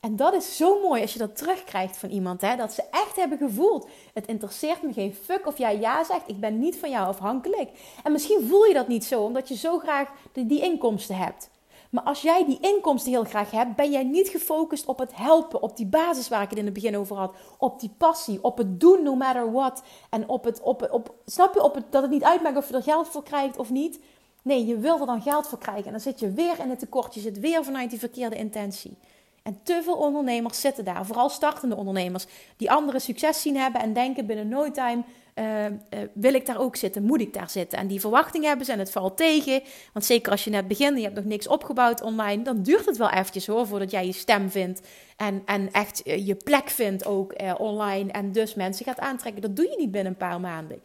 En 0.00 0.16
dat 0.16 0.34
is 0.34 0.56
zo 0.56 0.80
mooi 0.80 1.02
als 1.02 1.12
je 1.12 1.18
dat 1.18 1.36
terugkrijgt 1.36 1.96
van 1.96 2.10
iemand. 2.10 2.40
Hè? 2.40 2.56
Dat 2.56 2.72
ze 2.72 2.82
echt 2.90 3.16
hebben 3.16 3.38
gevoeld. 3.38 3.88
Het 4.14 4.26
interesseert 4.26 4.82
me 4.82 4.92
geen 4.92 5.14
fuck 5.14 5.46
of 5.46 5.58
jij 5.58 5.78
ja 5.78 6.04
zegt. 6.04 6.28
Ik 6.28 6.40
ben 6.40 6.58
niet 6.58 6.76
van 6.76 6.90
jou 6.90 7.06
afhankelijk. 7.06 7.70
En 8.04 8.12
misschien 8.12 8.46
voel 8.48 8.64
je 8.64 8.74
dat 8.74 8.88
niet 8.88 9.04
zo, 9.04 9.22
omdat 9.22 9.48
je 9.48 9.56
zo 9.56 9.78
graag 9.78 10.10
die 10.32 10.62
inkomsten 10.62 11.16
hebt. 11.16 11.50
Maar 11.90 12.02
als 12.02 12.22
jij 12.22 12.44
die 12.44 12.58
inkomsten 12.60 13.12
heel 13.12 13.24
graag 13.24 13.50
hebt, 13.50 13.76
ben 13.76 13.90
jij 13.90 14.04
niet 14.04 14.28
gefocust 14.28 14.86
op 14.86 14.98
het 14.98 15.16
helpen, 15.16 15.62
op 15.62 15.76
die 15.76 15.86
basis 15.86 16.28
waar 16.28 16.42
ik 16.42 16.50
het 16.50 16.58
in 16.58 16.64
het 16.64 16.74
begin 16.74 16.96
over 16.96 17.16
had, 17.16 17.34
op 17.58 17.80
die 17.80 17.94
passie, 17.98 18.44
op 18.44 18.58
het 18.58 18.80
doen 18.80 19.02
no 19.02 19.14
matter 19.14 19.52
what. 19.52 19.82
En 20.10 20.28
op 20.28 20.44
het, 20.44 20.60
op, 20.60 20.88
op, 20.90 21.14
snap 21.24 21.54
je, 21.54 21.62
op 21.62 21.74
het, 21.74 21.92
dat 21.92 22.02
het 22.02 22.10
niet 22.10 22.24
uitmaakt 22.24 22.56
of 22.56 22.68
je 22.68 22.74
er 22.74 22.82
geld 22.82 23.08
voor 23.08 23.22
krijgt 23.22 23.58
of 23.58 23.70
niet. 23.70 24.00
Nee, 24.42 24.66
je 24.66 24.78
wil 24.78 25.00
er 25.00 25.06
dan 25.06 25.22
geld 25.22 25.48
voor 25.48 25.58
krijgen 25.58 25.84
en 25.84 25.90
dan 25.90 26.00
zit 26.00 26.20
je 26.20 26.30
weer 26.30 26.58
in 26.58 26.70
het 26.70 26.78
tekort, 26.78 27.14
je 27.14 27.20
zit 27.20 27.40
weer 27.40 27.64
vanuit 27.64 27.90
die 27.90 27.98
verkeerde 27.98 28.36
intentie. 28.36 28.98
En 29.46 29.60
te 29.62 29.80
veel 29.84 29.96
ondernemers 29.96 30.60
zitten 30.60 30.84
daar, 30.84 31.06
vooral 31.06 31.28
startende 31.28 31.76
ondernemers, 31.76 32.26
die 32.56 32.70
anderen 32.70 33.00
succes 33.00 33.42
zien 33.42 33.56
hebben 33.56 33.80
en 33.80 33.92
denken 33.92 34.26
binnen 34.26 34.48
no 34.48 34.70
time 34.70 35.04
uh, 35.38 35.64
wil 36.12 36.34
ik 36.34 36.46
daar 36.46 36.58
ook 36.58 36.76
zitten? 36.76 37.02
Moet 37.02 37.20
ik 37.20 37.34
daar 37.34 37.50
zitten? 37.50 37.78
En 37.78 37.86
die 37.86 38.00
verwachting 38.00 38.44
hebben 38.44 38.66
ze 38.66 38.72
en 38.72 38.78
het 38.78 38.90
valt 38.90 39.16
tegen. 39.16 39.62
Want 39.92 40.04
zeker 40.04 40.30
als 40.32 40.44
je 40.44 40.50
net 40.50 40.68
begint 40.68 40.90
en 40.90 40.96
je 40.96 41.02
hebt 41.02 41.16
nog 41.16 41.24
niks 41.24 41.48
opgebouwd 41.48 42.02
online, 42.02 42.42
dan 42.42 42.62
duurt 42.62 42.86
het 42.86 42.96
wel 42.96 43.10
eventjes 43.10 43.46
hoor, 43.46 43.66
voordat 43.66 43.90
jij 43.90 44.06
je 44.06 44.12
stem 44.12 44.50
vindt. 44.50 44.80
En, 45.16 45.42
en 45.44 45.72
echt 45.72 46.06
uh, 46.06 46.26
je 46.26 46.34
plek 46.34 46.70
vindt 46.70 47.06
ook 47.06 47.34
online. 47.58 48.12
En 48.12 48.32
dus 48.32 48.54
mensen 48.54 48.84
gaat 48.84 48.98
aantrekken. 48.98 49.42
Dat 49.42 49.56
doe 49.56 49.68
je 49.70 49.76
niet 49.78 49.90
binnen 49.90 50.12
een 50.12 50.18
paar 50.18 50.40
maanden. 50.40 50.82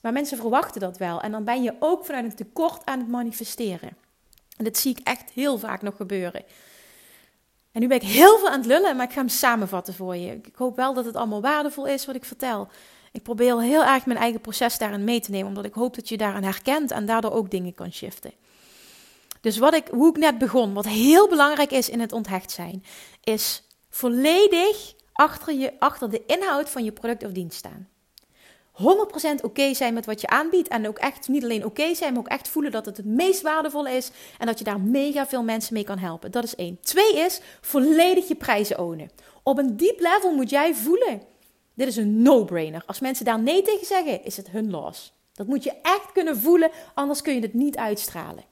Maar 0.00 0.12
mensen 0.12 0.36
verwachten 0.36 0.80
dat 0.80 0.98
wel. 0.98 1.20
En 1.20 1.30
dan 1.30 1.44
ben 1.44 1.62
je 1.62 1.74
ook 1.78 2.04
vanuit 2.04 2.24
een 2.24 2.34
tekort 2.34 2.84
aan 2.84 2.98
het 2.98 3.08
manifesteren. 3.08 3.96
En 4.56 4.64
dat 4.64 4.76
zie 4.76 4.90
ik 4.98 5.06
echt 5.06 5.30
heel 5.30 5.58
vaak 5.58 5.82
nog 5.82 5.96
gebeuren. 5.96 6.44
En 7.72 7.80
nu 7.80 7.86
ben 7.86 7.96
ik 7.96 8.08
heel 8.08 8.38
veel 8.38 8.48
aan 8.48 8.58
het 8.58 8.66
lullen, 8.66 8.96
maar 8.96 9.06
ik 9.06 9.12
ga 9.12 9.18
hem 9.18 9.28
samenvatten 9.28 9.94
voor 9.94 10.16
je. 10.16 10.32
Ik 10.32 10.54
hoop 10.54 10.76
wel 10.76 10.94
dat 10.94 11.04
het 11.04 11.16
allemaal 11.16 11.40
waardevol 11.40 11.86
is 11.86 12.06
wat 12.06 12.14
ik 12.14 12.24
vertel. 12.24 12.68
Ik 13.12 13.22
probeer 13.22 13.60
heel 13.60 13.84
erg 13.84 14.06
mijn 14.06 14.18
eigen 14.18 14.40
proces 14.40 14.78
daarin 14.78 15.04
mee 15.04 15.20
te 15.20 15.30
nemen, 15.30 15.48
omdat 15.48 15.64
ik 15.64 15.74
hoop 15.74 15.94
dat 15.94 16.08
je 16.08 16.16
daaraan 16.16 16.42
herkent 16.42 16.90
en 16.90 17.06
daardoor 17.06 17.32
ook 17.32 17.50
dingen 17.50 17.74
kan 17.74 17.92
shiften. 17.92 18.32
Dus 19.40 19.58
wat 19.58 19.74
ik, 19.74 19.88
hoe 19.90 20.08
ik 20.08 20.16
net 20.16 20.38
begon, 20.38 20.72
wat 20.72 20.86
heel 20.86 21.28
belangrijk 21.28 21.70
is 21.70 21.88
in 21.88 22.00
het 22.00 22.12
onthecht 22.12 22.50
zijn, 22.50 22.84
is 23.24 23.62
volledig 23.90 24.94
achter, 25.12 25.54
je, 25.54 25.72
achter 25.78 26.10
de 26.10 26.22
inhoud 26.26 26.70
van 26.70 26.84
je 26.84 26.92
product 26.92 27.24
of 27.24 27.32
dienst 27.32 27.58
staan. 27.58 27.88
100% 28.72 29.44
oké 29.44 29.74
zijn 29.74 29.94
met 29.94 30.06
wat 30.06 30.20
je 30.20 30.26
aanbiedt. 30.26 30.68
En 30.68 30.88
ook 30.88 30.98
echt 30.98 31.28
niet 31.28 31.42
alleen 31.42 31.64
oké 31.64 31.94
zijn, 31.94 32.12
maar 32.12 32.22
ook 32.22 32.28
echt 32.28 32.48
voelen 32.48 32.72
dat 32.72 32.86
het 32.86 32.96
het 32.96 33.06
meest 33.06 33.42
waardevol 33.42 33.86
is. 33.86 34.10
En 34.38 34.46
dat 34.46 34.58
je 34.58 34.64
daar 34.64 34.80
mega 34.80 35.26
veel 35.26 35.42
mensen 35.42 35.74
mee 35.74 35.84
kan 35.84 35.98
helpen. 35.98 36.30
Dat 36.30 36.44
is 36.44 36.54
één. 36.54 36.78
Twee 36.80 37.16
is 37.16 37.40
volledig 37.60 38.28
je 38.28 38.34
prijzen 38.34 38.78
ownen. 38.78 39.10
Op 39.42 39.58
een 39.58 39.76
diep 39.76 40.00
level 40.00 40.34
moet 40.34 40.50
jij 40.50 40.74
voelen 40.74 41.30
dit 41.74 41.88
is 41.88 41.96
een 41.96 42.22
no-brainer. 42.22 42.82
Als 42.86 43.00
mensen 43.00 43.24
daar 43.24 43.42
nee 43.42 43.62
tegen 43.62 43.86
zeggen, 43.86 44.24
is 44.24 44.36
het 44.36 44.50
hun 44.50 44.70
loss. 44.70 45.12
Dat 45.32 45.46
moet 45.46 45.64
je 45.64 45.74
echt 45.82 46.12
kunnen 46.12 46.38
voelen, 46.38 46.70
anders 46.94 47.22
kun 47.22 47.34
je 47.34 47.40
het 47.40 47.54
niet 47.54 47.76
uitstralen. 47.76 48.44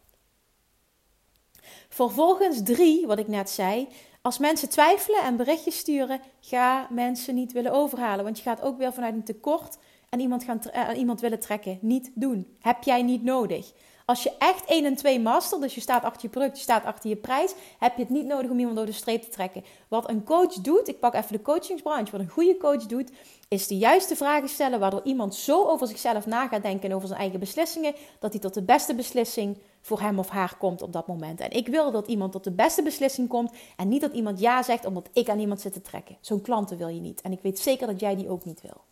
Vervolgens 1.89 2.63
drie, 2.63 3.07
wat 3.07 3.19
ik 3.19 3.29
net 3.29 3.51
zei. 3.51 3.89
Als 4.23 4.39
mensen 4.39 4.69
twijfelen 4.69 5.23
en 5.23 5.37
berichtjes 5.37 5.79
sturen, 5.79 6.21
ga 6.41 6.87
mensen 6.91 7.35
niet 7.35 7.53
willen 7.53 7.73
overhalen. 7.73 8.25
Want 8.25 8.37
je 8.37 8.43
gaat 8.43 8.63
ook 8.63 8.79
weer 8.79 8.93
vanuit 8.93 9.15
een 9.15 9.25
tekort 9.25 9.79
en 10.11 10.21
iemand, 10.21 10.45
gaan 10.45 10.61
uh, 10.75 10.99
iemand 10.99 11.21
willen 11.21 11.41
trekken. 11.41 11.79
Niet 11.81 12.11
doen. 12.15 12.57
Heb 12.61 12.83
jij 12.83 13.03
niet 13.03 13.23
nodig. 13.23 13.73
Als 14.05 14.23
je 14.23 14.33
echt 14.39 14.65
1 14.65 14.85
en 14.85 14.97
2 14.97 15.21
master, 15.21 15.61
dus 15.61 15.75
je 15.75 15.81
staat 15.81 16.05
achter 16.05 16.23
je 16.23 16.29
product, 16.29 16.57
je 16.57 16.63
staat 16.63 16.85
achter 16.85 17.11
je 17.11 17.17
prijs, 17.17 17.55
heb 17.79 17.97
je 17.97 18.03
het 18.03 18.11
niet 18.11 18.27
nodig 18.27 18.51
om 18.51 18.59
iemand 18.59 18.77
door 18.77 18.87
de 18.87 18.93
streep 18.93 19.23
te 19.23 19.29
trekken. 19.29 19.65
Wat 19.89 20.09
een 20.09 20.25
coach 20.25 20.53
doet, 20.55 20.89
ik 20.89 21.01
pak 21.01 21.15
even 21.15 21.33
de 21.33 21.43
coachingsbranche, 21.43 22.11
wat 22.11 22.21
een 22.21 22.29
goede 22.29 22.57
coach 22.57 22.87
doet, 22.87 23.11
is 23.49 23.67
de 23.67 23.79
juiste 23.79 24.17
vragen 24.17 24.49
stellen 24.49 24.81
waardoor 24.81 25.01
iemand 25.05 25.35
zo 25.35 25.65
over 25.65 25.87
zichzelf 25.87 26.27
na 26.27 26.49
gaat 26.49 26.63
denken 26.63 26.89
en 26.89 26.95
over 26.95 27.09
zijn 27.09 27.21
eigen 27.21 27.41
beslissingen, 27.41 27.95
dat 28.19 28.33
hij 28.33 28.41
tot 28.41 28.55
de 28.55 28.63
beste 28.63 28.95
beslissing 28.95 29.59
voor 29.81 30.01
hem 30.01 30.19
of 30.19 30.29
haar 30.29 30.57
komt 30.59 30.83
op 30.83 30.93
dat 30.93 31.07
moment. 31.07 31.41
En 31.41 31.51
ik 31.51 31.69
wil 31.69 31.91
dat 31.91 32.07
iemand 32.07 32.33
tot 32.33 32.45
de 32.45 32.53
beste 32.53 32.83
beslissing 32.83 33.29
komt 33.29 33.53
en 33.77 33.89
niet 33.89 34.01
dat 34.01 34.13
iemand 34.13 34.41
ja 34.41 34.63
zegt 34.63 34.85
omdat 34.85 35.09
ik 35.13 35.29
aan 35.29 35.39
iemand 35.39 35.61
zit 35.61 35.73
te 35.73 35.83
trekken. 35.83 36.17
Zo'n 36.21 36.41
klanten 36.41 36.77
wil 36.77 36.89
je 36.89 37.01
niet. 37.01 37.21
En 37.21 37.33
ik 37.33 37.41
weet 37.43 37.59
zeker 37.59 37.87
dat 37.87 38.01
jij 38.01 38.17
die 38.17 38.29
ook 38.29 38.45
niet 38.45 38.61
wil. 38.61 38.90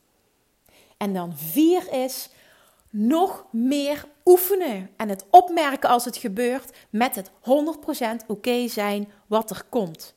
En 0.98 1.12
dan 1.12 1.36
vier 1.36 1.92
is 1.92 2.28
nog 2.90 3.44
meer 3.50 4.04
oefenen 4.24 4.90
en 4.96 5.08
het 5.08 5.24
opmerken 5.30 5.88
als 5.88 6.04
het 6.04 6.16
gebeurt 6.16 6.76
met 6.90 7.14
het 7.14 7.30
100% 8.22 8.26
oké 8.26 8.68
zijn 8.68 9.08
wat 9.26 9.50
er 9.50 9.62
komt. 9.68 10.14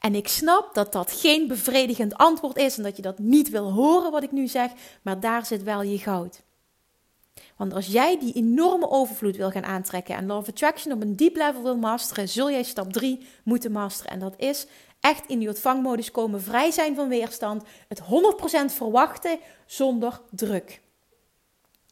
En 0.00 0.14
ik 0.14 0.28
snap 0.28 0.74
dat 0.74 0.92
dat 0.92 1.12
geen 1.12 1.46
bevredigend 1.46 2.14
antwoord 2.14 2.56
is 2.56 2.76
en 2.76 2.82
dat 2.82 2.96
je 2.96 3.02
dat 3.02 3.18
niet 3.18 3.50
wil 3.50 3.72
horen 3.72 4.10
wat 4.10 4.22
ik 4.22 4.32
nu 4.32 4.46
zeg, 4.46 4.70
maar 5.02 5.20
daar 5.20 5.46
zit 5.46 5.62
wel 5.62 5.82
je 5.82 5.98
goud. 5.98 6.42
Want 7.56 7.74
als 7.74 7.86
jij 7.86 8.18
die 8.18 8.34
enorme 8.34 8.90
overvloed 8.90 9.36
wil 9.36 9.50
gaan 9.50 9.64
aantrekken 9.64 10.16
en 10.16 10.26
Law 10.26 10.36
of 10.36 10.48
Attraction 10.48 10.92
op 10.92 11.02
een 11.02 11.16
diep 11.16 11.36
level 11.36 11.62
wil 11.62 11.76
masteren, 11.76 12.28
zul 12.28 12.50
jij 12.50 12.62
stap 12.62 12.92
3 12.92 13.26
moeten 13.44 13.72
masteren. 13.72 14.12
En 14.12 14.18
dat 14.18 14.34
is 14.36 14.66
echt 15.02 15.26
in 15.26 15.38
die 15.38 15.48
ontvangmodus 15.48 16.10
komen, 16.10 16.42
vrij 16.42 16.70
zijn 16.70 16.94
van 16.94 17.08
weerstand, 17.08 17.62
het 17.88 18.00
100% 18.00 18.04
verwachten 18.74 19.38
zonder 19.66 20.20
druk. 20.30 20.80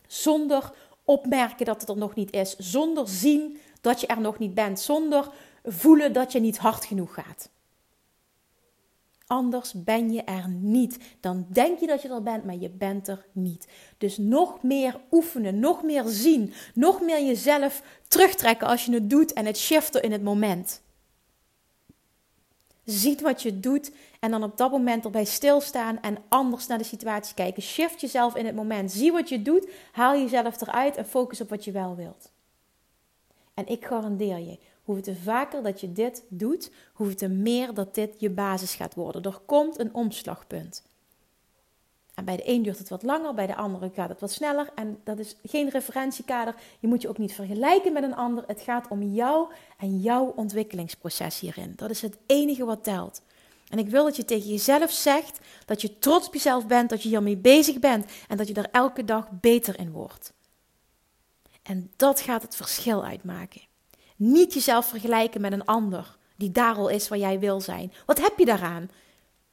Zonder 0.06 0.72
opmerken 1.04 1.66
dat 1.66 1.80
het 1.80 1.90
er 1.90 1.96
nog 1.96 2.14
niet 2.14 2.32
is, 2.32 2.56
zonder 2.56 3.08
zien 3.08 3.58
dat 3.80 4.00
je 4.00 4.06
er 4.06 4.20
nog 4.20 4.38
niet 4.38 4.54
bent, 4.54 4.80
zonder 4.80 5.28
voelen 5.64 6.12
dat 6.12 6.32
je 6.32 6.40
niet 6.40 6.58
hard 6.58 6.84
genoeg 6.84 7.14
gaat. 7.14 7.50
Anders 9.26 9.72
ben 9.76 10.12
je 10.12 10.22
er 10.22 10.48
niet. 10.48 10.98
Dan 11.20 11.46
denk 11.48 11.78
je 11.78 11.86
dat 11.86 12.02
je 12.02 12.08
er 12.08 12.22
bent, 12.22 12.44
maar 12.44 12.56
je 12.56 12.70
bent 12.70 13.08
er 13.08 13.26
niet. 13.32 13.68
Dus 13.98 14.18
nog 14.18 14.62
meer 14.62 15.00
oefenen, 15.10 15.58
nog 15.58 15.82
meer 15.82 16.04
zien, 16.06 16.52
nog 16.74 17.00
meer 17.00 17.24
jezelf 17.24 17.82
terugtrekken 18.08 18.66
als 18.66 18.84
je 18.84 18.94
het 18.94 19.10
doet 19.10 19.32
en 19.32 19.46
het 19.46 19.58
shiften 19.58 20.02
in 20.02 20.12
het 20.12 20.22
moment. 20.22 20.82
Ziet 22.90 23.20
wat 23.20 23.42
je 23.42 23.60
doet 23.60 23.92
en 24.20 24.30
dan 24.30 24.42
op 24.42 24.56
dat 24.56 24.70
moment 24.70 25.04
erbij 25.04 25.24
stilstaan 25.24 26.00
en 26.00 26.16
anders 26.28 26.66
naar 26.66 26.78
de 26.78 26.84
situatie 26.84 27.34
kijken. 27.34 27.62
Shift 27.62 28.00
jezelf 28.00 28.36
in 28.36 28.46
het 28.46 28.54
moment. 28.54 28.92
Zie 28.92 29.12
wat 29.12 29.28
je 29.28 29.42
doet, 29.42 29.68
haal 29.92 30.18
jezelf 30.18 30.60
eruit 30.60 30.96
en 30.96 31.06
focus 31.06 31.40
op 31.40 31.48
wat 31.48 31.64
je 31.64 31.72
wel 31.72 31.96
wilt. 31.96 32.32
En 33.54 33.66
ik 33.66 33.84
garandeer 33.84 34.38
je, 34.38 34.58
hoeveel 34.82 35.04
te 35.04 35.16
vaker 35.16 35.62
dat 35.62 35.80
je 35.80 35.92
dit 35.92 36.24
doet, 36.28 36.70
te 37.16 37.28
meer 37.28 37.74
dat 37.74 37.94
dit 37.94 38.14
je 38.18 38.30
basis 38.30 38.74
gaat 38.74 38.94
worden. 38.94 39.22
Er 39.22 39.40
komt 39.46 39.78
een 39.78 39.94
omslagpunt. 39.94 40.82
En 42.20 42.26
bij 42.26 42.36
de 42.36 42.48
een 42.48 42.62
duurt 42.62 42.78
het 42.78 42.88
wat 42.88 43.02
langer, 43.02 43.34
bij 43.34 43.46
de 43.46 43.56
andere 43.56 43.90
gaat 43.94 44.08
het 44.08 44.20
wat 44.20 44.30
sneller. 44.30 44.68
En 44.74 45.00
dat 45.04 45.18
is 45.18 45.36
geen 45.44 45.68
referentiekader. 45.68 46.54
Je 46.78 46.88
moet 46.88 47.02
je 47.02 47.08
ook 47.08 47.18
niet 47.18 47.32
vergelijken 47.32 47.92
met 47.92 48.02
een 48.02 48.14
ander. 48.14 48.44
Het 48.46 48.60
gaat 48.60 48.88
om 48.88 49.02
jou 49.02 49.52
en 49.78 50.00
jouw 50.00 50.32
ontwikkelingsproces 50.36 51.40
hierin. 51.40 51.72
Dat 51.76 51.90
is 51.90 52.02
het 52.02 52.16
enige 52.26 52.64
wat 52.64 52.84
telt. 52.84 53.22
En 53.68 53.78
ik 53.78 53.88
wil 53.88 54.04
dat 54.04 54.16
je 54.16 54.24
tegen 54.24 54.48
jezelf 54.48 54.90
zegt 54.90 55.40
dat 55.66 55.80
je 55.80 55.98
trots 55.98 56.26
op 56.26 56.32
jezelf 56.34 56.66
bent, 56.66 56.90
dat 56.90 57.02
je 57.02 57.08
hiermee 57.08 57.36
bezig 57.36 57.78
bent 57.78 58.10
en 58.28 58.36
dat 58.36 58.48
je 58.48 58.54
er 58.54 58.70
elke 58.70 59.04
dag 59.04 59.28
beter 59.30 59.78
in 59.78 59.90
wordt. 59.90 60.32
En 61.62 61.90
dat 61.96 62.20
gaat 62.20 62.42
het 62.42 62.56
verschil 62.56 63.04
uitmaken. 63.04 63.62
Niet 64.16 64.54
jezelf 64.54 64.86
vergelijken 64.86 65.40
met 65.40 65.52
een 65.52 65.64
ander 65.64 66.16
die 66.36 66.50
daar 66.50 66.74
al 66.74 66.88
is 66.88 67.08
waar 67.08 67.18
jij 67.18 67.38
wil 67.38 67.60
zijn. 67.60 67.92
Wat 68.06 68.20
heb 68.20 68.38
je 68.38 68.44
daaraan? 68.44 68.90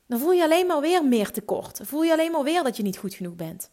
Dan 0.08 0.20
voel 0.20 0.32
je 0.32 0.44
alleen 0.44 0.68
maar 0.68 0.82
weer 0.82 1.06
meer 1.06 1.32
tekort. 1.32 1.80
Voel 1.84 2.04
je 2.04 2.12
alleen 2.12 2.32
maar 2.32 2.44
weer 2.44 2.64
dat 2.64 2.78
je 2.78 2.84
niet 2.84 2.98
goed 2.98 3.14
genoeg 3.14 3.36
bent. 3.36 3.70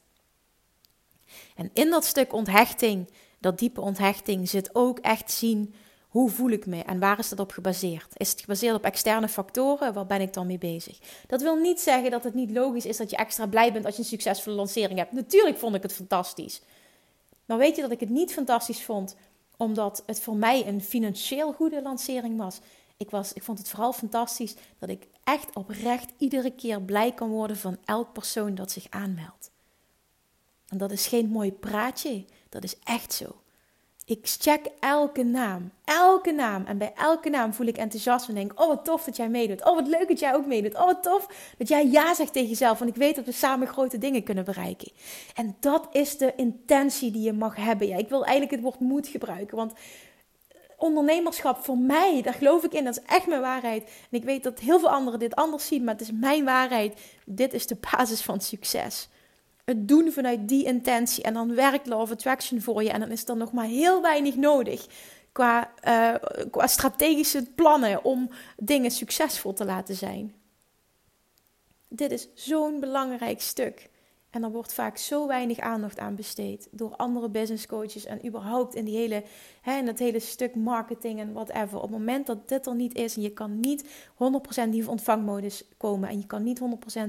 En 1.57 1.71
in 1.73 1.91
dat 1.91 2.05
stuk 2.05 2.33
onthechting, 2.33 3.11
dat 3.39 3.59
diepe 3.59 3.81
onthechting, 3.81 4.49
zit 4.49 4.75
ook 4.75 4.99
echt 4.99 5.31
zien 5.31 5.75
hoe 6.09 6.31
voel 6.31 6.51
ik 6.51 6.67
me 6.67 6.83
en 6.83 6.99
waar 6.99 7.19
is 7.19 7.29
dat 7.29 7.39
op 7.39 7.53
gebaseerd? 7.53 8.13
Is 8.17 8.31
het 8.31 8.41
gebaseerd 8.41 8.75
op 8.75 8.85
externe 8.85 9.29
factoren? 9.29 9.93
Waar 9.93 10.07
ben 10.07 10.21
ik 10.21 10.33
dan 10.33 10.47
mee 10.47 10.59
bezig? 10.59 10.99
Dat 11.27 11.43
wil 11.43 11.57
niet 11.57 11.81
zeggen 11.81 12.11
dat 12.11 12.25
het 12.25 12.35
niet 12.35 12.51
logisch 12.51 12.87
is 12.87 12.97
dat 12.97 13.11
je 13.11 13.17
extra 13.17 13.47
blij 13.47 13.73
bent 13.73 13.85
als 13.85 13.95
je 13.95 14.03
een 14.03 14.09
succesvolle 14.09 14.57
lancering 14.57 14.99
hebt. 14.99 15.13
Natuurlijk 15.13 15.59
vond 15.59 15.75
ik 15.75 15.83
het 15.83 15.93
fantastisch. 15.93 16.61
Maar 17.47 17.59
weet 17.59 17.77
je 17.77 17.83
dat 17.83 17.91
ik 17.91 18.01
het 18.01 18.09
niet 18.09 18.33
fantastisch 18.33 18.83
vond 18.83 19.17
omdat 19.57 20.03
het 20.07 20.21
voor 20.21 20.37
mij 20.37 20.67
een 20.67 20.83
financieel 20.83 21.53
goede 21.53 21.83
lancering 21.83 22.39
was. 22.39 22.59
Ik, 22.97 23.11
was, 23.11 23.33
ik 23.33 23.43
vond 23.43 23.59
het 23.59 23.69
vooral 23.69 23.93
fantastisch 23.93 24.55
dat 24.79 24.89
ik 24.89 25.07
echt 25.25 25.55
oprecht 25.57 26.13
iedere 26.19 26.51
keer 26.51 26.83
blij 26.83 27.13
kan 27.13 27.29
worden 27.29 27.57
van 27.57 27.79
elk 27.85 28.13
persoon 28.13 28.55
dat 28.55 28.71
zich 28.71 28.87
aanmeldt. 28.91 29.51
En 30.69 30.79
dat 30.79 30.91
is 30.91 31.07
geen 31.07 31.29
mooi 31.29 31.53
praatje, 31.53 32.25
dat 32.49 32.65
is 32.65 32.79
echt 32.79 33.13
zo. 33.13 33.39
Ik 34.07 34.19
check 34.23 34.67
elke 34.81 35.23
naam, 35.23 35.71
elke 35.85 36.33
naam. 36.33 36.65
En 36.65 36.79
bij 36.79 36.93
elke 36.95 37.29
naam 37.29 37.53
voel 37.53 37.67
ik 37.67 37.77
enthousiasme 37.77 38.35
en 38.35 38.41
denk: 38.41 38.61
Oh, 38.61 38.69
wat 38.69 38.85
tof 38.85 39.05
dat 39.05 39.17
jij 39.17 39.29
meedoet. 39.29 39.65
Oh, 39.65 39.75
wat 39.75 39.87
leuk 39.87 40.09
dat 40.09 40.19
jij 40.19 40.35
ook 40.35 40.47
meedoet. 40.47 40.75
Oh, 40.75 40.85
wat 40.85 41.03
tof 41.03 41.53
dat 41.59 41.69
jij 41.69 41.87
ja 41.87 42.15
zegt 42.15 42.33
tegen 42.33 42.49
jezelf. 42.49 42.79
Want 42.79 42.91
ik 42.91 42.97
weet 42.97 43.17
dat 43.17 43.25
we 43.25 43.33
samen 43.33 43.69
grote 43.69 43.99
dingen 43.99 44.23
kunnen 44.23 44.45
bereiken. 44.45 44.93
En 45.35 45.57
dat 45.61 45.89
is 45.93 46.19
de 46.19 46.33
intentie 46.37 47.11
die 47.11 47.23
je 47.23 47.33
mag 47.33 47.57
hebben. 47.57 47.87
Ja, 47.87 47.97
ik 47.97 48.09
wil 48.09 48.25
eigenlijk 48.25 48.51
het 48.51 48.61
woord 48.61 48.81
moed 48.81 49.09
gebruiken. 49.09 49.57
Want 49.57 49.73
ondernemerschap 50.79 51.65
voor 51.65 51.79
mij, 51.79 52.23
daar 52.23 52.35
geloof 52.35 52.65
ik 52.65 52.73
in. 52.73 52.85
Dat 52.85 52.99
is 52.99 53.05
echt 53.07 53.27
mijn 53.27 53.41
waarheid. 53.41 53.83
En 53.85 54.19
ik 54.19 54.25
weet 54.25 54.43
dat 54.43 54.59
heel 54.59 54.79
veel 54.79 54.91
anderen 54.91 55.19
dit 55.19 55.35
anders 55.35 55.67
zien, 55.67 55.85
maar 55.85 55.95
het 55.95 56.03
is 56.03 56.13
mijn 56.13 56.45
waarheid. 56.45 57.01
Dit 57.27 57.53
is 57.53 57.67
de 57.67 57.77
basis 57.91 58.23
van 58.23 58.41
succes 58.41 59.09
het 59.65 59.89
doen 59.89 60.13
vanuit 60.13 60.49
die 60.49 60.65
intentie. 60.65 61.25
En 61.25 61.35
dan 61.35 61.55
werkt 61.55 61.87
Law 61.87 62.01
of 62.01 62.11
Attraction 62.11 62.61
voor 62.61 62.83
je. 62.83 62.91
En 62.91 63.01
dan 63.01 63.11
is 63.11 63.29
er 63.29 63.37
nog 63.37 63.53
maar 63.53 63.67
heel 63.67 64.03
weinig 64.03 64.37
nodig 64.37 64.87
qua, 65.33 65.73
uh, 65.85 66.15
qua 66.51 66.67
strategische 66.67 67.47
plannen 67.55 68.05
om 68.05 68.31
dingen 68.57 68.91
succesvol 68.91 69.53
te 69.53 69.65
laten 69.65 69.95
zijn. 69.95 70.35
Dit 71.89 72.11
is 72.11 72.29
zo'n 72.35 72.81
belangrijk 72.81 73.41
stuk. 73.41 73.91
En 74.35 74.43
er 74.43 74.51
wordt 74.51 74.73
vaak 74.73 74.97
zo 74.97 75.27
weinig 75.27 75.59
aandacht 75.59 75.99
aan 75.99 76.15
besteed 76.15 76.69
door 76.71 76.97
andere 76.97 77.29
business 77.29 77.67
coaches 77.67 78.05
en 78.05 78.27
überhaupt 78.27 78.75
in, 78.75 78.85
die 78.85 78.97
hele, 78.97 79.25
hè, 79.61 79.79
in 79.79 79.87
dat 79.87 79.99
hele 79.99 80.21
stuk 80.21 80.55
marketing 80.55 81.21
en 81.21 81.33
whatever. 81.33 81.77
Op 81.77 81.83
het 81.83 81.91
moment 81.91 82.27
dat 82.27 82.49
dit 82.49 82.67
er 82.67 82.75
niet 82.75 82.95
is 82.95 83.17
en 83.17 83.23
je 83.23 83.33
kan 83.33 83.61
niet 83.61 83.85
100% 84.67 84.71
die 84.71 84.89
ontvangmodus 84.89 85.65
komen 85.77 86.09
en 86.09 86.19
je 86.19 86.27
kan 86.27 86.43
niet 86.43 86.61
100% 86.61 86.63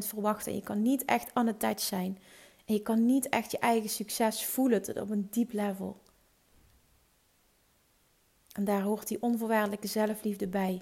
verwachten 0.08 0.52
en 0.52 0.58
je 0.58 0.64
kan 0.64 0.82
niet 0.82 1.06
echt 1.06 1.32
unattached 1.38 1.82
zijn, 1.82 2.18
en 2.66 2.74
je 2.74 2.82
kan 2.82 3.06
niet 3.06 3.30
echt 3.30 3.52
je 3.52 3.60
eigen 3.60 3.90
succes 3.90 4.46
voelen 4.46 4.82
tot 4.82 5.00
op 5.00 5.10
een 5.10 5.28
diep 5.30 5.52
level. 5.52 6.02
En 8.52 8.64
daar 8.64 8.82
hoort 8.82 9.08
die 9.08 9.22
onvoorwaardelijke 9.22 9.88
zelfliefde 9.88 10.48
bij. 10.48 10.82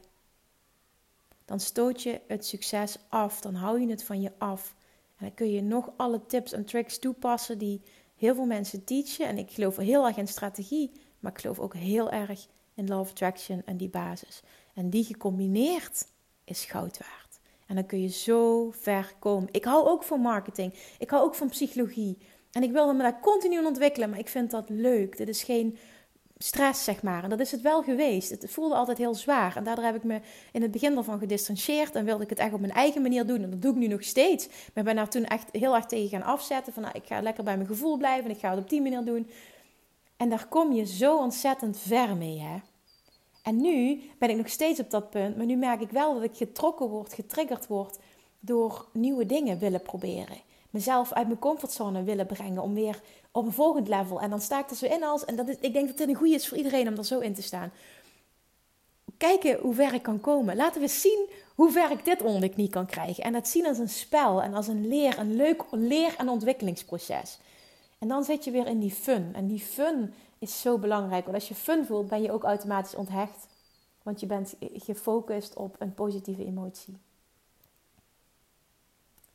Dan 1.46 1.60
stoot 1.60 2.02
je 2.02 2.22
het 2.28 2.46
succes 2.46 2.98
af, 3.08 3.42
dan 3.42 3.56
hou 3.56 3.82
je 3.82 3.90
het 3.90 4.04
van 4.04 4.22
je 4.22 4.32
af. 4.38 4.76
Dan 5.24 5.34
kun 5.34 5.52
je 5.52 5.62
nog 5.62 5.92
alle 5.98 6.26
tips 6.26 6.52
en 6.52 6.66
tricks 6.66 7.00
toepassen 7.00 7.58
die 7.58 7.82
heel 8.16 8.36
veel 8.36 8.46
mensen 8.46 8.84
teachen. 8.84 9.28
En 9.28 9.38
ik 9.38 9.52
geloof 9.52 9.76
heel 9.76 10.08
erg 10.08 10.18
in 10.18 10.28
strategie, 10.28 10.92
maar 11.20 11.32
ik 11.32 11.40
geloof 11.40 11.60
ook 11.60 11.74
heel 11.74 12.12
erg 12.12 12.48
in 12.76 12.88
love 12.88 13.12
attraction 13.12 13.62
en 13.66 13.78
die 13.78 13.90
basis. 13.90 14.42
En 14.74 14.90
die 14.90 15.04
gecombineerd 15.04 16.08
is 16.44 16.66
goud 16.66 16.98
waard. 16.98 17.40
En 17.68 17.76
dan 17.76 17.86
kun 17.86 18.02
je 18.02 18.10
zo 18.10 18.72
ver 18.72 19.14
komen. 19.20 19.50
Ik 19.52 19.64
hou 19.64 19.88
ook 19.88 20.04
van 20.04 20.20
marketing. 20.20 20.74
Ik 21.00 21.10
hou 21.10 21.24
ook 21.24 21.36
van 21.36 21.50
psychologie. 21.50 22.18
En 22.52 22.64
ik 22.64 22.72
wil 22.72 22.94
me 22.94 23.02
daar 23.02 23.20
continu 23.20 23.66
ontwikkelen. 23.66 24.10
Maar 24.10 24.20
ik 24.20 24.30
vind 24.30 24.52
dat 24.52 24.70
leuk. 24.70 25.18
Dit 25.18 25.28
is 25.28 25.44
geen 25.44 25.78
stress, 26.38 26.84
zeg 26.84 27.04
maar. 27.04 27.24
En 27.24 27.30
dat 27.30 27.40
is 27.40 27.52
het 27.52 27.62
wel 27.62 27.84
geweest. 27.84 28.30
Het 28.30 28.52
voelde 28.52 28.76
altijd 28.76 28.98
heel 28.98 29.16
zwaar. 29.16 29.56
En 29.56 29.64
daardoor 29.64 29.86
heb 29.86 29.96
ik 29.96 30.04
me 30.04 30.20
in 30.52 30.62
het 30.62 30.72
begin 30.72 30.98
ervan 30.98 31.20
gedistanceerd. 31.20 31.96
En 31.96 32.06
wilde 32.06 32.24
ik 32.24 32.30
het 32.30 32.40
echt 32.40 32.54
op 32.54 32.60
mijn 32.60 32.74
eigen 32.74 33.02
manier 33.02 33.26
doen. 33.26 33.44
En 33.44 33.50
dat 33.50 33.62
doe 33.62 33.72
ik 33.72 33.78
nu 33.78 33.88
nog 33.88 34.04
steeds. 34.04 34.48
Maar 34.74 34.84
ben 34.84 34.96
daar 34.96 35.10
toen 35.10 35.26
echt 35.26 35.50
heel 35.52 35.76
erg 35.76 35.86
tegen 35.86 36.10
gaan 36.10 36.34
afzetten. 36.34 36.74
Van 36.74 36.84
nou, 36.84 36.96
ik 36.98 37.06
ga 37.06 37.22
lekker 37.22 37.44
bij 37.44 37.56
mijn 37.56 37.68
gevoel 37.68 37.98
blijven. 37.98 38.26
En 38.26 38.36
ik 38.36 38.40
ga 38.40 38.50
het 38.50 38.60
op 38.60 38.70
die 38.70 38.82
manier 38.82 39.04
doen. 39.06 39.30
En 40.18 40.30
daar 40.30 40.48
kom 40.48 40.74
je 40.74 40.86
zo 40.86 41.18
ontzettend 41.18 41.78
ver 41.78 42.16
mee, 42.16 42.40
hè. 42.40 42.58
En 43.44 43.62
nu 43.62 44.02
ben 44.18 44.30
ik 44.30 44.38
nog 44.38 44.50
steeds 44.50 44.80
op 44.80 44.90
dat 44.90 45.10
punt, 45.10 45.38
maar 45.38 45.46
nu 45.46 45.56
merk 45.56 45.82
ik 45.82 45.90
wel 45.90 46.14
dat 46.14 46.24
ik 46.24 46.36
getrokken 46.36 46.90
word, 46.90 47.14
getriggerd 47.14 47.68
word 47.68 47.98
door 48.40 48.88
nieuwe 48.94 49.26
dingen 49.26 49.60
willen 49.60 49.82
proberen. 49.82 50.38
Mezelf 50.74 51.14
uit 51.14 51.28
mijn 51.28 51.40
comfortzone 51.40 52.04
willen 52.04 52.26
brengen 52.26 52.62
om 52.62 52.74
weer 52.74 53.02
op 53.32 53.46
een 53.46 53.52
volgend 53.52 53.88
level. 53.88 54.22
En 54.22 54.30
dan 54.30 54.42
sta 54.42 54.60
ik 54.60 54.70
er 54.70 54.76
zo 54.76 54.86
in 54.86 55.04
als, 55.04 55.26
en 55.26 55.36
dat 55.36 55.48
is, 55.48 55.56
ik 55.60 55.74
denk 55.74 55.88
dat 55.88 55.98
dit 55.98 56.08
een 56.08 56.16
goede 56.16 56.34
is 56.34 56.48
voor 56.48 56.58
iedereen 56.58 56.88
om 56.88 56.98
er 56.98 57.06
zo 57.06 57.20
in 57.20 57.34
te 57.34 57.42
staan. 57.42 57.72
Kijken 59.18 59.60
hoe 59.60 59.74
ver 59.74 59.94
ik 59.94 60.02
kan 60.02 60.22
komen. 60.22 60.56
Laten 60.56 60.82
we 60.82 60.88
zien 60.88 61.30
hoe 61.56 61.72
ver 61.72 61.92
ik 61.92 62.06
dit 62.06 62.22
onder 62.22 62.42
de 62.42 62.50
knie 62.50 62.70
kan 62.70 62.86
krijgen. 62.86 63.24
En 63.24 63.34
dat 63.34 63.48
zien 63.48 63.66
als 63.66 63.78
een 63.78 63.90
spel 63.90 64.42
en 64.42 64.54
als 64.54 64.68
een 64.68 64.88
leer, 64.88 65.20
een 65.20 65.36
leuk 65.36 65.64
leer- 65.72 66.16
en 66.18 66.30
ontwikkelingsproces. 66.30 67.40
En 68.00 68.08
dan 68.08 68.24
zit 68.24 68.44
je 68.44 68.52
weer 68.52 68.68
in 68.68 68.80
die 68.80 68.92
fun. 68.92 69.30
En 69.34 69.48
die 69.48 69.60
fun 69.60 70.14
is 70.40 70.62
zo 70.62 70.78
belangrijk. 70.78 71.24
Want 71.24 71.36
als 71.36 71.48
je 71.48 71.56
fun 71.56 71.86
voelt, 71.86 72.08
ben 72.08 72.22
je 72.22 72.32
ook 72.32 72.44
automatisch 72.44 72.96
onthecht. 72.96 73.48
Want 74.04 74.20
je 74.20 74.26
bent 74.26 74.56
gefocust 74.74 75.56
op 75.56 75.76
een 75.80 75.94
positieve 75.94 76.46
emotie. 76.46 76.98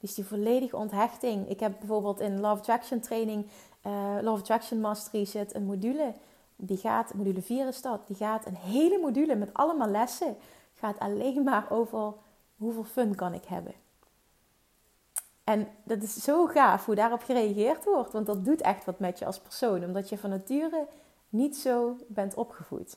Dus 0.01 0.15
die 0.15 0.25
volledige 0.25 0.77
onthechting. 0.77 1.49
Ik 1.49 1.61
heb 1.61 1.79
bijvoorbeeld 1.79 2.21
in 2.21 2.41
Love 2.41 2.59
Attraction 2.59 3.01
training, 3.01 3.47
uh, 3.87 4.19
Love 4.21 4.41
Attraction 4.41 4.81
Mastery 4.81 5.25
zit 5.25 5.55
een 5.55 5.65
module. 5.65 6.13
Die 6.57 6.77
gaat, 6.77 7.15
module 7.15 7.43
4 7.43 7.69
is 7.69 7.83
dat, 7.83 8.07
die 8.07 8.17
gaat 8.17 8.47
een 8.47 8.57
hele 8.57 8.99
module 8.99 9.35
met 9.35 9.55
allemaal 9.55 9.89
lessen. 9.89 10.37
Gaat 10.75 10.99
alleen 10.99 11.43
maar 11.43 11.71
over 11.71 12.13
hoeveel 12.57 12.85
fun 12.85 13.15
kan 13.15 13.35
ik 13.35 13.45
hebben. 13.45 13.75
En 15.45 15.69
dat 15.83 16.03
is 16.03 16.15
zo 16.15 16.47
gaaf 16.47 16.85
hoe 16.85 16.95
daarop 16.95 17.23
gereageerd 17.23 17.85
wordt. 17.85 18.13
Want 18.13 18.27
dat 18.27 18.45
doet 18.45 18.61
echt 18.61 18.85
wat 18.85 18.99
met 18.99 19.19
je 19.19 19.27
als 19.27 19.39
persoon. 19.39 19.85
Omdat 19.85 20.09
je 20.09 20.19
van 20.19 20.31
nature 20.31 20.87
niet 21.29 21.57
zo 21.57 21.97
bent 22.07 22.35
opgevoed. 22.35 22.97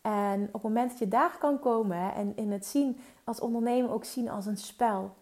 En 0.00 0.46
op 0.46 0.52
het 0.52 0.62
moment 0.62 0.90
dat 0.90 0.98
je 0.98 1.08
daar 1.08 1.38
kan 1.38 1.58
komen 1.58 2.14
en 2.14 2.36
in 2.36 2.52
het 2.52 2.66
zien 2.66 3.00
als 3.24 3.40
ondernemer 3.40 3.90
ook 3.90 4.04
zien 4.04 4.28
als 4.28 4.46
een 4.46 4.56
spel. 4.56 5.14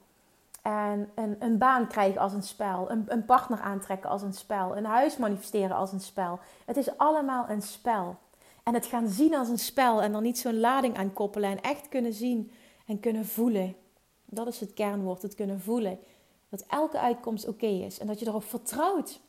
En 0.66 1.10
een, 1.14 1.36
een 1.38 1.58
baan 1.58 1.88
krijgen 1.88 2.20
als 2.20 2.32
een 2.32 2.42
spel. 2.42 2.90
Een, 2.90 3.04
een 3.08 3.24
partner 3.24 3.60
aantrekken 3.60 4.10
als 4.10 4.22
een 4.22 4.32
spel. 4.32 4.76
Een 4.76 4.84
huis 4.84 5.16
manifesteren 5.16 5.76
als 5.76 5.92
een 5.92 6.00
spel. 6.00 6.38
Het 6.64 6.76
is 6.76 6.98
allemaal 6.98 7.48
een 7.48 7.62
spel. 7.62 8.16
En 8.62 8.74
het 8.74 8.86
gaan 8.86 9.08
zien 9.08 9.34
als 9.34 9.48
een 9.48 9.58
spel 9.58 10.02
en 10.02 10.14
er 10.14 10.20
niet 10.20 10.38
zo'n 10.38 10.60
lading 10.60 10.96
aan 10.96 11.12
koppelen. 11.12 11.50
En 11.50 11.60
echt 11.60 11.88
kunnen 11.88 12.12
zien 12.12 12.52
en 12.86 13.00
kunnen 13.00 13.26
voelen. 13.26 13.76
Dat 14.24 14.46
is 14.46 14.60
het 14.60 14.74
kernwoord, 14.74 15.22
het 15.22 15.34
kunnen 15.34 15.60
voelen. 15.60 15.98
Dat 16.48 16.64
elke 16.68 16.98
uitkomst 16.98 17.48
oké 17.48 17.66
is 17.66 17.98
en 17.98 18.06
dat 18.06 18.20
je 18.20 18.26
erop 18.26 18.44
vertrouwt. 18.44 19.20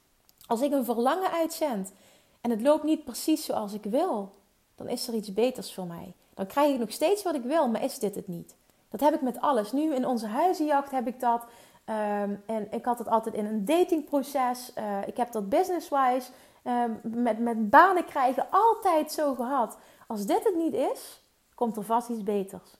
Als 0.45 0.61
ik 0.61 0.71
een 0.71 0.85
verlangen 0.85 1.31
uitzend 1.31 1.93
en 2.41 2.49
het 2.49 2.61
loopt 2.61 2.83
niet 2.83 3.03
precies 3.03 3.45
zoals 3.45 3.73
ik 3.73 3.83
wil, 3.83 4.33
dan 4.75 4.87
is 4.87 5.07
er 5.07 5.13
iets 5.13 5.33
beters 5.33 5.73
voor 5.73 5.87
mij. 5.87 6.13
Dan 6.33 6.47
krijg 6.47 6.73
ik 6.73 6.79
nog 6.79 6.91
steeds 6.91 7.23
wat 7.23 7.35
ik 7.35 7.43
wil, 7.43 7.67
maar 7.67 7.83
is 7.83 7.99
dit 7.99 8.15
het 8.15 8.27
niet? 8.27 8.55
Dat 8.89 8.99
heb 8.99 9.13
ik 9.13 9.21
met 9.21 9.41
alles. 9.41 9.71
Nu 9.71 9.95
in 9.95 10.05
onze 10.05 10.27
huizenjacht 10.27 10.91
heb 10.91 11.07
ik 11.07 11.19
dat. 11.19 11.45
Ehm, 11.85 12.35
en 12.45 12.71
ik 12.71 12.85
had 12.85 12.99
het 12.99 13.07
altijd 13.07 13.35
in 13.35 13.45
een 13.45 13.65
datingproces. 13.65 14.71
Uh, 14.77 15.07
ik 15.07 15.17
heb 15.17 15.31
dat 15.31 15.49
business-wise 15.49 16.31
um, 16.63 16.99
met, 17.03 17.39
met 17.39 17.69
banen 17.69 18.05
krijgen 18.05 18.47
altijd 18.49 19.11
zo 19.11 19.35
gehad. 19.35 19.77
Als 20.07 20.25
dit 20.25 20.43
het 20.43 20.55
niet 20.55 20.73
is, 20.73 21.21
komt 21.55 21.77
er 21.77 21.83
vast 21.83 22.09
iets 22.09 22.23
beters. 22.23 22.77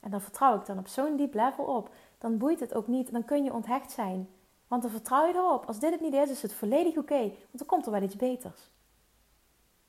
En 0.00 0.10
dan 0.10 0.20
vertrouw 0.20 0.56
ik 0.56 0.66
dan 0.66 0.78
op 0.78 0.88
zo'n 0.88 1.16
diep 1.16 1.34
level 1.34 1.64
op. 1.64 1.90
Dan 2.18 2.38
boeit 2.38 2.60
het 2.60 2.74
ook 2.74 2.86
niet. 2.86 3.12
Dan 3.12 3.24
kun 3.24 3.44
je 3.44 3.52
onthecht 3.52 3.92
zijn. 3.92 4.28
Want 4.68 4.82
dan 4.82 4.90
vertrouw 4.90 5.26
je 5.26 5.34
erop. 5.34 5.66
Als 5.66 5.78
dit 5.78 5.90
het 5.90 6.00
niet 6.00 6.14
is, 6.14 6.30
is 6.30 6.42
het 6.42 6.52
volledig 6.52 6.96
oké. 6.96 7.20
want 7.20 7.58
dan 7.58 7.66
komt 7.66 7.86
er 7.86 7.92
wel 7.92 8.02
iets 8.02 8.16
beters. 8.16 8.70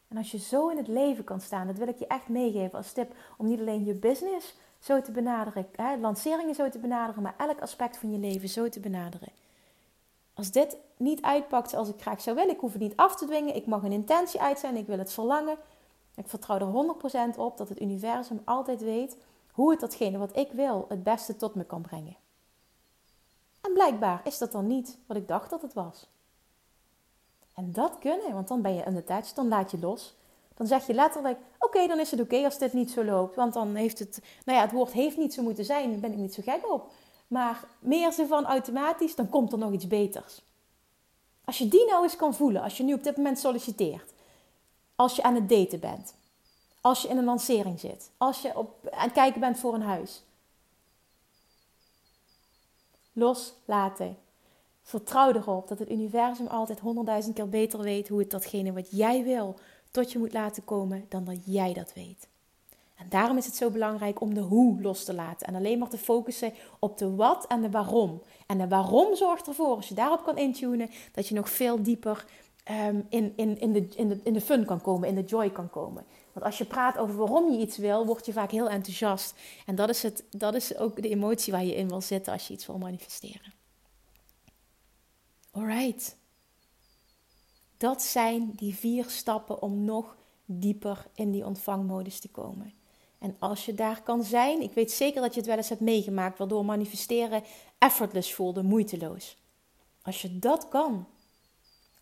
En 0.08 0.18
als 0.18 0.32
je 0.32 0.40
zo 0.40 0.68
in 0.68 0.78
het 0.78 0.88
leven 0.88 1.24
kan 1.24 1.42
staan, 1.42 1.68
dat 1.68 1.78
wil 1.78 1.88
ik 1.88 2.00
je 2.00 2.08
echt 2.08 2.28
meegeven 2.28 2.78
als 2.78 2.92
tip 2.92 3.14
om 3.38 3.46
niet 3.46 3.60
alleen 3.60 3.86
je 3.86 3.94
business 3.94 4.56
zo 4.80 5.02
te 5.02 5.12
benaderen, 5.12 5.68
hè, 5.76 5.98
lanceringen 5.98 6.56
zo 6.56 6.70
te 6.70 6.80
benaderen, 6.80 7.24
maar 7.24 7.36
elk 7.38 7.62
aspect 7.62 7.98
van 7.98 8.12
je 8.12 8.18
leven 8.18 8.50
zo 8.50 8.70
te 8.70 8.80
benaderen. 8.80 9.30
Als 10.34 10.52
dit 10.52 10.78
niet 10.98 11.22
uitpakt 11.22 11.70
zoals 11.70 11.90
ik 11.90 12.02
graag 12.02 12.22
zou 12.22 12.36
willen, 12.36 12.54
ik 12.54 12.60
hoef 12.60 12.72
het 12.72 12.82
niet 12.82 12.96
af 12.96 13.16
te 13.16 13.26
dwingen, 13.26 13.56
ik 13.56 13.66
mag 13.66 13.84
een 13.84 13.92
intentie 13.92 14.42
uit 14.42 14.60
zijn, 14.60 14.76
ik 14.76 14.88
wil 14.88 14.98
het 14.98 15.14
verlangen. 15.14 15.58
Ik 16.16 16.30
vertrouw 16.30 16.60
er 16.60 17.36
100% 17.36 17.38
op 17.38 17.58
dat 17.58 17.70
het 17.70 17.82
universum 17.82 18.42
altijd 18.46 18.82
weet 18.82 19.18
hoe 19.52 19.72
het 19.72 19.80
datgene 19.80 20.18
wat 20.18 20.38
ik 20.38 20.52
wil 20.52 20.86
het 20.90 21.04
beste 21.04 21.36
tot 21.36 21.56
me 21.56 21.64
kan 21.64 21.82
brengen. 21.82 22.16
En 23.62 23.74
blijkbaar 23.74 24.22
is 24.24 24.38
dat 24.38 24.52
dan 24.52 24.68
niet 24.68 24.98
wat 25.06 25.18
ik 25.18 25.28
dacht 25.28 25.50
dat 25.50 25.62
het 25.62 25.74
was. 25.74 26.10
En 27.54 27.72
dat 27.72 28.00
kunnen, 28.00 28.34
want 28.34 28.48
dan 28.48 28.62
ben 28.62 28.74
je 28.74 28.88
unattached, 28.88 29.36
dan 29.36 29.48
laat 29.48 29.72
je 29.72 29.80
los. 29.80 30.16
Dan 30.58 30.68
zeg 30.68 30.88
je 30.88 30.93
letterlijk: 30.93 31.38
Oké, 31.60 31.88
dan 31.88 31.99
is 31.99 32.12
het 32.12 32.20
oké 32.20 32.43
als 32.43 32.58
dit 32.58 32.74
niet 32.74 32.91
zo 32.91 33.03
loopt. 33.03 33.36
Want 33.36 33.53
dan 33.53 33.76
heeft 33.76 33.99
het, 33.99 34.22
nou 34.45 34.58
ja, 34.58 34.64
het 34.64 34.74
woord 34.74 34.91
heeft 34.91 35.18
niet 35.18 35.34
zo 35.34 35.43
moeten 35.43 35.66
zijn, 35.66 35.91
daar 35.91 35.99
ben 35.99 36.12
ik 36.12 36.18
niet 36.18 36.34
zo 36.34 36.41
gek 36.45 36.72
op. 36.72 36.91
Maar 37.28 37.64
meer 37.80 38.12
ze 38.12 38.28
van 38.28 38.45
automatisch, 38.45 39.16
dan 39.16 39.30
komt 39.30 39.51
er 39.51 39.58
nog 39.58 39.72
iets 39.72 39.88
beters. 39.88 40.41
Als 41.45 41.58
je 41.58 41.68
die 41.68 41.86
nou 41.86 42.03
eens 42.03 42.16
kan 42.16 42.36
voelen, 42.36 42.62
als 42.62 42.78
je 42.78 42.84
nu 42.84 42.93
op 42.93 43.03
dit 43.03 43.18
moment 43.18 43.39
solliciteert, 43.39 44.14
als 44.95 45.16
je 45.16 45.24
aan 45.24 45.36
het 45.36 45.49
daten 45.49 45.80
bent, 45.80 46.14
als 46.82 47.01
je 47.01 47.08
in 47.08 47.18
een 47.18 47.24
lancering 47.24 47.80
zit, 47.80 48.10
als 48.18 48.41
je 48.41 48.58
op, 48.58 48.88
aan 48.91 49.03
het 49.03 49.12
kijken 49.12 49.39
bent 49.39 49.60
voor 49.60 49.74
een 49.74 49.82
huis. 49.82 50.24
Loslaten. 53.14 54.18
Vertrouw 54.82 55.34
erop 55.34 55.68
dat 55.68 55.80
het 55.80 55.89
universum 55.89 56.47
altijd 56.47 56.80
honderdduizend 56.80 57.36
keer 57.36 57.49
beter 57.49 57.80
weet 57.80 58.08
hoe 58.08 58.20
het 58.20 58.32
datgene 58.32 58.74
wat 58.74 58.91
jij 58.91 59.24
wil 59.24 59.55
tot 59.98 60.12
je 60.12 60.20
moet 60.20 60.34
laten 60.34 60.64
komen 60.64 61.06
dan 61.10 61.24
dat 61.24 61.38
jij 61.45 61.74
dat 61.74 61.93
weet. 61.93 62.28
En 62.95 63.10
daarom 63.10 63.38
is 63.38 63.45
het 63.45 63.56
zo 63.56 63.70
belangrijk 63.70 64.22
om 64.22 64.34
de 64.34 64.39
hoe 64.39 64.82
los 64.82 65.04
te 65.04 65.14
laten 65.14 65.48
en 65.48 65.56
alleen 65.56 65.80
maar 65.80 65.89
te 65.89 65.98
focussen 65.98 66.54
op 66.80 66.98
de 66.98 67.16
wat 67.16 67.48
en 67.48 67.62
de 67.62 67.70
waarom. 67.70 68.22
En 68.48 68.58
de 68.58 68.68
waarom 68.68 69.16
zorgt 69.16 69.48
ervoor, 69.48 69.76
als 69.76 69.88
je 69.88 69.95
daarop 69.95 70.24
kan 70.24 70.38
intunen, 70.38 70.89
dat 71.12 71.28
je 71.28 71.36
nog 71.36 71.50
veel 71.50 71.84
dieper 71.84 72.26
um, 72.72 73.06
in, 73.10 73.34
in, 73.36 73.60
in, 73.60 73.74
de, 73.74 73.88
in, 73.95 74.08
de, 74.08 74.20
in 74.24 74.34
de 74.34 74.41
fun 74.41 74.66
kan 74.66 74.82
komen, 74.82 75.10
in 75.10 75.16
de 75.16 75.24
joy 75.24 75.52
kan 75.52 75.70
komen. 75.70 76.06
Want 76.34 76.45
als 76.45 76.58
je 76.58 76.66
praat 76.66 76.98
over 76.98 77.16
waarom 77.16 77.52
je 77.52 77.60
iets 77.60 77.78
wil, 77.78 78.06
word 78.06 78.26
je 78.26 78.34
vaak 78.34 78.52
heel 78.52 78.70
enthousiast. 78.70 79.34
En 79.66 79.76
dat 79.76 79.89
is, 79.89 80.04
het, 80.04 80.24
dat 80.30 80.54
is 80.54 80.78
ook 80.78 81.02
de 81.02 81.10
emotie 81.10 81.54
waar 81.54 81.66
je 81.66 81.76
in 81.76 81.88
wil 81.88 82.02
zitten 82.02 82.34
als 82.34 82.48
je 82.48 82.54
iets 82.54 82.66
wil 82.66 82.78
manifesteren. 82.78 83.54
Alright. 85.52 86.18
Dat 87.78 88.02
zijn 88.02 88.52
die 88.56 88.76
vier 88.76 89.06
stappen 89.10 89.62
om 89.62 89.84
nog 89.84 90.16
dieper 90.46 91.08
in 91.14 91.32
die 91.32 91.46
ontvangmodus 91.46 92.20
te 92.20 92.30
komen. 92.30 92.74
En 93.20 93.36
als 93.40 93.66
je 93.66 93.74
daar 93.74 94.02
kan 94.02 94.24
zijn, 94.24 94.62
ik 94.62 94.74
weet 94.74 94.92
zeker 94.92 95.22
dat 95.22 95.34
je 95.34 95.40
het 95.40 95.50
wel 95.50 95.58
eens 95.58 95.70
hebt 95.70 95.82
meegemaakt, 95.82 96.38
waardoor 96.38 96.66
manifesteren 96.66 97.44
effortless 97.78 98.34
voelde, 98.34 98.64
moeiteloos. 98.64 99.38
Als 100.02 100.22
je 100.22 100.40
dat 100.40 100.68
kan, 100.68 101.06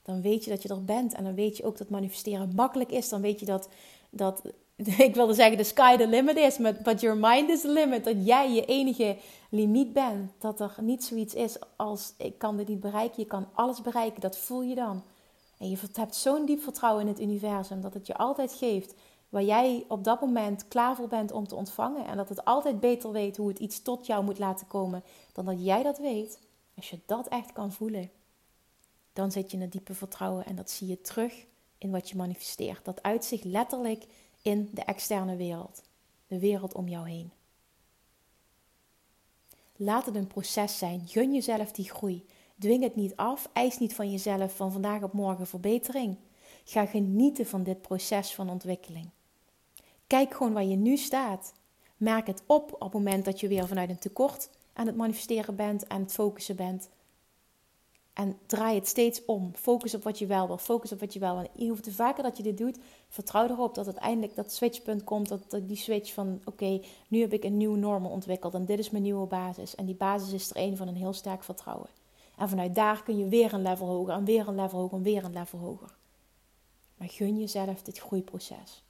dan 0.05 0.21
weet 0.21 0.43
je 0.43 0.49
dat 0.49 0.61
je 0.61 0.69
er 0.69 0.83
bent. 0.83 1.13
En 1.13 1.23
dan 1.23 1.35
weet 1.35 1.57
je 1.57 1.63
ook 1.63 1.77
dat 1.77 1.89
manifesteren 1.89 2.55
makkelijk 2.55 2.91
is. 2.91 3.09
Dan 3.09 3.21
weet 3.21 3.39
je 3.39 3.45
dat, 3.45 3.69
dat 4.09 4.41
ik 5.07 5.15
wilde 5.15 5.33
zeggen, 5.33 5.57
de 5.57 5.63
sky 5.63 5.97
the 5.97 6.07
limit 6.07 6.37
is, 6.37 6.57
but 6.83 7.01
your 7.01 7.17
mind 7.17 7.49
is 7.49 7.61
the 7.61 7.71
limit. 7.71 8.03
Dat 8.03 8.25
jij 8.25 8.53
je 8.53 8.65
enige 8.65 9.17
limiet 9.49 9.93
bent. 9.93 10.31
Dat 10.39 10.59
er 10.59 10.75
niet 10.81 11.03
zoiets 11.03 11.33
is 11.33 11.57
als 11.75 12.13
ik 12.17 12.37
kan 12.37 12.57
dit 12.57 12.67
niet 12.67 12.79
bereiken. 12.79 13.21
Je 13.21 13.27
kan 13.27 13.47
alles 13.53 13.81
bereiken, 13.81 14.21
dat 14.21 14.37
voel 14.37 14.61
je 14.61 14.75
dan. 14.75 15.03
En 15.65 15.71
je 15.71 15.77
hebt 15.93 16.15
zo'n 16.15 16.45
diep 16.45 16.61
vertrouwen 16.61 17.01
in 17.01 17.07
het 17.07 17.21
universum 17.21 17.81
dat 17.81 17.93
het 17.93 18.07
je 18.07 18.15
altijd 18.15 18.53
geeft 18.53 18.93
waar 19.29 19.43
jij 19.43 19.85
op 19.87 20.03
dat 20.03 20.21
moment 20.21 20.67
klaar 20.67 20.95
voor 20.95 21.07
bent 21.07 21.31
om 21.31 21.47
te 21.47 21.55
ontvangen. 21.55 22.05
En 22.05 22.17
dat 22.17 22.29
het 22.29 22.45
altijd 22.45 22.79
beter 22.79 23.11
weet 23.11 23.37
hoe 23.37 23.47
het 23.47 23.59
iets 23.59 23.81
tot 23.81 24.05
jou 24.05 24.23
moet 24.23 24.39
laten 24.39 24.67
komen 24.67 25.03
dan 25.33 25.45
dat 25.45 25.65
jij 25.65 25.83
dat 25.83 25.97
weet. 25.97 26.39
Als 26.75 26.89
je 26.89 26.99
dat 27.05 27.27
echt 27.27 27.51
kan 27.53 27.71
voelen, 27.71 28.09
dan 29.13 29.31
zit 29.31 29.51
je 29.51 29.57
in 29.57 29.63
het 29.63 29.71
diepe 29.71 29.93
vertrouwen 29.93 30.45
en 30.45 30.55
dat 30.55 30.69
zie 30.69 30.87
je 30.87 31.01
terug 31.01 31.45
in 31.77 31.91
wat 31.91 32.09
je 32.09 32.15
manifesteert. 32.15 32.85
Dat 32.85 33.03
uitzicht 33.03 33.43
letterlijk 33.43 34.05
in 34.41 34.69
de 34.73 34.83
externe 34.83 35.35
wereld, 35.35 35.83
de 36.27 36.39
wereld 36.39 36.73
om 36.73 36.87
jou 36.87 37.09
heen. 37.09 37.31
Laat 39.75 40.05
het 40.05 40.15
een 40.15 40.27
proces 40.27 40.77
zijn. 40.77 41.07
Gun 41.07 41.33
jezelf 41.33 41.71
die 41.71 41.89
groei. 41.89 42.25
Dwing 42.59 42.83
het 42.83 42.95
niet 42.95 43.15
af. 43.15 43.49
Eis 43.53 43.79
niet 43.79 43.95
van 43.95 44.11
jezelf 44.11 44.55
van 44.55 44.71
vandaag 44.71 45.03
op 45.03 45.13
morgen 45.13 45.47
verbetering. 45.47 46.17
Ga 46.63 46.85
genieten 46.85 47.45
van 47.45 47.63
dit 47.63 47.81
proces 47.81 48.33
van 48.33 48.49
ontwikkeling. 48.49 49.09
Kijk 50.07 50.33
gewoon 50.33 50.53
waar 50.53 50.65
je 50.65 50.75
nu 50.75 50.97
staat. 50.97 51.53
Merk 51.97 52.27
het 52.27 52.43
op 52.45 52.73
op 52.73 52.81
het 52.81 52.93
moment 52.93 53.25
dat 53.25 53.39
je 53.39 53.47
weer 53.47 53.67
vanuit 53.67 53.89
een 53.89 53.99
tekort 53.99 54.49
aan 54.73 54.87
het 54.87 54.95
manifesteren 54.95 55.55
bent, 55.55 55.89
aan 55.89 56.01
het 56.01 56.11
focussen 56.11 56.55
bent. 56.55 56.89
En 58.13 58.37
draai 58.45 58.75
het 58.75 58.87
steeds 58.87 59.25
om. 59.25 59.51
Focus 59.55 59.95
op 59.95 60.03
wat 60.03 60.19
je 60.19 60.25
wel 60.25 60.47
wil. 60.47 60.57
Focus 60.57 60.91
op 60.91 60.99
wat 60.99 61.13
je 61.13 61.19
wel 61.19 61.35
wil. 61.35 61.67
Hoe 61.67 61.77
vaker 61.81 62.23
dat 62.23 62.37
je 62.37 62.43
dit 62.43 62.57
doet, 62.57 62.77
vertrouw 63.09 63.49
erop 63.49 63.75
dat 63.75 63.85
uiteindelijk 63.85 64.35
dat 64.35 64.53
switchpunt 64.53 65.03
komt. 65.03 65.27
Dat, 65.27 65.59
die 65.63 65.77
switch 65.77 66.13
van 66.13 66.41
oké, 66.45 66.81
nu 67.07 67.21
heb 67.21 67.33
ik 67.33 67.43
een 67.43 67.57
nieuwe 67.57 67.77
norm 67.77 68.05
ontwikkeld 68.05 68.53
en 68.53 68.65
dit 68.65 68.79
is 68.79 68.89
mijn 68.89 69.03
nieuwe 69.03 69.27
basis. 69.27 69.75
En 69.75 69.85
die 69.85 69.95
basis 69.95 70.33
is 70.33 70.49
er 70.49 70.57
een 70.57 70.77
van 70.77 70.87
een 70.87 70.95
heel 70.95 71.13
sterk 71.13 71.43
vertrouwen. 71.43 71.89
En 72.37 72.49
vanuit 72.49 72.75
daar 72.75 73.03
kun 73.03 73.17
je 73.17 73.27
weer 73.27 73.53
een 73.53 73.61
level 73.61 73.87
hoger 73.87 74.13
en 74.13 74.25
weer 74.25 74.47
een 74.47 74.55
level 74.55 74.79
hoger 74.79 74.97
en 74.97 75.03
weer 75.03 75.23
een 75.23 75.33
level 75.33 75.59
hoger. 75.59 75.95
Maar 76.97 77.09
gun 77.09 77.39
jezelf 77.39 77.81
dit 77.81 77.97
groeiproces. 77.97 78.83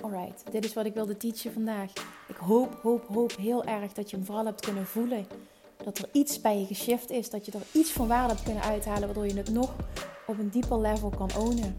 Alright, 0.00 0.52
dit 0.52 0.64
is 0.64 0.74
wat 0.74 0.86
ik 0.86 0.94
wilde 0.94 1.16
teachen 1.16 1.52
vandaag. 1.52 1.92
Ik 2.28 2.36
hoop, 2.36 2.74
hoop, 2.82 3.06
hoop 3.06 3.36
heel 3.36 3.64
erg 3.64 3.92
dat 3.92 4.10
je 4.10 4.16
hem 4.16 4.24
vooral 4.24 4.44
hebt 4.44 4.60
kunnen 4.60 4.86
voelen. 4.86 5.26
Dat 5.84 5.98
er 5.98 6.08
iets 6.12 6.40
bij 6.40 6.58
je 6.58 6.66
geshift 6.66 7.10
is, 7.10 7.30
dat 7.30 7.46
je 7.46 7.52
er 7.52 7.66
iets 7.72 7.90
van 7.90 8.08
waarde 8.08 8.32
hebt 8.32 8.44
kunnen 8.44 8.62
uithalen, 8.62 9.04
waardoor 9.04 9.26
je 9.26 9.36
het 9.36 9.50
nog 9.50 9.74
op 10.26 10.38
een 10.38 10.50
dieper 10.50 10.80
level 10.80 11.10
kan 11.10 11.30
ownen. 11.36 11.78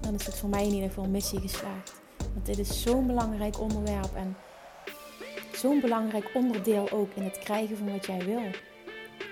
Dan 0.00 0.14
is 0.14 0.26
het 0.26 0.36
voor 0.36 0.48
mij 0.48 0.66
in 0.66 0.72
ieder 0.72 0.88
geval 0.88 1.08
missie 1.08 1.40
geslaagd. 1.40 1.92
Want 2.32 2.46
dit 2.46 2.58
is 2.58 2.82
zo'n 2.82 3.06
belangrijk 3.06 3.60
onderwerp 3.60 4.14
en 4.14 4.36
zo'n 5.64 5.80
belangrijk 5.80 6.30
onderdeel 6.34 6.90
ook 6.90 7.14
in 7.14 7.22
het 7.22 7.38
krijgen 7.38 7.76
van 7.76 7.92
wat 7.92 8.06
jij 8.06 8.24
wil. 8.24 8.42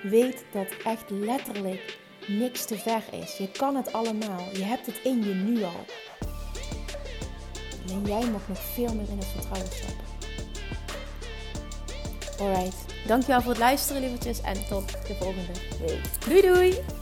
Weet 0.02 0.44
dat 0.52 0.66
echt 0.84 1.10
letterlijk 1.10 1.98
niks 2.26 2.64
te 2.64 2.78
ver 2.78 3.02
is. 3.10 3.36
Je 3.36 3.50
kan 3.50 3.76
het 3.76 3.92
allemaal. 3.92 4.48
Je 4.52 4.64
hebt 4.64 4.86
het 4.86 5.00
in 5.04 5.22
je 5.24 5.34
nu 5.34 5.62
al. 5.62 5.84
En 7.88 8.02
jij 8.04 8.30
mag 8.30 8.48
nog 8.48 8.58
veel 8.58 8.94
meer 8.94 9.08
in 9.08 9.18
het 9.18 9.26
vertrouwen 9.26 9.72
stappen. 9.72 10.04
Alright. 12.38 13.06
Dankjewel 13.06 13.40
voor 13.40 13.50
het 13.50 13.60
luisteren, 13.60 14.02
lievertjes. 14.02 14.40
En 14.40 14.66
tot 14.68 15.06
de 15.06 15.14
volgende 15.14 15.52
week. 15.86 16.00
Doei 16.26 16.40
doei! 16.40 17.01